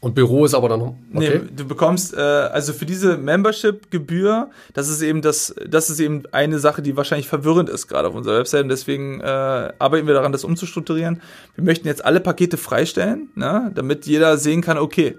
Und 0.00 0.14
Büro 0.14 0.44
ist 0.44 0.52
aber 0.52 0.68
dann. 0.68 0.82
Okay. 0.82 0.96
Nee, 1.14 1.40
du 1.56 1.66
bekommst 1.66 2.12
äh, 2.12 2.20
also 2.20 2.74
für 2.74 2.84
diese 2.84 3.16
Membership-Gebühr, 3.16 4.50
das 4.74 4.90
ist 4.90 5.00
eben 5.00 5.22
das, 5.22 5.54
das 5.66 5.88
ist 5.88 6.00
eben 6.00 6.24
eine 6.32 6.58
Sache, 6.58 6.82
die 6.82 6.98
wahrscheinlich 6.98 7.28
verwirrend 7.28 7.70
ist 7.70 7.88
gerade 7.88 8.08
auf 8.08 8.14
unserer 8.14 8.36
Website 8.36 8.64
und 8.64 8.68
deswegen 8.68 9.22
äh, 9.22 9.72
arbeiten 9.78 10.06
wir 10.06 10.12
daran, 10.12 10.32
das 10.32 10.44
umzustrukturieren. 10.44 11.22
Wir 11.54 11.64
möchten 11.64 11.88
jetzt 11.88 12.04
alle 12.04 12.20
Pakete 12.20 12.58
freistellen, 12.58 13.30
ne, 13.36 13.72
damit 13.74 14.04
jeder 14.04 14.36
sehen 14.36 14.60
kann, 14.60 14.76
okay, 14.76 15.16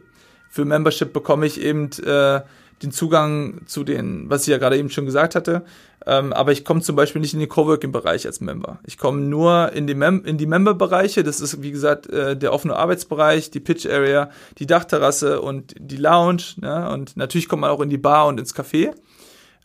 für 0.51 0.63
Membership 0.63 1.11
bekomme 1.11 1.47
ich 1.47 1.59
eben 1.59 1.89
äh, 2.05 2.41
den 2.81 2.91
Zugang 2.91 3.61
zu 3.65 3.83
den, 3.83 4.29
was 4.29 4.43
ich 4.43 4.47
ja 4.47 4.57
gerade 4.57 4.77
eben 4.77 4.89
schon 4.89 5.05
gesagt 5.05 5.35
hatte. 5.35 5.63
Ähm, 6.05 6.31
aber 6.33 6.51
ich 6.51 6.63
komme 6.63 6.81
zum 6.81 6.95
Beispiel 6.95 7.21
nicht 7.21 7.33
in 7.33 7.39
den 7.39 7.49
Coworking-Bereich 7.49 8.25
als 8.25 8.39
Member. 8.39 8.79
Ich 8.85 8.97
komme 8.97 9.21
nur 9.21 9.71
in 9.73 9.85
die, 9.85 9.95
Mem 9.95 10.23
in 10.25 10.37
die 10.37 10.45
Member-Bereiche. 10.45 11.23
Das 11.23 11.41
ist, 11.41 11.61
wie 11.61 11.71
gesagt, 11.71 12.07
äh, 12.07 12.37
der 12.37 12.53
offene 12.53 12.75
Arbeitsbereich, 12.75 13.51
die 13.51 13.59
Pitch-Area, 13.59 14.29
die 14.57 14.65
Dachterrasse 14.65 15.41
und 15.41 15.75
die 15.77 15.97
Lounge. 15.97 16.43
Ne? 16.57 16.89
Und 16.89 17.17
natürlich 17.17 17.49
kommt 17.49 17.61
man 17.61 17.69
auch 17.69 17.81
in 17.81 17.89
die 17.89 17.97
Bar 17.97 18.27
und 18.27 18.39
ins 18.39 18.55
Café. 18.55 18.93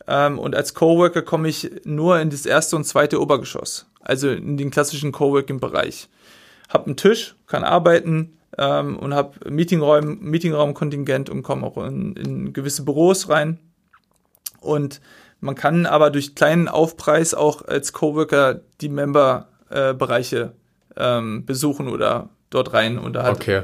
Ähm, 0.07 0.37
und 0.37 0.55
als 0.55 0.73
Coworker 0.73 1.21
komme 1.21 1.47
ich 1.47 1.71
nur 1.85 2.19
in 2.19 2.29
das 2.29 2.45
erste 2.45 2.75
und 2.75 2.83
zweite 2.83 3.21
Obergeschoss. 3.21 3.87
Also 4.01 4.29
in 4.29 4.57
den 4.57 4.71
klassischen 4.71 5.11
Coworking-Bereich. 5.11 6.09
Hab 6.69 6.85
einen 6.85 6.97
Tisch, 6.97 7.35
kann 7.47 7.63
arbeiten, 7.63 8.34
ähm, 8.57 8.97
und 8.97 9.13
habe 9.13 9.49
Meetingraum, 9.49 10.19
Meetingraumkontingent 10.21 11.29
und 11.29 11.43
komme 11.43 11.65
auch 11.65 11.77
in, 11.77 12.15
in 12.15 12.53
gewisse 12.53 12.83
Büros 12.83 13.29
rein. 13.29 13.59
Und 14.61 15.01
man 15.39 15.55
kann 15.55 15.85
aber 15.85 16.09
durch 16.09 16.35
kleinen 16.35 16.67
Aufpreis 16.67 17.33
auch 17.33 17.61
als 17.61 17.93
Coworker 17.93 18.61
die 18.81 18.89
Member-Bereiche 18.89 20.53
äh, 20.95 21.17
ähm, 21.17 21.45
besuchen 21.45 21.87
oder 21.87 22.29
dort 22.49 22.73
rein 22.73 22.97
und 22.97 23.17
halt 23.17 23.35
Okay. 23.35 23.63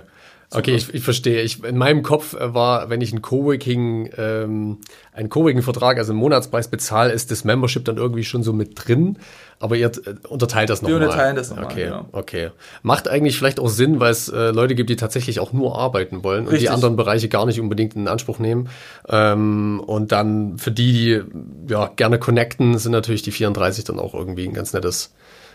Okay, 0.54 0.76
ich, 0.76 0.94
ich 0.94 1.04
verstehe. 1.04 1.42
Ich, 1.44 1.64
in 1.64 1.78
meinem 1.78 2.04
Kopf 2.04 2.36
war, 2.38 2.90
wenn 2.90 3.00
ich 3.00 3.14
einen 3.14 3.22
Coworking, 3.22 4.10
ähm, 4.18 4.80
einen 5.14 5.30
Coworking-Vertrag, 5.30 5.98
also 5.98 6.12
einen 6.12 6.20
Monatspreis 6.20 6.68
bezahle, 6.68 7.14
ist 7.14 7.32
das 7.32 7.46
Membership 7.46 7.86
dann 7.86 7.96
irgendwie 7.96 8.26
schon 8.26 8.44
so 8.44 8.52
mit 8.52 8.74
drin. 8.76 9.18
Aber 9.60 9.78
ihr 9.78 9.88
äh, 9.88 10.16
unterteilt 10.28 10.70
das 10.70 10.82
nochmal. 10.82 11.00
Wir 11.00 11.06
unterteilen 11.08 11.36
das 11.38 11.52
nochmal. 11.52 11.66
Okay, 11.66 11.86
genau. 11.86 12.06
okay. 12.12 12.50
Macht 12.84 13.08
eigentlich 13.08 13.38
vielleicht 13.38 13.62
auch 13.62 13.70
Sinn, 13.70 14.02
weil 14.02 14.12
es 14.12 14.28
äh, 14.28 14.52
Leute 14.52 14.76
gibt, 14.76 14.90
die 14.90 14.98
tatsächlich 14.98 15.40
auch 15.40 15.54
nur 15.54 15.78
arbeiten 15.78 16.22
wollen 16.22 16.42
und 16.42 16.52
Richtig. 16.52 16.68
die 16.68 16.70
anderen 16.70 16.98
Bereiche 16.98 17.30
gar 17.30 17.46
nicht 17.46 17.62
unbedingt 17.62 17.96
in 17.96 18.10
Anspruch 18.10 18.40
nehmen. 18.40 18.68
Ähm, 19.08 19.82
und 19.86 20.12
dann 20.12 20.58
für 20.58 20.72
die, 20.72 21.22
die 21.32 21.74
ja 21.74 21.88
gerne 21.96 22.20
connecten, 22.20 22.78
sind 22.78 22.92
natürlich 22.92 23.22
die 23.22 23.32
34 23.32 23.86
dann 23.86 24.00
auch 24.00 24.14
irgendwie 24.14 24.50
ein 24.50 24.54
ganz 24.54 24.74
nettes, 24.74 25.14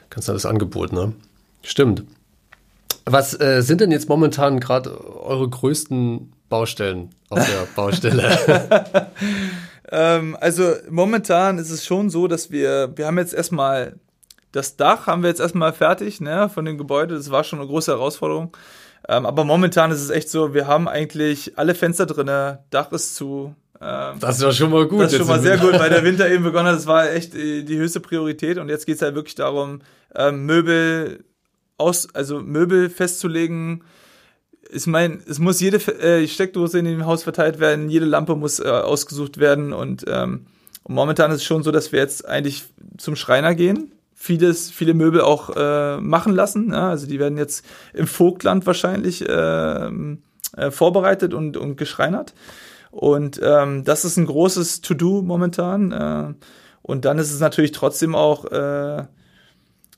ganz 0.08 0.26
nettes 0.26 0.46
Angebot, 0.46 0.94
ne? 0.94 1.12
Stimmt. 1.62 2.04
Was 3.08 3.40
äh, 3.40 3.62
sind 3.62 3.80
denn 3.80 3.90
jetzt 3.92 4.08
momentan 4.08 4.60
gerade 4.60 4.98
eure 5.22 5.48
größten 5.48 6.32
Baustellen 6.48 7.10
auf 7.30 7.44
der 7.46 7.66
Baustelle? 7.76 9.10
Ähm, 9.88 10.36
also 10.40 10.72
momentan 10.90 11.58
ist 11.58 11.70
es 11.70 11.86
schon 11.86 12.10
so, 12.10 12.26
dass 12.26 12.50
wir, 12.50 12.90
wir 12.96 13.06
haben 13.06 13.18
jetzt 13.18 13.32
erstmal 13.32 14.00
das 14.50 14.76
Dach 14.76 15.06
haben 15.06 15.22
wir 15.22 15.28
jetzt 15.28 15.40
erstmal 15.40 15.72
fertig, 15.72 16.20
ne, 16.20 16.48
von 16.48 16.64
dem 16.64 16.78
Gebäude. 16.78 17.14
Das 17.14 17.30
war 17.30 17.44
schon 17.44 17.58
eine 17.58 17.68
große 17.68 17.92
Herausforderung. 17.92 18.56
Ähm, 19.08 19.26
aber 19.26 19.44
momentan 19.44 19.90
ist 19.90 20.00
es 20.00 20.10
echt 20.10 20.30
so, 20.30 20.54
wir 20.54 20.66
haben 20.66 20.88
eigentlich 20.88 21.56
alle 21.58 21.74
Fenster 21.74 22.06
drinne, 22.06 22.64
Dach 22.70 22.90
ist 22.90 23.14
zu. 23.14 23.54
Ähm, 23.80 24.18
Das 24.18 24.38
ist 24.38 24.42
ja 24.42 24.50
schon 24.52 24.70
mal 24.70 24.88
gut. 24.88 25.02
das 25.02 25.12
ist 25.12 25.18
schon 25.18 25.28
mal 25.28 25.40
sehr 25.40 25.58
gut, 25.60 25.78
weil 25.78 25.90
der 25.90 26.02
Winter 26.02 26.28
eben 26.28 26.42
begonnen 26.42 26.68
hat. 26.68 26.74
Das 26.76 26.86
war 26.86 27.10
echt 27.10 27.34
die 27.34 27.76
höchste 27.76 28.00
Priorität. 28.00 28.58
Und 28.58 28.68
jetzt 28.70 28.86
geht 28.86 28.96
es 28.96 29.02
halt 29.02 29.14
wirklich 29.14 29.34
darum, 29.34 29.82
ähm, 30.14 30.46
Möbel 30.46 31.24
aus, 31.78 32.08
also 32.14 32.40
Möbel 32.40 32.90
festzulegen. 32.90 33.84
Ich 34.70 34.86
meine, 34.86 35.18
es 35.28 35.38
muss 35.38 35.60
jede 35.60 35.76
äh, 36.00 36.26
Steckdose 36.26 36.78
in 36.78 36.84
dem 36.86 37.06
Haus 37.06 37.22
verteilt 37.22 37.60
werden, 37.60 37.88
jede 37.88 38.06
Lampe 38.06 38.34
muss 38.34 38.58
äh, 38.58 38.68
ausgesucht 38.68 39.38
werden 39.38 39.72
und, 39.72 40.04
ähm, 40.08 40.46
und 40.82 40.94
momentan 40.94 41.30
ist 41.30 41.38
es 41.38 41.44
schon 41.44 41.62
so, 41.62 41.70
dass 41.70 41.92
wir 41.92 42.00
jetzt 42.00 42.26
eigentlich 42.26 42.64
zum 42.96 43.16
Schreiner 43.16 43.54
gehen, 43.54 43.92
vieles, 44.14 44.70
viele 44.70 44.94
Möbel 44.94 45.20
auch 45.20 45.50
äh, 45.54 45.98
machen 45.98 46.34
lassen. 46.34 46.72
Ja? 46.72 46.90
Also 46.90 47.06
die 47.06 47.20
werden 47.20 47.38
jetzt 47.38 47.64
im 47.92 48.06
Vogtland 48.06 48.66
wahrscheinlich 48.66 49.24
ähm, 49.28 50.22
äh, 50.56 50.70
vorbereitet 50.70 51.34
und, 51.34 51.56
und 51.56 51.76
geschreinert. 51.76 52.34
Und 52.90 53.38
ähm, 53.42 53.84
das 53.84 54.04
ist 54.04 54.16
ein 54.16 54.26
großes 54.26 54.80
To-Do 54.80 55.22
momentan. 55.22 55.92
Äh, 55.92 56.34
und 56.82 57.04
dann 57.04 57.18
ist 57.18 57.32
es 57.32 57.40
natürlich 57.40 57.72
trotzdem 57.72 58.14
auch, 58.14 58.46
äh, 58.46 59.04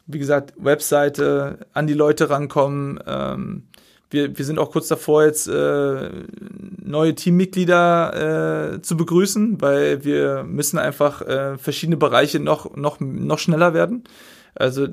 wie 0.09 0.18
gesagt, 0.18 0.55
Webseite, 0.57 1.66
an 1.73 1.87
die 1.87 1.94
Leute 1.94 2.31
rankommen. 2.31 2.99
Ähm, 3.07 3.64
wir, 4.11 4.37
wir 4.37 4.44
sind 4.44 4.59
auch 4.59 4.73
kurz 4.73 4.88
davor, 4.88 5.25
jetzt 5.25 5.49
äh, 5.49 6.11
neue 6.83 7.14
Teammitglieder 7.14 8.75
äh, 8.75 8.83
zu 8.83 8.97
begrüßen, 8.97 9.61
weil 9.61 10.03
wir 10.05 10.44
müssen 10.44 10.79
einfach 10.79 11.21
äh, 11.23 11.59
verschiedene 11.59 11.99
Bereiche 11.99 12.40
noch, 12.40 12.75
noch, 12.75 13.01
noch 13.01 13.38
schneller 13.38 13.75
werden. 13.75 14.05
Also 14.55 14.88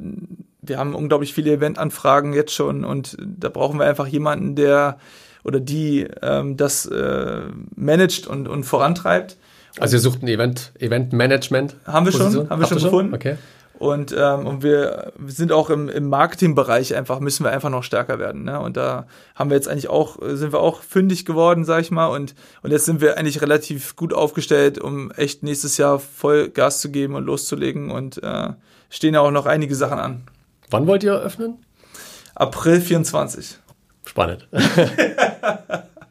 wir 0.62 0.78
haben 0.78 0.94
unglaublich 0.94 1.34
viele 1.34 1.54
Eventanfragen 1.54 2.34
jetzt 2.34 2.54
schon 2.54 2.84
und 2.84 3.18
da 3.20 3.48
brauchen 3.50 3.80
wir 3.80 3.86
einfach 3.86 4.08
jemanden, 4.08 4.56
der 4.56 5.00
oder 5.46 5.62
die 5.62 6.08
ähm, 6.22 6.58
das 6.58 6.86
äh, 6.88 7.42
managt 7.76 8.28
und, 8.28 8.48
und 8.48 8.64
vorantreibt. 8.64 9.38
Also 9.80 9.96
ihr 9.96 10.02
sucht 10.02 10.24
ein 10.24 10.28
Event, 10.28 10.72
Event-Management. 10.80 11.76
Haben 11.86 12.06
wir 12.06 12.12
schon, 12.12 12.22
Position? 12.22 12.50
haben 12.50 12.60
wir 12.60 12.70
Habt 12.70 12.80
schon 12.80 12.84
gefunden. 12.84 13.14
Okay. 13.14 13.38
Und, 13.86 14.16
ähm, 14.18 14.48
und 14.48 14.64
wir 14.64 15.14
sind 15.28 15.52
auch 15.52 15.70
im, 15.70 15.90
im 15.90 16.10
Marketingbereich 16.10 16.96
einfach, 16.96 17.20
müssen 17.20 17.44
wir 17.44 17.52
einfach 17.52 17.70
noch 17.70 17.84
stärker 17.84 18.18
werden. 18.18 18.44
Ne? 18.44 18.60
Und 18.60 18.78
da 18.78 19.06
haben 19.36 19.52
wir 19.52 19.56
jetzt 19.58 19.68
eigentlich 19.68 19.90
auch, 19.90 20.18
sind 20.22 20.52
wir 20.52 20.60
auch 20.60 20.82
fündig 20.82 21.24
geworden, 21.24 21.66
sag 21.66 21.82
ich 21.82 21.92
mal. 21.92 22.08
Und, 22.08 22.34
und 22.64 22.72
jetzt 22.72 22.86
sind 22.86 23.00
wir 23.00 23.20
eigentlich 23.20 23.44
relativ 23.44 23.96
gut 23.96 24.12
aufgestellt, 24.12 24.80
um 24.80 25.12
echt 25.12 25.44
nächstes 25.44 25.78
Jahr 25.78 26.00
voll 26.00 26.50
Gas 26.50 26.82
zu 26.82 26.90
geben 26.90 27.14
und 27.14 27.26
loszulegen. 27.26 27.92
Und 27.92 28.24
äh, 28.24 28.54
stehen 28.90 29.14
ja 29.14 29.20
auch 29.20 29.30
noch 29.30 29.46
einige 29.46 29.76
Sachen 29.76 30.00
an. 30.00 30.24
Wann 30.72 30.88
wollt 30.88 31.04
ihr 31.04 31.14
öffnen? 31.14 31.64
April 32.34 32.82
24. 32.82 33.60
Spannend. 34.04 34.48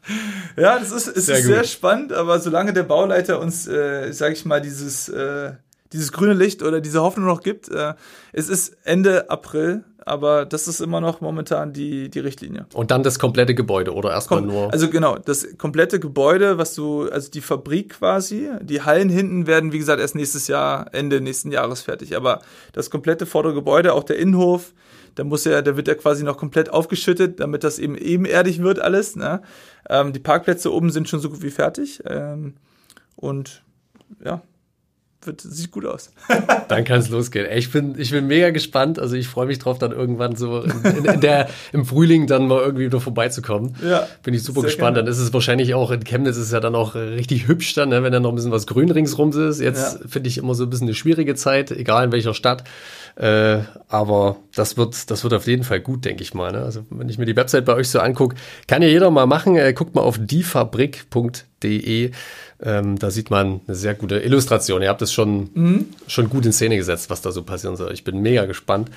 Ja, 0.57 0.79
das 0.79 0.91
ist, 0.91 1.07
es 1.07 1.25
Sehr 1.25 1.39
ist 1.39 1.45
sehr 1.45 1.57
gut. 1.57 1.67
spannend, 1.67 2.13
aber 2.13 2.39
solange 2.39 2.71
der 2.71 2.83
Bauleiter 2.83 3.39
uns, 3.41 3.67
äh, 3.67 4.13
sag 4.13 4.31
ich 4.31 4.45
mal, 4.45 4.61
dieses, 4.61 5.09
äh, 5.09 5.53
dieses 5.93 6.11
grüne 6.11 6.33
Licht 6.33 6.63
oder 6.63 6.81
diese 6.81 7.01
Hoffnung 7.01 7.25
noch 7.27 7.41
gibt, 7.41 7.69
äh, 7.69 7.93
es 8.33 8.49
ist 8.49 8.75
Ende 8.83 9.29
April, 9.29 9.83
aber 10.05 10.45
das 10.45 10.67
ist 10.67 10.81
immer 10.81 11.01
noch 11.01 11.21
momentan 11.21 11.73
die, 11.73 12.09
die 12.09 12.19
Richtlinie. 12.19 12.67
Und 12.73 12.91
dann 12.91 13.03
das 13.03 13.17
komplette 13.17 13.55
Gebäude 13.55 13.93
oder 13.93 14.11
erstmal 14.11 14.41
Kom 14.41 14.49
nur. 14.49 14.71
also 14.71 14.89
genau, 14.89 15.17
das 15.17 15.57
komplette 15.57 15.99
Gebäude, 15.99 16.57
was 16.57 16.75
du, 16.75 17.09
also 17.09 17.29
die 17.31 17.41
Fabrik 17.41 17.97
quasi, 17.97 18.49
die 18.61 18.81
Hallen 18.81 19.09
hinten 19.09 19.47
werden, 19.47 19.71
wie 19.71 19.79
gesagt, 19.79 19.99
erst 19.99 20.15
nächstes 20.15 20.47
Jahr, 20.47 20.87
Ende 20.93 21.21
nächsten 21.21 21.51
Jahres 21.51 21.81
fertig. 21.81 22.15
Aber 22.15 22.41
das 22.73 22.89
komplette 22.89 23.25
vordere 23.25 23.53
Gebäude, 23.53 23.93
auch 23.93 24.03
der 24.03 24.17
Innenhof, 24.17 24.73
da 25.15 25.23
muss 25.23 25.45
ja, 25.45 25.61
da 25.61 25.77
wird 25.77 25.87
ja 25.87 25.95
quasi 25.95 26.23
noch 26.23 26.37
komplett 26.37 26.69
aufgeschüttet, 26.69 27.39
damit 27.39 27.63
das 27.63 27.79
eben 27.79 27.95
ebenerdig 27.95 28.61
wird 28.61 28.79
alles. 28.79 29.15
Ne? 29.15 29.41
Ähm, 29.89 30.13
die 30.13 30.19
Parkplätze 30.19 30.73
oben 30.73 30.91
sind 30.91 31.09
schon 31.09 31.21
so 31.21 31.29
gut 31.29 31.41
wie 31.41 31.51
fertig. 31.51 32.03
Ähm, 32.05 32.55
und 33.15 33.63
ja, 34.23 34.41
wird, 35.27 35.41
sieht 35.41 35.71
gut 35.71 35.85
aus. 35.85 36.11
Dann 36.67 36.83
kann 36.83 36.99
es 36.99 37.09
losgehen. 37.09 37.47
Ich 37.55 37.71
bin, 37.71 37.95
ich 37.99 38.11
bin 38.11 38.27
mega 38.27 38.49
gespannt. 38.51 38.99
Also 38.99 39.15
ich 39.15 39.27
freue 39.27 39.45
mich 39.45 39.59
drauf, 39.59 39.77
dann 39.77 39.91
irgendwann 39.91 40.35
so 40.35 40.61
in, 40.61 40.83
in, 40.83 41.05
in 41.05 41.21
der, 41.21 41.47
im 41.73 41.85
Frühling 41.85 42.27
dann 42.27 42.47
mal 42.47 42.61
irgendwie 42.61 42.85
wieder 42.85 42.99
vorbeizukommen. 42.99 43.75
Ja, 43.87 44.07
Bin 44.23 44.33
ich 44.33 44.43
super 44.43 44.61
gespannt. 44.61 44.95
gerne. 44.95 45.05
Dann 45.05 45.07
ist 45.07 45.19
es 45.19 45.33
wahrscheinlich 45.33 45.73
auch 45.75 45.91
in 45.91 46.03
Chemnitz 46.03 46.37
ist 46.37 46.43
es 46.47 46.51
ja 46.51 46.59
dann 46.59 46.75
auch 46.75 46.95
richtig 46.95 47.47
hübsch 47.47 47.73
dann, 47.75 47.89
ne, 47.89 48.01
wenn 48.03 48.11
da 48.11 48.19
noch 48.19 48.29
ein 48.31 48.35
bisschen 48.35 48.51
was 48.51 48.65
grün 48.67 48.89
ringsrum 48.89 49.29
ist. 49.31 49.59
Jetzt 49.61 49.99
Ja. 50.01 50.07
finde 50.07 50.27
ich 50.29 50.37
immer 50.37 50.55
so 50.55 50.63
ein 50.63 50.69
bisschen 50.69 50.87
eine 50.87 50.95
schwierige 50.95 51.35
Zeit, 51.35 51.71
egal 51.71 52.05
in 52.05 52.11
welcher 52.11 52.33
Stadt. 52.33 52.63
Äh, 53.15 53.59
aber 53.87 54.37
das 54.55 54.75
wird, 54.77 55.09
das 55.09 55.23
wird 55.23 55.33
auf 55.33 55.47
jeden 55.47 55.63
Fall 55.63 55.79
gut, 55.79 56.03
denke 56.03 56.21
ich 56.23 56.33
mal. 56.33 56.51
Ne? 56.51 56.59
Also 56.63 56.85
wenn 56.89 57.07
ich 57.07 57.17
mir 57.17 57.25
die 57.25 57.35
Website 57.37 57.63
bei 57.65 57.73
euch 57.73 57.89
so 57.89 57.99
angucke, 57.99 58.35
kann 58.67 58.81
ja 58.81 58.87
jeder 58.89 59.09
mal 59.11 59.25
machen. 59.25 59.55
Äh, 59.55 59.73
guckt 59.73 59.95
mal 59.95 60.01
auf 60.01 60.17
diefabrik.de. 60.19 62.11
Ähm, 62.63 62.97
da 62.97 63.11
sieht 63.11 63.29
man 63.29 63.61
eine 63.67 63.75
sehr 63.75 63.93
gute 63.95 64.19
Illustration. 64.19 64.81
Ihr 64.81 64.89
habt 64.89 65.01
es 65.01 65.11
schon, 65.11 65.49
Mhm. 65.53 65.85
schon 66.07 66.29
gut 66.29 66.45
in 66.45 66.53
Szene 66.53 66.77
gesetzt, 66.77 67.09
was 67.09 67.21
da 67.21 67.31
so 67.31 67.43
passieren 67.43 67.75
soll. 67.75 67.91
Ich 67.93 68.03
bin 68.03 68.21
mega 68.21 68.45
gespannt. 68.45 68.89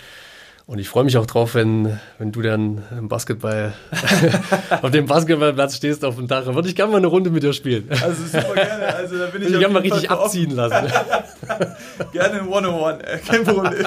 Und 0.66 0.78
ich 0.78 0.88
freue 0.90 1.04
mich 1.04 1.16
auch 1.16 1.24
drauf, 1.24 1.54
wenn, 1.54 1.98
wenn 2.18 2.30
du 2.30 2.42
dann 2.42 2.82
im 2.96 3.08
Basketball 3.08 3.72
auf 4.82 4.90
dem 4.90 5.06
Basketballplatz 5.06 5.76
stehst 5.76 6.04
auf 6.04 6.16
dem 6.16 6.28
Dach. 6.28 6.44
Würde 6.46 6.68
ich 6.68 6.76
gerne 6.76 6.92
mal 6.92 6.98
eine 6.98 7.06
Runde 7.06 7.30
mit 7.30 7.42
dir 7.42 7.54
spielen. 7.54 7.88
Also 7.90 8.22
super 8.26 8.54
gerne. 8.54 8.94
Also 8.94 9.16
da 9.16 9.26
bin 9.28 9.40
ich, 9.46 9.48
ich 9.48 9.58
gerne 9.58 9.72
mal 9.72 9.80
richtig 9.80 10.02
für 10.08 10.10
abziehen 10.10 10.50
lassen. 10.54 10.86
offen. 10.86 11.66
Gerne 12.12 12.38
in 12.40 12.48
One-on-One, 12.48 12.98
kein 13.26 13.44
Problem. 13.44 13.86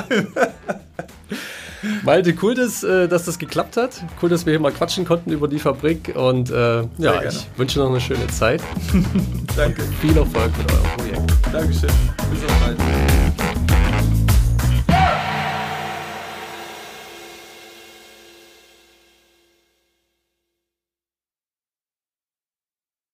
Malte, 2.03 2.35
cool, 2.41 2.55
dass, 2.55 2.83
äh, 2.83 3.07
dass 3.07 3.25
das 3.25 3.39
geklappt 3.39 3.77
hat. 3.77 4.03
Cool, 4.21 4.29
dass 4.29 4.45
wir 4.45 4.51
hier 4.51 4.59
mal 4.59 4.71
quatschen 4.71 5.05
konnten 5.05 5.31
über 5.31 5.47
die 5.47 5.59
Fabrik. 5.59 6.13
Und 6.15 6.49
äh, 6.49 6.83
ja, 6.97 7.23
ich 7.23 7.47
wünsche 7.57 7.79
noch 7.79 7.89
eine 7.89 8.01
schöne 8.01 8.27
Zeit. 8.27 8.61
Danke. 9.55 9.83
Viel 10.01 10.17
Erfolg 10.17 10.51
mit 10.57 10.71
eurem 10.71 10.83
Projekt. 10.97 11.33
Dankeschön. 11.51 11.89
Bis 12.31 12.43
auf 12.43 12.59
bald. 12.59 12.77